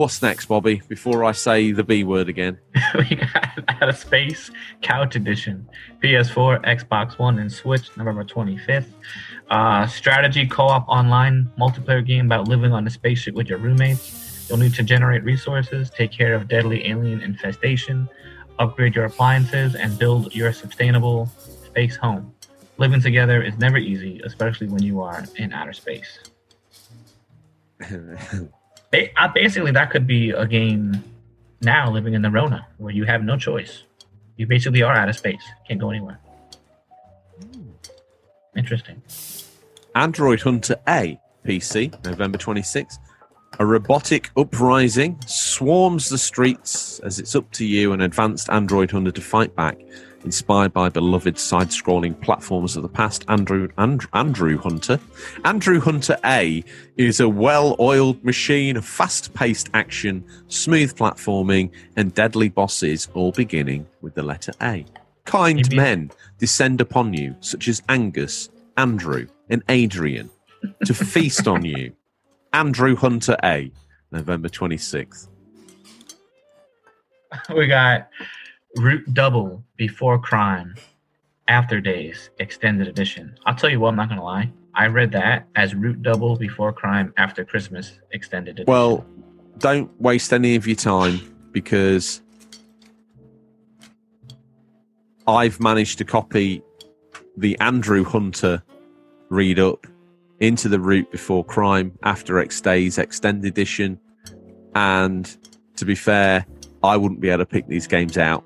[0.01, 0.81] What's next, Bobby?
[0.89, 2.59] Before I say the B word again.
[2.95, 4.51] we got Out of Space
[4.81, 5.69] Couch Edition,
[6.03, 8.87] PS4, Xbox One, and Switch, November 25th.
[9.51, 14.47] Uh, strategy co-op online multiplayer game about living on a spaceship with your roommates.
[14.49, 18.09] You'll need to generate resources, take care of deadly alien infestation,
[18.59, 21.27] upgrade your appliances, and build your sustainable
[21.67, 22.33] space home.
[22.79, 26.21] Living together is never easy, especially when you are in outer space.
[28.91, 31.03] Ba- basically, that could be a game
[31.63, 33.85] now living in the Rona, where you have no choice.
[34.37, 36.19] You basically are out of space, can't go anywhere.
[38.57, 39.03] Interesting.
[39.95, 42.99] Android Hunter A PC, November 26th.
[43.59, 49.11] A robotic uprising swarms the streets as it's up to you, an advanced Android Hunter,
[49.11, 49.79] to fight back.
[50.25, 55.01] Inspired by beloved side scrolling platforms of the past, Andrew, and, Andrew Hunter.
[55.45, 56.63] Andrew Hunter A
[56.99, 63.33] is a well oiled machine of fast paced action, smooth platforming, and deadly bosses, all
[63.33, 64.85] beginning with the letter A.
[65.25, 70.29] Kind men descend upon you, such as Angus, Andrew, and Adrian,
[70.85, 71.93] to feast on you.
[72.53, 73.73] Andrew Hunter A,
[74.13, 75.29] November 26th.
[77.55, 78.09] We got
[78.77, 80.75] Root Double Before Crime
[81.49, 83.37] After Days Extended Edition.
[83.47, 84.51] I'll tell you what, I'm not gonna lie.
[84.75, 88.73] I read that as Root Double Before Crime After Christmas Extended Edition.
[88.73, 89.05] Well,
[89.59, 91.21] don't waste any of your time
[91.53, 92.23] because
[95.27, 96.63] I've managed to copy
[97.37, 98.63] the Andrew Hunter
[99.29, 99.87] read up
[100.41, 104.01] into the Root before crime after X Days extended edition.
[104.75, 105.37] And
[105.77, 106.47] to be fair,
[106.83, 108.45] I wouldn't be able to pick these games out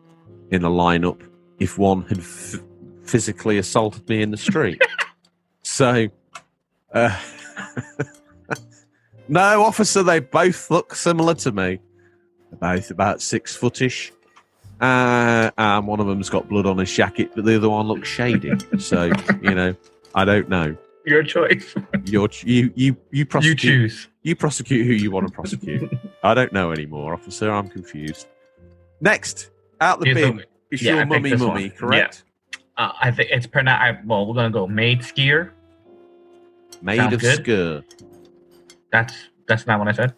[0.55, 1.21] in a lineup
[1.59, 2.61] if one had f-
[3.03, 4.81] physically assaulted me in the street.
[5.63, 6.09] so,
[6.93, 7.21] uh,
[9.29, 11.81] no, officer, they both look similar to me.
[12.51, 14.11] They're both about six footish.
[14.81, 18.09] Uh, and one of them's got blood on his jacket, but the other one looks
[18.09, 18.53] shady.
[18.79, 19.11] so,
[19.41, 19.75] you know,
[20.15, 20.77] I don't know.
[21.07, 21.75] Your choice.
[22.07, 24.09] You're, you, you, you You choose.
[24.23, 25.93] You prosecute who you want to prosecute.
[26.23, 27.51] I don't know anymore, officer.
[27.51, 28.27] I'm confused.
[29.01, 32.25] Next, out the bin the- is yeah, your mummy mummy, correct?
[32.77, 34.05] Uh, I think it's pronounced.
[34.05, 35.51] Well, we're gonna go maid skier.
[36.83, 37.45] Made Sounds of good.
[37.45, 37.85] skur.
[38.91, 39.15] That's
[39.47, 40.15] that's not what I said.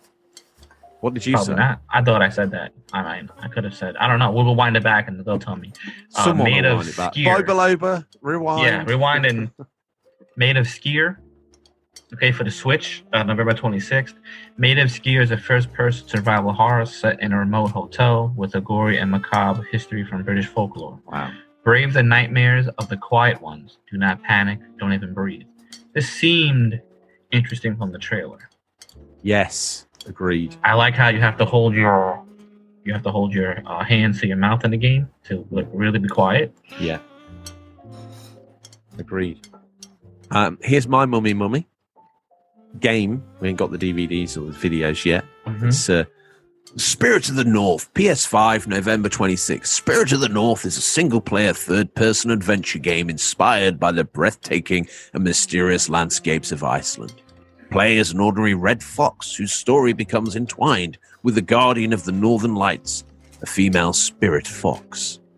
[1.01, 1.59] What did you Probably say?
[1.59, 1.83] not.
[1.91, 2.73] I thought I said that.
[2.93, 3.97] I mean, I could have said.
[3.99, 4.33] I don't know.
[4.33, 5.73] We'll wind it back and they'll tell me.
[6.17, 7.13] Uh, Someone made of wind it back.
[7.15, 7.37] skier.
[7.45, 8.63] Boba rewind.
[8.65, 9.51] Yeah, rewind and
[10.37, 11.19] made of skier.
[12.15, 14.15] Okay, for the Switch, uh, November 26th.
[14.59, 18.61] Made of Skier is a first-person survival horror set in a remote hotel with a
[18.61, 21.01] gory and macabre history from British folklore.
[21.07, 21.33] Wow.
[21.65, 23.79] Brave the nightmares of the quiet ones.
[23.91, 24.61] Do not panic.
[24.79, 25.47] Don't even breathe.
[25.95, 26.81] This seemed
[27.33, 28.51] interesting from the trailer.
[29.23, 30.55] Yes, agreed.
[30.63, 32.25] I like how you have to hold your
[32.85, 35.67] you have to hold your uh, hands to your mouth in the game to like,
[35.73, 36.57] really be quiet.
[36.79, 37.01] Yeah.
[38.97, 39.49] Agreed.
[40.31, 41.67] Um, here's my mummy mummy.
[42.81, 43.23] Game.
[43.41, 45.25] We ain't got the DVDs or the videos yet.
[45.47, 46.05] It's uh,
[46.77, 49.67] Spirit of the North, PS5, November 26th.
[49.67, 54.05] Spirit of the North is a single player third person adventure game inspired by the
[54.05, 57.23] breathtaking and mysterious landscapes of Iceland.
[57.71, 62.13] Play as an ordinary red fox whose story becomes entwined with the guardian of the
[62.13, 63.05] Northern Lights,
[63.41, 65.19] a female spirit fox.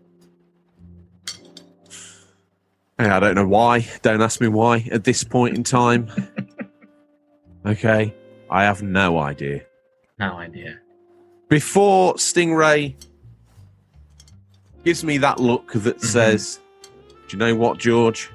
[2.99, 3.87] Yeah, I don't know why.
[4.01, 6.09] Don't ask me why at this point in time.
[7.65, 8.13] okay,
[8.49, 9.61] I have no idea.
[10.19, 10.79] No idea.
[11.47, 12.95] Before Stingray
[14.83, 16.05] gives me that look that Mhm.
[16.05, 16.59] says,
[17.27, 18.29] Do you know what, George?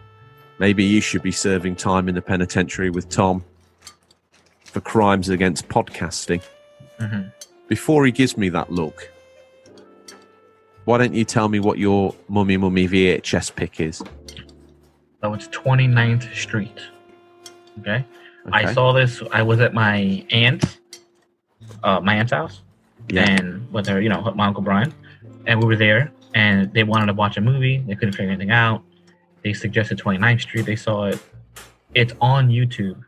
[0.60, 3.44] Maybe you should be serving time in the penitentiary with Tom
[4.64, 6.42] for crimes against podcasting.
[7.01, 7.22] hmm
[7.66, 9.10] Before he gives me that look,
[10.84, 14.01] why don't you tell me what your Mummy Mummy VHS pick is?
[15.20, 16.78] So it's 29th Street.
[17.80, 18.05] Okay?
[18.53, 19.23] I saw this.
[19.33, 20.79] I was at my aunt's,
[21.83, 22.62] uh, my aunt's house,
[23.11, 23.29] Yeah.
[23.31, 24.93] and with her, you know, my uncle Brian,
[25.47, 27.79] and we were there, and they wanted to watch a movie.
[27.87, 28.83] They couldn't figure anything out.
[29.43, 30.66] They suggested 29th Street.
[30.66, 31.19] They saw it.
[31.95, 33.03] It's on YouTube,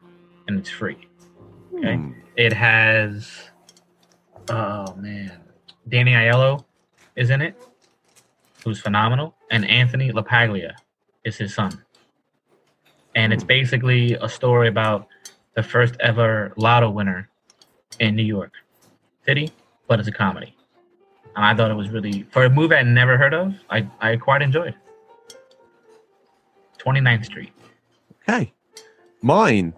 [0.49, 0.97] and it's free.
[1.75, 1.97] Okay.
[1.97, 2.13] Hmm.
[2.37, 3.31] It has,
[4.51, 5.33] oh man,
[5.89, 6.65] Danny Aiello
[7.15, 7.57] is in it,
[8.65, 10.73] who's phenomenal, and Anthony LaPaglia
[11.25, 11.83] is his son.
[13.15, 13.49] And it's Hmm.
[13.49, 15.09] basically a story about
[15.57, 17.28] the first ever lotto winner
[17.99, 18.53] in New York
[19.27, 19.51] City,
[19.89, 20.55] but it's a comedy.
[21.35, 24.16] And I thought it was really, for a movie I'd never heard of, I, I
[24.16, 24.74] quite enjoyed.
[26.78, 27.53] 29th Street.
[28.28, 28.53] Okay.
[29.23, 29.73] Mine,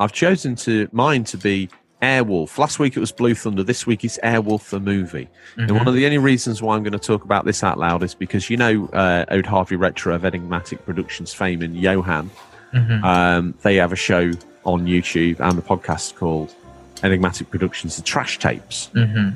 [0.00, 1.68] I've chosen to mine to be
[2.02, 2.56] Airwolf.
[2.58, 3.62] Last week it was Blue Thunder.
[3.62, 5.28] This week it's Airwolf the movie.
[5.56, 5.88] And one Mhm.
[5.88, 8.48] of the only reasons why I'm going to talk about this out loud is because
[8.48, 12.30] you know uh, Ode Harvey Retro of Enigmatic Productions fame and Johan.
[12.72, 13.02] Mhm.
[13.04, 14.30] Um, they have a show
[14.72, 16.54] on YouTube and the podcast called
[17.02, 18.90] Enigmatic Productions: The Trash Tapes.
[18.94, 19.34] Mhm.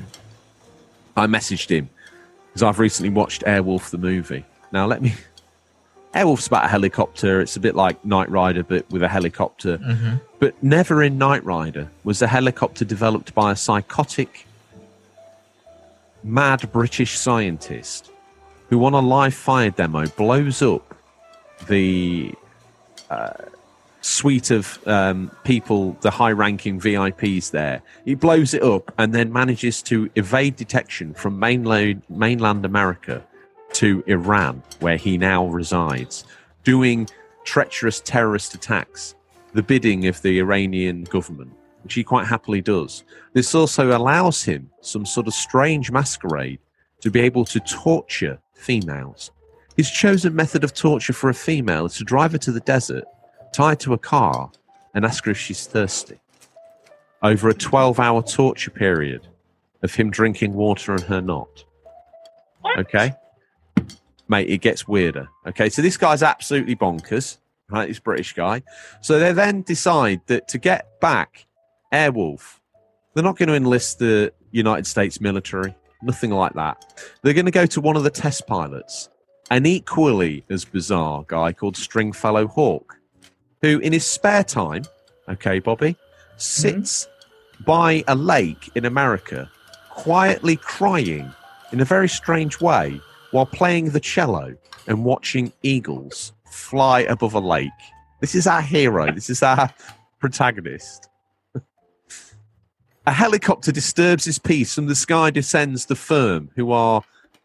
[1.15, 1.89] I messaged him
[2.47, 4.45] because I've recently watched Airwolf the movie.
[4.71, 5.13] Now let me.
[6.15, 7.41] Airwolf's about a helicopter.
[7.41, 9.77] It's a bit like Knight Rider, but with a helicopter.
[9.79, 10.21] Mhm.
[10.39, 14.45] But never in Knight Rider was a helicopter developed by a psychotic,
[16.23, 18.11] mad British scientist
[18.69, 20.95] who, on a live fire demo, blows up
[21.67, 22.33] the
[23.09, 23.31] uh,
[24.03, 27.81] suite of um, people, the high ranking VIPs there.
[28.05, 33.25] He blows it up and then manages to evade detection from mainland, mainland America
[33.73, 36.25] to Iran, where he now resides,
[36.63, 37.07] doing
[37.45, 39.15] treacherous terrorist attacks,
[39.53, 41.53] the bidding of the Iranian government,
[41.83, 43.03] which he quite happily does.
[43.31, 46.59] This also allows him some sort of strange masquerade
[47.01, 49.31] to be able to torture females.
[49.75, 53.05] His chosen method of torture for a female is to drive her to the desert,
[53.53, 54.51] tie her to a car,
[54.93, 56.19] and ask her if she's thirsty.
[57.21, 59.27] Over a 12 hour torture period
[59.81, 61.63] of him drinking water and her not.
[62.77, 63.13] Okay?
[64.27, 65.29] mate, it gets weirder.
[65.47, 67.37] Okay, so this guy's absolutely bonkers,
[67.69, 67.87] right?
[67.87, 68.63] This British guy.
[69.01, 71.45] So they then decide that to get back
[71.93, 72.59] Airwolf,
[73.13, 76.83] they're not going to enlist the United States military, nothing like that.
[77.21, 79.09] They're going to go to one of the test pilots,
[79.51, 82.97] an equally as bizarre guy called Stringfellow Hawk,
[83.63, 84.83] who in his spare time,
[85.29, 85.95] okay, Bobby,
[86.35, 87.63] sits mm-hmm.
[87.63, 89.49] by a lake in America,
[89.89, 91.33] quietly crying
[91.71, 92.99] in a very strange way
[93.31, 94.53] while playing the cello
[94.85, 97.71] and watching eagles fly above a lake.
[98.19, 99.11] This is our hero.
[99.13, 99.73] This is our
[100.19, 101.09] protagonist.
[103.07, 104.75] a helicopter disturbs his peace.
[104.75, 107.01] From the sky descends the firm, who are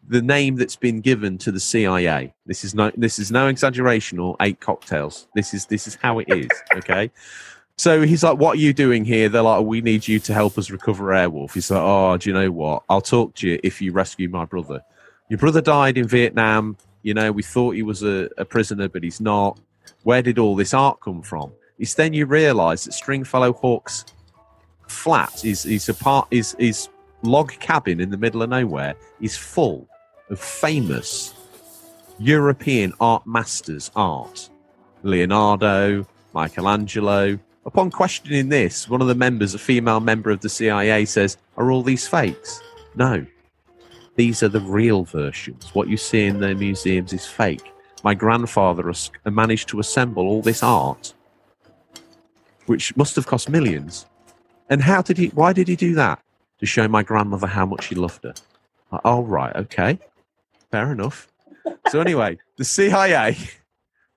[0.09, 2.33] the name that's been given to the CIA.
[2.47, 5.27] This is no this is no exaggeration or eight cocktails.
[5.35, 6.49] This is this is how it is.
[6.75, 7.11] Okay.
[7.77, 10.57] So he's like, "What are you doing here?" They're like, "We need you to help
[10.57, 12.83] us recover Airwolf." He's like, "Oh, do you know what?
[12.89, 14.83] I'll talk to you if you rescue my brother.
[15.29, 16.75] Your brother died in Vietnam.
[17.03, 19.59] You know, we thought he was a, a prisoner, but he's not.
[20.03, 24.05] Where did all this art come from?" It's then you realise that Stringfellow Hawke's
[24.87, 26.89] flat is is a part is is
[27.23, 29.88] log cabin in the middle of nowhere is full
[30.29, 31.33] of famous
[32.19, 34.49] European art masters' art.
[35.03, 37.39] Leonardo, Michelangelo.
[37.65, 41.71] Upon questioning this, one of the members, a female member of the CIA, says, Are
[41.71, 42.61] all these fakes?
[42.95, 43.25] No.
[44.15, 45.73] These are the real versions.
[45.73, 47.71] What you see in the museums is fake.
[48.03, 48.91] My grandfather
[49.25, 51.13] managed to assemble all this art,
[52.65, 54.05] which must have cost millions.
[54.69, 56.21] And how did he, why did he do that?
[56.59, 58.33] To show my grandmother how much he loved her.
[59.05, 59.99] Oh, right, okay.
[60.71, 61.27] Fair enough.
[61.89, 63.37] So, anyway, the CIA,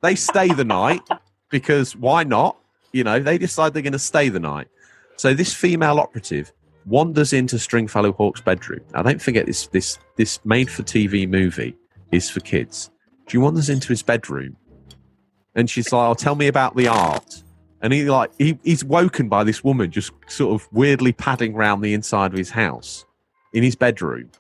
[0.03, 1.03] they stay the night
[1.51, 2.57] because why not?
[2.93, 4.69] You know, they decide they're going to stay the night.
[5.17, 6.53] So, this female operative
[6.87, 8.81] wanders into Stringfellow Hawke's bedroom.
[8.93, 11.77] Now, don't forget this, this, this made for TV movie
[12.11, 12.91] is for kids.
[13.29, 14.57] She wanders into his bedroom
[15.55, 17.43] and she's like, oh, tell me about the art.
[17.81, 21.83] And he like he, he's woken by this woman just sort of weirdly padding round
[21.83, 23.05] the inside of his house
[23.53, 24.31] in his bedroom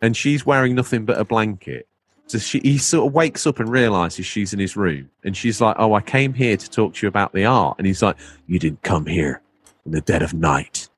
[0.00, 1.88] and she's wearing nothing but a blanket.
[2.26, 5.60] So she, he sort of wakes up and realizes she's in his room, and she's
[5.60, 8.16] like, "Oh, I came here to talk to you about the art." And he's like,
[8.46, 9.40] "You didn't come here
[9.86, 10.88] in the dead of night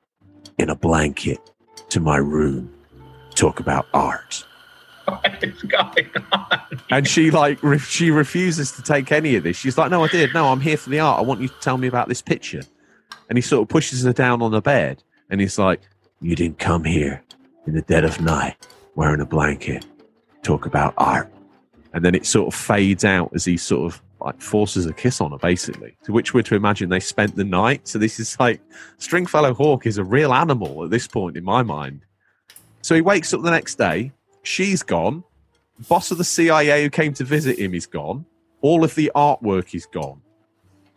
[0.57, 1.39] in a blanket
[1.89, 2.73] to my room
[3.29, 4.45] to talk about art."
[5.05, 6.61] What is going on?
[6.91, 9.57] And she like re- she refuses to take any of this.
[9.57, 10.33] She's like, "No, I did.
[10.33, 11.19] No, I'm here for the art.
[11.19, 12.61] I want you to tell me about this picture."
[13.27, 15.81] And he sort of pushes her down on the bed, and he's like,
[16.21, 17.23] "You didn't come here
[17.65, 18.55] in the dead of night
[18.95, 19.85] wearing a blanket,
[20.43, 21.31] talk about art.
[21.93, 25.19] And then it sort of fades out as he sort of like forces a kiss
[25.19, 25.97] on her, basically.
[26.03, 27.87] To which we're to imagine they spent the night.
[27.87, 28.61] So this is like
[28.97, 32.01] Stringfellow Hawke is a real animal at this point in my mind.
[32.81, 34.11] So he wakes up the next day.
[34.43, 35.23] She's gone.
[35.87, 38.25] Boss of the CIA who came to visit him is gone.
[38.61, 40.21] All of the artwork is gone.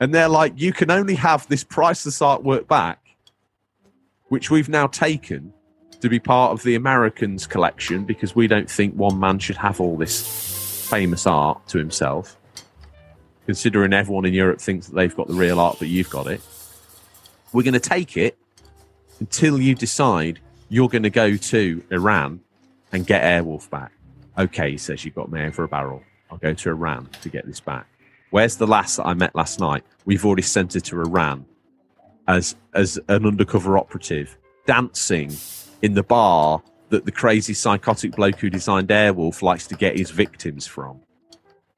[0.00, 3.00] And they're like, you can only have this priceless artwork back,
[4.28, 5.53] which we've now taken
[6.04, 9.80] to be part of the Americans collection because we don't think one man should have
[9.80, 12.36] all this famous art to himself.
[13.46, 16.42] Considering everyone in Europe thinks that they've got the real art, but you've got it.
[17.52, 18.36] We're going to take it
[19.18, 22.40] until you decide you're going to go to Iran
[22.92, 23.92] and get Airwolf back.
[24.36, 26.02] Okay, he says, you've got me over a barrel.
[26.30, 27.86] I'll go to Iran to get this back.
[28.30, 29.84] Where's the lass that I met last night?
[30.04, 31.46] We've already sent her to Iran
[32.28, 34.36] as as an undercover operative,
[34.66, 35.30] dancing
[35.84, 40.10] in the bar that the crazy psychotic bloke who designed Airwolf likes to get his
[40.10, 40.98] victims from.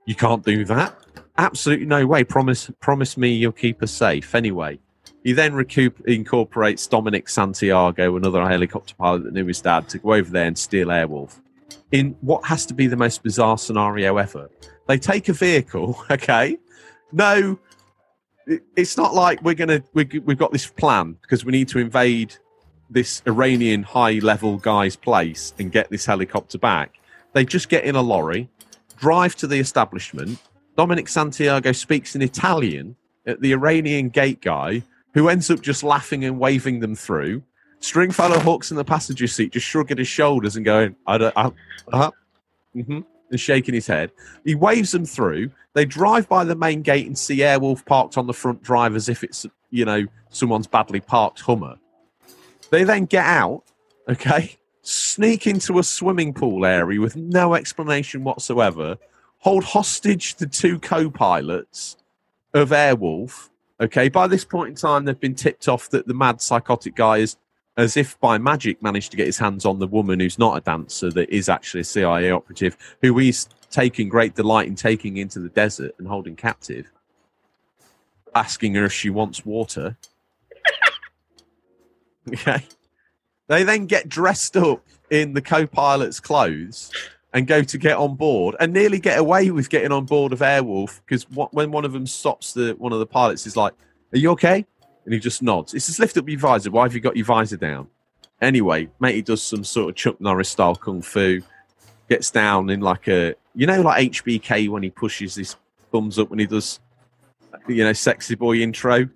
[0.04, 0.96] You can't do that.
[1.38, 2.22] Absolutely no way.
[2.22, 4.32] Promise, promise me you'll keep us safe.
[4.36, 4.78] Anyway,
[5.24, 10.14] he then recoup, incorporates Dominic Santiago, another helicopter pilot that knew his dad, to go
[10.14, 11.40] over there and steal Airwolf.
[11.90, 14.48] In what has to be the most bizarre scenario ever,
[14.86, 16.00] they take a vehicle.
[16.12, 16.58] Okay,
[17.10, 17.58] no,
[18.76, 22.36] it's not like we're gonna we, we've got this plan because we need to invade
[22.90, 26.98] this Iranian high level guy's place and get this helicopter back.
[27.32, 28.48] They just get in a lorry,
[28.96, 30.38] drive to the establishment.
[30.76, 32.96] Dominic Santiago speaks in Italian
[33.26, 34.82] at the Iranian gate guy,
[35.14, 37.42] who ends up just laughing and waving them through.
[37.80, 41.50] Stringfellow Hawks in the passenger seat, just shrugging his shoulders and going, I don't, I,
[41.92, 42.10] uh,
[42.74, 43.00] mm-hmm,
[43.30, 44.12] and shaking his head.
[44.44, 45.50] He waves them through.
[45.74, 49.08] They drive by the main gate and see Airwolf parked on the front drive as
[49.08, 51.76] if it's, you know, someone's badly parked Hummer.
[52.70, 53.62] They then get out,
[54.08, 58.98] okay, sneak into a swimming pool area with no explanation whatsoever,
[59.38, 61.96] hold hostage the two co pilots
[62.54, 63.50] of Airwolf.
[63.80, 67.18] Okay, by this point in time, they've been tipped off that the mad psychotic guy
[67.18, 67.36] is,
[67.76, 70.60] as if by magic, managed to get his hands on the woman who's not a
[70.62, 75.38] dancer, that is actually a CIA operative, who he's taking great delight in taking into
[75.40, 76.90] the desert and holding captive,
[78.34, 79.96] asking her if she wants water.
[82.28, 82.62] Okay.
[83.48, 86.90] They then get dressed up in the co pilot's clothes
[87.32, 90.40] and go to get on board and nearly get away with getting on board of
[90.40, 93.74] Airwolf because when one of them stops the one of the pilots is like,
[94.12, 94.66] Are you okay?
[95.04, 95.74] And he just nods.
[95.74, 96.70] It's just lift up your visor.
[96.70, 97.88] Why have you got your visor down?
[98.40, 101.40] Anyway, matey does some sort of Chuck Norris style kung fu,
[102.08, 105.56] gets down in like a, you know, like HBK when he pushes his
[105.92, 106.80] thumbs up when he does,
[107.68, 109.08] you know, sexy boy intro.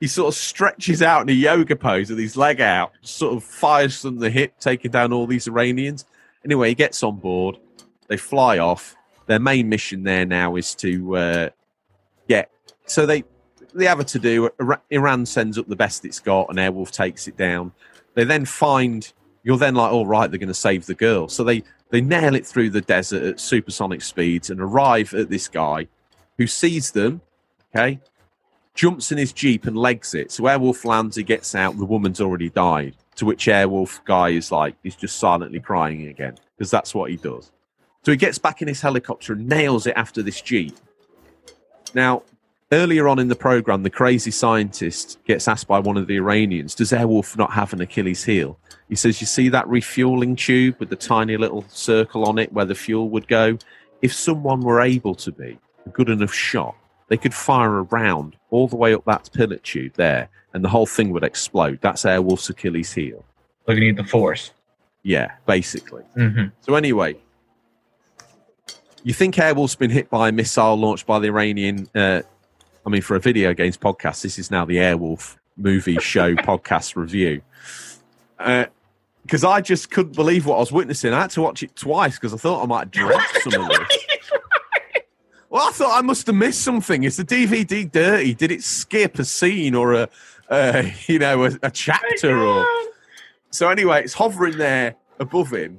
[0.00, 3.44] He sort of stretches out in a yoga pose with his leg out, sort of
[3.44, 6.04] fires from the hip, taking down all these Iranians.
[6.44, 7.58] Anyway, he gets on board.
[8.08, 8.96] They fly off.
[9.26, 11.50] Their main mission there now is to uh,
[12.28, 12.50] get.
[12.86, 13.24] So they
[13.74, 14.50] they have a to do.
[14.90, 17.72] Iran sends up the best it's got, and Airwolf takes it down.
[18.14, 19.10] They then find
[19.42, 21.28] you're then like, all right, they're going to save the girl.
[21.28, 25.48] So they they nail it through the desert at supersonic speeds and arrive at this
[25.48, 25.86] guy
[26.38, 27.20] who sees them.
[27.74, 28.00] Okay,
[28.74, 30.30] jumps in his jeep and legs it.
[30.30, 31.16] So Airwolf lands.
[31.16, 31.76] He gets out.
[31.76, 32.96] The woman's already died.
[33.16, 37.16] To which Airwolf guy is like, he's just silently crying again because that's what he
[37.16, 37.52] does.
[38.02, 40.76] So he gets back in his helicopter and nails it after this jeep.
[41.94, 42.22] Now,
[42.72, 46.74] Earlier on in the program, the crazy scientist gets asked by one of the Iranians,
[46.74, 48.58] Does Airwolf not have an Achilles heel?
[48.88, 52.64] He says, You see that refueling tube with the tiny little circle on it where
[52.64, 53.58] the fuel would go?
[54.02, 55.56] If someone were able to be
[55.86, 56.74] a good enough shot,
[57.06, 60.68] they could fire a round all the way up that pilot tube there, and the
[60.68, 61.78] whole thing would explode.
[61.80, 63.24] That's Airwolf's Achilles heel.
[63.66, 64.52] So you need the force.
[65.02, 66.04] Yeah, basically.
[66.16, 66.46] Mm-hmm.
[66.60, 67.16] So, anyway,
[69.02, 72.22] you think Airwolf's been hit by a missile launched by the Iranian uh,
[72.86, 76.96] I mean, for a video games podcast, this is now the Airwolf movie show podcast
[76.96, 77.40] review.
[78.36, 81.12] Because uh, I just couldn't believe what I was witnessing.
[81.12, 84.03] I had to watch it twice because I thought I might dread some of this.
[85.54, 87.04] Well, I thought I must have missed something.
[87.04, 88.34] Is the DVD dirty?
[88.34, 90.08] Did it skip a scene or a,
[90.48, 92.44] uh, you know, a, a chapter?
[92.44, 92.66] Or
[93.50, 95.78] so anyway, it's hovering there above him,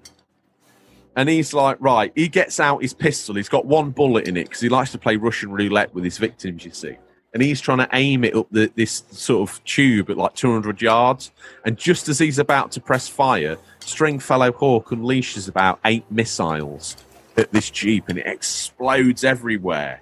[1.17, 3.35] and he's like, right, he gets out his pistol.
[3.35, 6.19] He's got one bullet in it because he likes to play Russian roulette with his
[6.19, 6.95] victims, you see.
[7.33, 10.81] And he's trying to aim it up the, this sort of tube at like 200
[10.81, 11.31] yards.
[11.65, 16.95] And just as he's about to press fire, Stringfellow Hawke unleashes about eight missiles
[17.37, 20.01] at this Jeep and it explodes everywhere.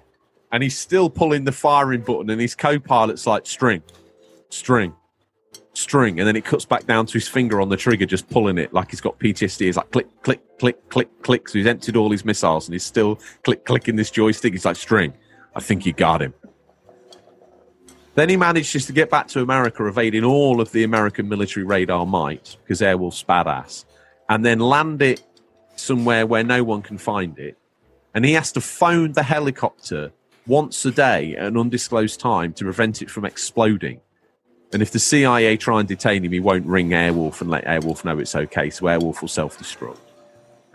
[0.52, 3.82] And he's still pulling the firing button, and his co pilot's like, string,
[4.50, 4.94] string,
[5.72, 8.58] string, and then it cuts back down to his finger on the trigger, just pulling
[8.58, 9.68] it like he's got PTSD.
[9.68, 11.48] It's like click, click, click, click, click.
[11.48, 14.52] So he's emptied all his missiles and he's still click, clicking this joystick.
[14.52, 15.12] He's like, string,
[15.54, 16.34] I think you got him.
[18.14, 22.06] Then he manages to get back to America, evading all of the American military radar
[22.06, 23.84] might, because Airwolf's badass,
[24.28, 25.22] and then land it
[25.84, 27.58] somewhere where no one can find it.
[28.14, 30.12] And he has to phone the helicopter
[30.46, 34.00] once a day at an undisclosed time to prevent it from exploding.
[34.72, 38.04] And if the CIA try and detain him, he won't ring Airwolf and let Airwolf
[38.04, 38.70] know it's okay.
[38.70, 39.98] So Airwolf will self destruct.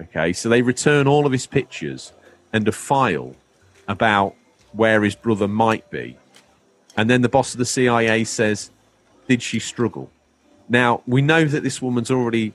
[0.02, 2.14] Okay, so they return all of his pictures
[2.54, 3.36] and a file
[3.88, 4.36] about
[4.72, 6.18] where his brother might be.
[6.96, 8.72] And then the boss of the CIA says,
[9.28, 10.10] Did she struggle?
[10.70, 12.54] Now, we know that this woman's already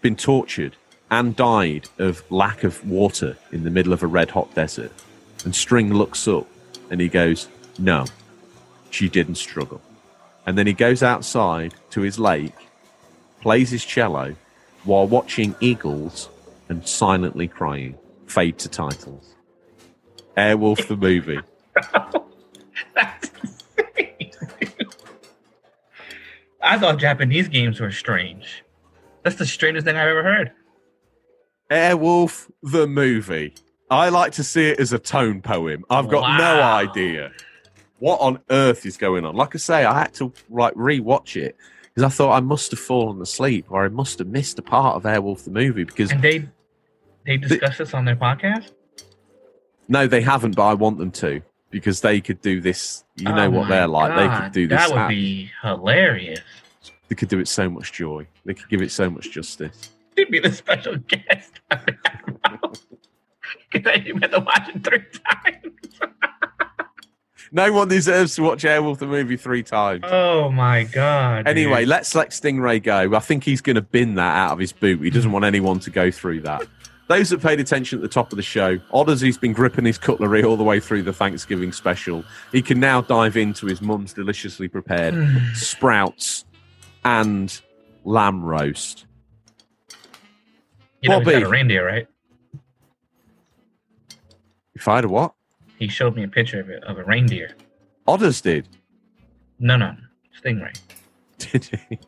[0.00, 0.76] been tortured
[1.12, 4.90] and died of lack of water in the middle of a red hot desert.
[5.44, 6.46] And String looks up
[6.90, 7.48] and he goes,
[7.78, 8.06] No,
[8.90, 9.82] she didn't struggle.
[10.46, 12.54] And then he goes outside to his lake,
[13.42, 14.34] plays his cello
[14.84, 16.30] while watching eagles
[16.70, 17.98] and silently crying.
[18.26, 19.34] Fade to titles.
[20.38, 21.40] Airwolf the movie.
[26.62, 28.64] I thought Japanese games were strange.
[29.24, 30.52] That's the strangest thing I've ever heard.
[31.72, 33.54] Airwolf the movie.
[33.90, 35.84] I like to see it as a tone poem.
[35.90, 36.38] I've got wow.
[36.38, 37.32] no idea
[38.02, 39.36] what on earth is going on?
[39.36, 42.80] Like I say, I had to like rewatch it because I thought I must have
[42.80, 46.20] fallen asleep or I must have missed a part of Airwolf the movie because and
[46.20, 46.48] they
[47.24, 48.72] they discuss this on their podcast.
[49.86, 53.04] No, they haven't, but I want them to because they could do this.
[53.14, 54.08] You know oh what they're like.
[54.08, 54.80] God, they could do this.
[54.80, 56.40] That would be hilarious.
[57.06, 58.26] They could do it so much joy.
[58.44, 59.90] They could give it so much justice.
[60.16, 61.60] They'd be the special guest.
[63.70, 66.00] Because you had to watch it three times.
[67.50, 70.04] no one deserves to watch Airwolf the movie three times.
[70.06, 71.48] Oh my god!
[71.48, 71.88] Anyway, dude.
[71.88, 73.14] let's let Stingray go.
[73.14, 75.00] I think he's going to bin that out of his boot.
[75.00, 76.66] He doesn't want anyone to go through that.
[77.08, 79.84] Those that paid attention at the top of the show, Odd as he's been gripping
[79.84, 82.24] his cutlery all the way through the Thanksgiving special.
[82.52, 85.14] He can now dive into his mum's deliciously prepared
[85.54, 86.44] sprouts
[87.04, 87.58] and
[88.04, 89.06] lamb roast.
[91.02, 92.06] You know, Bobby, got a reindeer, right?
[94.74, 95.34] You fired a what?
[95.78, 97.56] He showed me a picture of it of a reindeer.
[98.06, 98.68] Otters did.
[99.58, 99.94] No, no,
[100.42, 100.78] stingray.
[101.38, 101.98] Did he?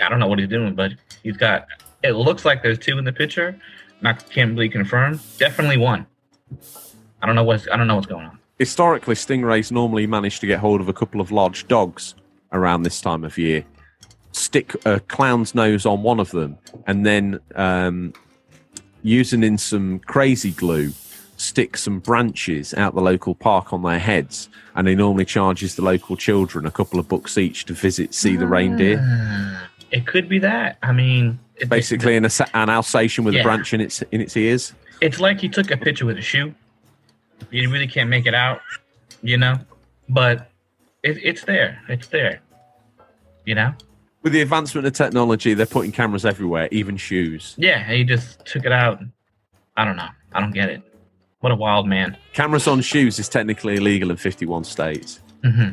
[0.00, 0.92] I don't know what he's doing, but
[1.22, 1.66] he's got.
[2.04, 3.58] It looks like there's two in the picture.
[4.00, 5.20] Not can't really confirm.
[5.38, 6.06] Definitely one.
[7.20, 7.66] I don't know what's.
[7.68, 8.38] I don't know what's going on.
[8.58, 12.14] Historically, stingrays normally manage to get hold of a couple of large dogs
[12.52, 13.64] around this time of year,
[14.32, 16.56] stick a clown's nose on one of them,
[16.86, 18.12] and then um,
[19.06, 20.90] using in some crazy glue,
[21.36, 24.48] stick some branches out the local park on their heads.
[24.74, 28.36] And he normally charges the local children a couple of bucks each to visit, see
[28.36, 28.98] the reindeer.
[29.00, 30.78] Ah, It could be that.
[30.82, 33.40] I mean, it- Basically, an, Alsa- an Alsatian with Yeah.
[33.40, 34.72] a branch in its in its ears.
[35.00, 36.52] it's like he took a picture with a shoe.
[37.50, 38.60] You really can't make it out,
[39.22, 39.56] you know,
[40.08, 40.50] but
[41.04, 41.78] it, it's there.
[41.88, 42.40] It's there.
[43.44, 43.72] You know.
[44.26, 47.54] With the advancement of technology, they're putting cameras everywhere, even shoes.
[47.58, 49.00] Yeah, he just took it out.
[49.76, 50.08] I don't know.
[50.32, 50.82] I don't get it.
[51.38, 52.16] What a wild man.
[52.32, 55.20] Cameras on shoes is technically illegal in 51 states.
[55.44, 55.68] hmm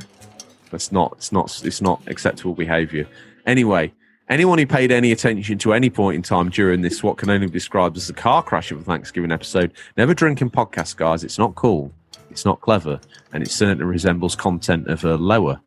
[0.69, 1.13] That's not.
[1.17, 1.63] It's not.
[1.65, 3.07] It's not acceptable behaviour.
[3.47, 3.91] Anyway,
[4.29, 7.47] anyone who paid any attention to any point in time during this, what can only
[7.47, 11.23] be described as a car crash of a Thanksgiving episode, never drinking podcast, guys.
[11.23, 11.91] It's not cool.
[12.29, 13.01] It's not clever,
[13.31, 15.59] and it certainly resembles content of a lower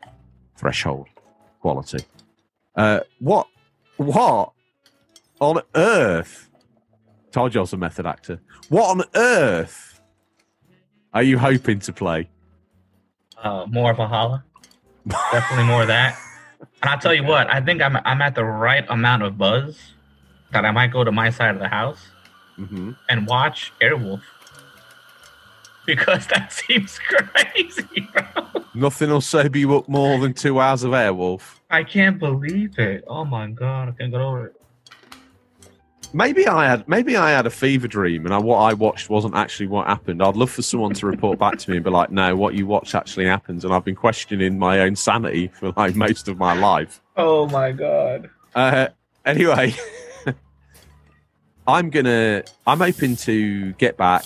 [0.55, 1.09] threshold
[1.61, 1.99] quality.
[2.77, 3.47] Uh, what?
[3.97, 4.53] What
[5.41, 6.51] on earth?
[7.33, 8.41] Told you I was a method actor.
[8.69, 10.01] What on earth
[11.15, 12.29] are you hoping to play?
[13.43, 14.45] Uh, more of a holla.
[15.33, 16.19] Definitely more of that.
[16.83, 17.49] And I'll tell you what.
[17.51, 19.93] I think I'm I'm at the right amount of buzz
[20.53, 22.09] that I might go to my side of the house
[22.57, 24.23] hmm and watch Airwolf
[25.85, 28.47] because that seems crazy, bro.
[28.75, 31.56] Nothing will sober you up more than two hours of Airwolf.
[31.71, 33.05] I can't believe it.
[33.07, 34.57] Oh my god, I can't get over it.
[36.13, 39.35] Maybe I had maybe I had a fever dream, and I, what I watched wasn't
[39.35, 40.23] actually what happened.
[40.23, 42.67] I'd love for someone to report back to me and be like, "No, what you
[42.67, 46.55] watch actually happens." And I've been questioning my own sanity for like most of my
[46.55, 47.01] life.
[47.17, 48.31] Oh my god.
[48.55, 48.89] Uh,
[49.25, 49.75] anyway,
[51.67, 52.45] I'm gonna.
[52.67, 54.25] I'm hoping to get back,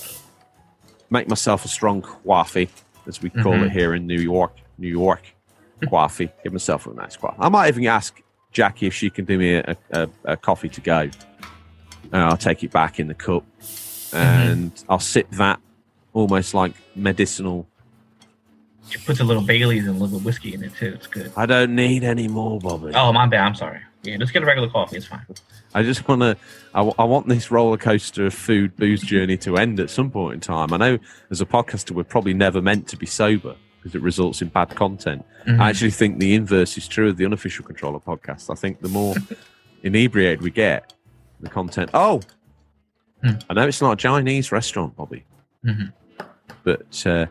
[1.09, 2.69] make myself a strong coffee,
[3.07, 3.67] as we call Mhm.
[3.67, 4.53] it here in New York.
[4.79, 5.23] New York
[5.87, 6.31] coffee.
[6.43, 7.37] Give myself a nice coffee.
[7.39, 8.21] I might even ask
[8.53, 11.11] Jackie if she can do me a, a, a coffee to go.
[12.13, 14.17] And I'll take it back in the cup, mm-hmm.
[14.17, 15.61] and I'll sip that
[16.13, 17.69] almost like medicinal.
[18.91, 20.93] It puts a little Bailey's and a little whiskey in it too.
[20.95, 21.33] It's good.
[21.37, 22.93] I don't need any more, Bobby.
[22.95, 23.47] Oh my bad.
[23.47, 23.81] I'm sorry.
[24.03, 24.97] Yeah, just get a regular coffee.
[24.97, 25.25] It's fine.
[25.75, 26.37] I just want to.
[26.75, 30.11] I, w- I want this roller coaster of food booze journey to end at some
[30.11, 30.73] point in time.
[30.73, 30.99] I know
[31.31, 34.71] as a podcaster, we're probably never meant to be sober because it results in bad
[34.77, 35.25] content.
[35.47, 35.59] Mhm.
[35.59, 38.51] I actually think the inverse is true of the unofficial controller podcast.
[38.51, 39.15] I think the more
[39.83, 40.93] inebriated we get,
[41.41, 41.91] the content.
[41.95, 42.21] Oh,
[43.23, 43.33] Hmm.
[43.51, 45.25] I know it's not a Chinese restaurant, Bobby,
[45.63, 45.93] Mhm.
[46.65, 47.27] but uh,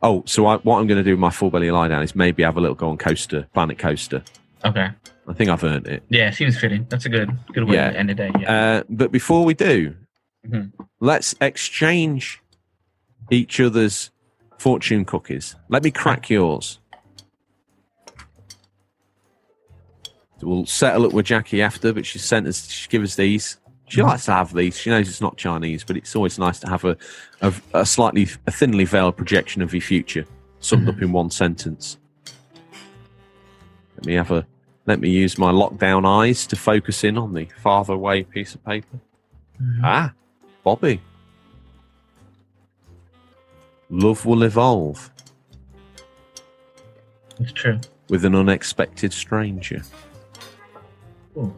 [0.00, 2.14] oh, so I, what I'm going to do with my full belly lie down is
[2.14, 4.22] maybe have a little go on coaster, Planet Coaster.
[4.64, 4.88] Okay.
[5.26, 6.04] I think I've earned it.
[6.08, 6.86] Yeah, seems fitting.
[6.88, 7.90] That's a good good way Yeah.
[7.90, 8.30] to end the day.
[8.38, 8.52] Yeah.
[8.52, 9.94] Uh, but before we do,
[10.48, 10.70] Mhm.
[11.00, 12.40] let's exchange
[13.28, 14.11] each other's
[14.66, 15.56] fortune cookies.
[15.68, 16.78] Let me crack yours.
[20.40, 23.58] We'll settle it with Jackie after, but she sent us, she give us these.
[23.88, 24.04] She Mhm.
[24.06, 24.78] likes to have these.
[24.78, 26.96] She knows it's not Chinese, but it's always nice to have a,
[27.40, 30.24] a, a slightly, a thinly veiled projection of your future,
[30.60, 31.98] summed up in one sentence.
[33.96, 34.46] Let me have a,
[34.86, 38.64] let me use my lockdown eyes to focus in on the farther away piece of
[38.64, 39.00] paper.
[39.60, 39.80] Mhm.
[39.82, 40.12] Ah,
[40.64, 41.00] Bobby.
[43.92, 45.10] Love will evolve
[47.38, 47.78] It's true.
[48.08, 49.82] with an unexpected stranger.
[51.36, 51.54] Ooh.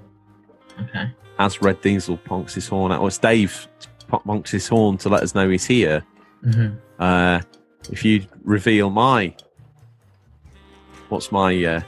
[0.82, 1.11] Okay.
[1.39, 3.69] As Red Diesel ponks his horn out, or it's Dave
[4.11, 6.05] ponks his horn to let us know he's here.
[6.43, 7.40] hmm Uh,
[7.90, 9.35] if you reveal my,
[11.11, 11.81] what's my uh,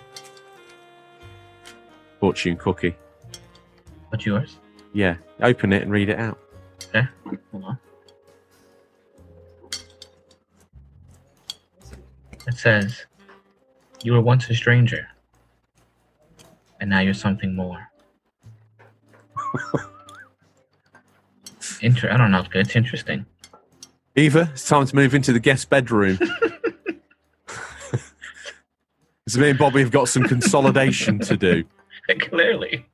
[2.20, 2.94] fortune cookie?
[4.10, 4.58] What's yours?
[4.92, 6.38] Yeah, open it and read it out.
[6.88, 7.06] Okay.
[7.52, 7.78] Hold on.
[12.46, 13.06] It says,
[14.02, 15.06] "You were once a stranger,
[16.80, 17.88] and now you're something more."
[21.82, 22.44] Inter- I don't know.
[22.54, 23.26] It's interesting.
[24.14, 26.18] Eva, it's time to move into the guest bedroom.
[29.28, 31.64] so me and Bobby have got some consolidation to do.
[32.20, 32.86] Clearly.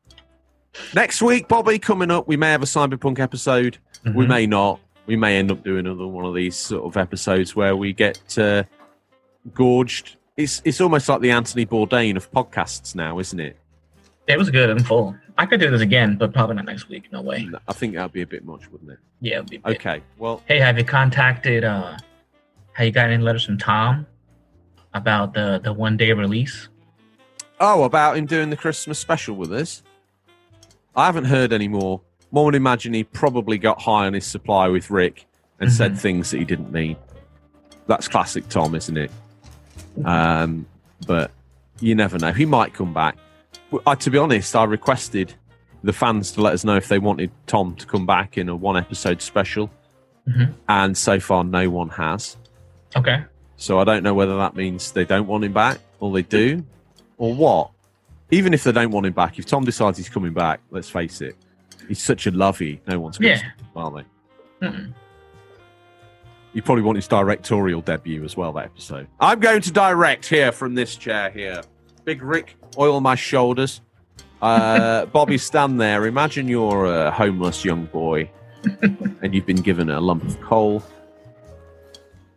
[0.95, 3.79] Next week, Bobby, coming up, we may have a cyberpunk episode.
[4.05, 4.29] We Mhm.
[4.29, 4.81] may not.
[5.07, 8.39] We may end up doing another one of these sort of episodes where we get
[8.39, 8.63] uh,
[9.55, 10.17] gorged.
[10.37, 13.57] It's it's almost like the Anthony Bourdain of podcasts now, isn't it?
[14.27, 15.15] It was good and full.
[15.37, 17.11] I could do this again, but probably not next week.
[17.13, 17.49] No way.
[17.67, 18.99] I think that'd be a bit much, wouldn't it?
[19.21, 19.39] Yeah.
[19.39, 19.61] It'd be.
[19.65, 21.97] Okay, well, Hey, have you contacted uh,
[22.75, 24.07] Have you got any letters from Tom
[24.95, 26.69] about the the one day release?
[27.61, 29.83] Oh, about him doing the Christmas special with us?
[30.97, 32.01] I haven't heard any more.
[32.31, 35.27] One would imagine he probably got high on his supply with Rick
[35.61, 35.99] and said Mhm.
[35.99, 36.97] things that he didn't mean.
[37.87, 39.11] That's classic Tom, isn't it?
[40.05, 40.67] Um,
[41.07, 41.31] but
[41.81, 42.33] you never know.
[42.33, 43.17] He might come back.
[43.87, 45.35] I, to be honest, I requested
[45.83, 48.55] the fans to let us know if they wanted Tom to come back in a
[48.57, 49.71] one episode special,
[50.29, 50.55] Mhm.
[50.69, 52.37] and so far no one has.
[52.97, 53.25] Okay.
[53.57, 56.65] So I don't know whether that means they don't want him back or they do
[57.19, 57.71] or what.
[58.31, 61.21] Even if they don't want him back, if Tom decides he's coming back, let's face
[61.21, 61.37] it,
[61.89, 62.81] he's such a lovey.
[62.87, 63.39] No one's going Yeah.
[63.39, 64.67] to are they?
[64.67, 64.93] Mm-mm.
[66.53, 69.09] You probably want his directorial debut as well, that episode.
[69.21, 71.63] I'm going to direct here from this chair here.
[72.05, 73.81] Big Rick, oil my shoulders.
[74.43, 76.07] Uh, Bobby, stand there.
[76.07, 78.31] Imagine you're a homeless young boy
[78.83, 80.83] and you've been given a lump of coal.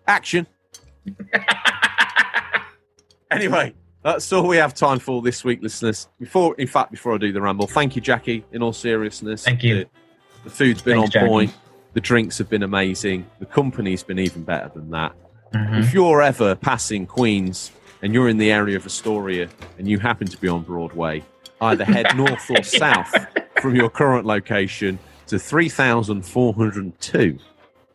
[0.07, 0.47] Action.
[3.31, 3.73] anyway,
[4.03, 6.07] that's all we have time for this week, listeners.
[6.19, 8.45] Before, in fact, before I do the ramble, thank you, Jackie.
[8.51, 9.79] In all seriousness, Thank you.
[9.79, 9.89] The,
[10.45, 11.27] the food's been Thanks, on Jackie.
[11.27, 11.53] point.
[11.95, 13.26] The drinks have been amazing.
[13.39, 15.13] The company's been even better than that.
[15.53, 15.80] Mhm.
[15.80, 19.47] If you're ever passing Queens and you're in the area of Astoria
[19.80, 21.23] and you happen to be on Broadway,
[21.61, 23.13] either head north or south
[23.61, 27.39] from your current location to 3402.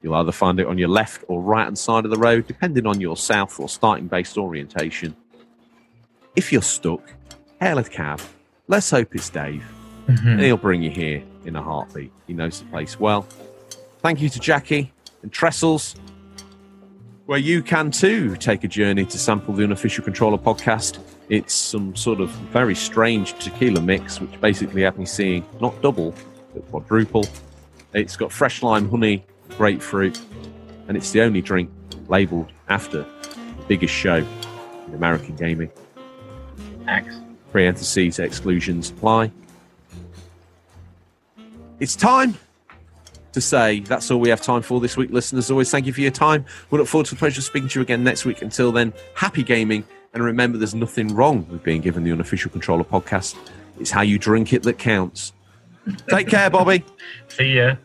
[0.03, 2.87] You'll either find it on your left or right hand side of the road, depending
[2.87, 5.15] on your south or starting based orientation.
[6.35, 7.03] If you're stuck,
[7.61, 8.21] hail a cab.
[8.67, 9.63] Let's hope it's Dave
[10.09, 10.27] Mhm.
[10.27, 12.13] and he'll bring you here in a heartbeat.
[12.27, 13.27] He knows the place well.
[14.03, 15.95] Thank you to Jackie and Trestles,
[17.27, 20.99] where you can too take a journey to sample the unofficial controller podcast.
[21.29, 26.15] It's some sort of very strange tequila mix, which basically had me seeing not double,
[26.55, 27.27] but quadruple.
[27.93, 30.19] It's got fresh lime, honey, grapefruit,
[30.89, 31.71] and it's the only drink
[32.09, 34.25] labeled after the biggest show
[34.87, 35.71] in American gaming.
[36.87, 37.15] Thanks.
[37.53, 39.31] Parentheses, exclusions apply.
[41.81, 42.39] It's time
[43.33, 45.51] to say that's all we have time for this week, listeners.
[45.51, 46.45] Always, thank you for your time.
[46.71, 48.43] We look forward to the pleasure of speaking to you again next week.
[48.43, 49.85] Until then, happy gaming.
[50.13, 53.37] And remember, there's nothing wrong with being given the unofficial controller podcast.
[53.79, 55.33] It's how you drink it that counts.
[56.09, 56.85] Take care, Bobby.
[57.29, 57.77] See ya.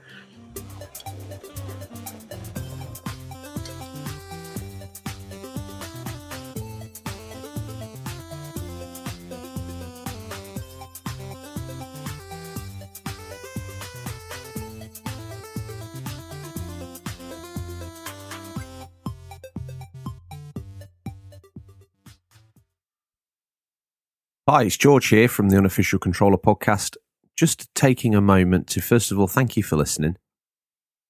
[24.47, 26.97] Hi, it's George here from the Unofficial Controller Podcast.
[27.35, 30.17] Just taking a moment to, first of all, thank you for listening.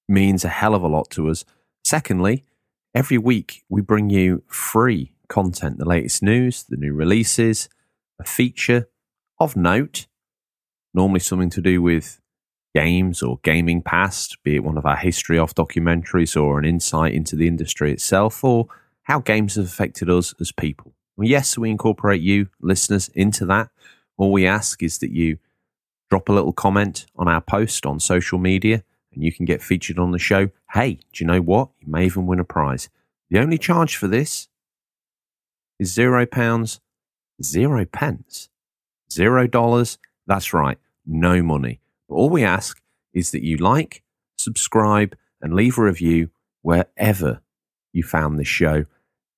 [0.08, 1.44] Means a hell of a lot to us.
[1.84, 2.46] Secondly,
[2.96, 7.68] every week we bring you free content, the latest news, the new releases,
[8.22, 8.88] a feature
[9.38, 10.08] of note,
[10.94, 12.22] normally something to do with
[12.74, 17.14] games or gaming past, be it one of our history of documentaries or an insight
[17.14, 18.68] into the industry itself or
[19.04, 20.95] how games have affected us as people.
[21.18, 23.70] Yes, we incorporate you, listeners, into that.
[24.18, 25.38] All we ask is that you
[26.10, 28.84] drop a little comment on our post on social media
[29.14, 30.50] and you can get featured on the show.
[30.72, 31.70] Hey, do you know what?
[31.80, 32.90] You may even win a prize.
[33.30, 34.50] The only charge for this
[35.80, 36.80] is zero pounds,
[37.42, 38.50] zero pence,
[39.12, 39.98] zero dollars.
[40.28, 41.80] That's right, no money.
[42.08, 42.82] But all we ask
[43.14, 44.04] is that you like,
[44.38, 46.30] subscribe, and leave a review
[46.62, 47.42] wherever
[47.94, 48.86] you found this show.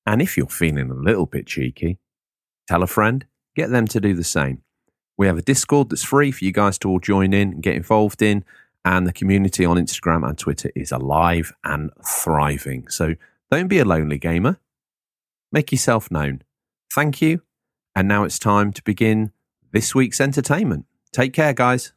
[0.07, 1.99] And if you're feeling a little bit cheeky,
[2.65, 3.25] tell a friend,
[3.57, 4.63] get them to do the same.
[5.17, 7.75] We have a Discord that's free for you guys to all join in and get
[7.75, 8.45] involved in.
[8.85, 12.87] And the community on Instagram and Twitter is alive and thriving.
[12.87, 13.15] So
[13.51, 14.61] don't be a lonely gamer.
[15.51, 16.41] Make yourself known.
[16.93, 17.41] Thank you.
[17.93, 19.33] And now it's time to begin
[19.73, 20.85] this week's entertainment.
[21.11, 21.91] Take care, guys.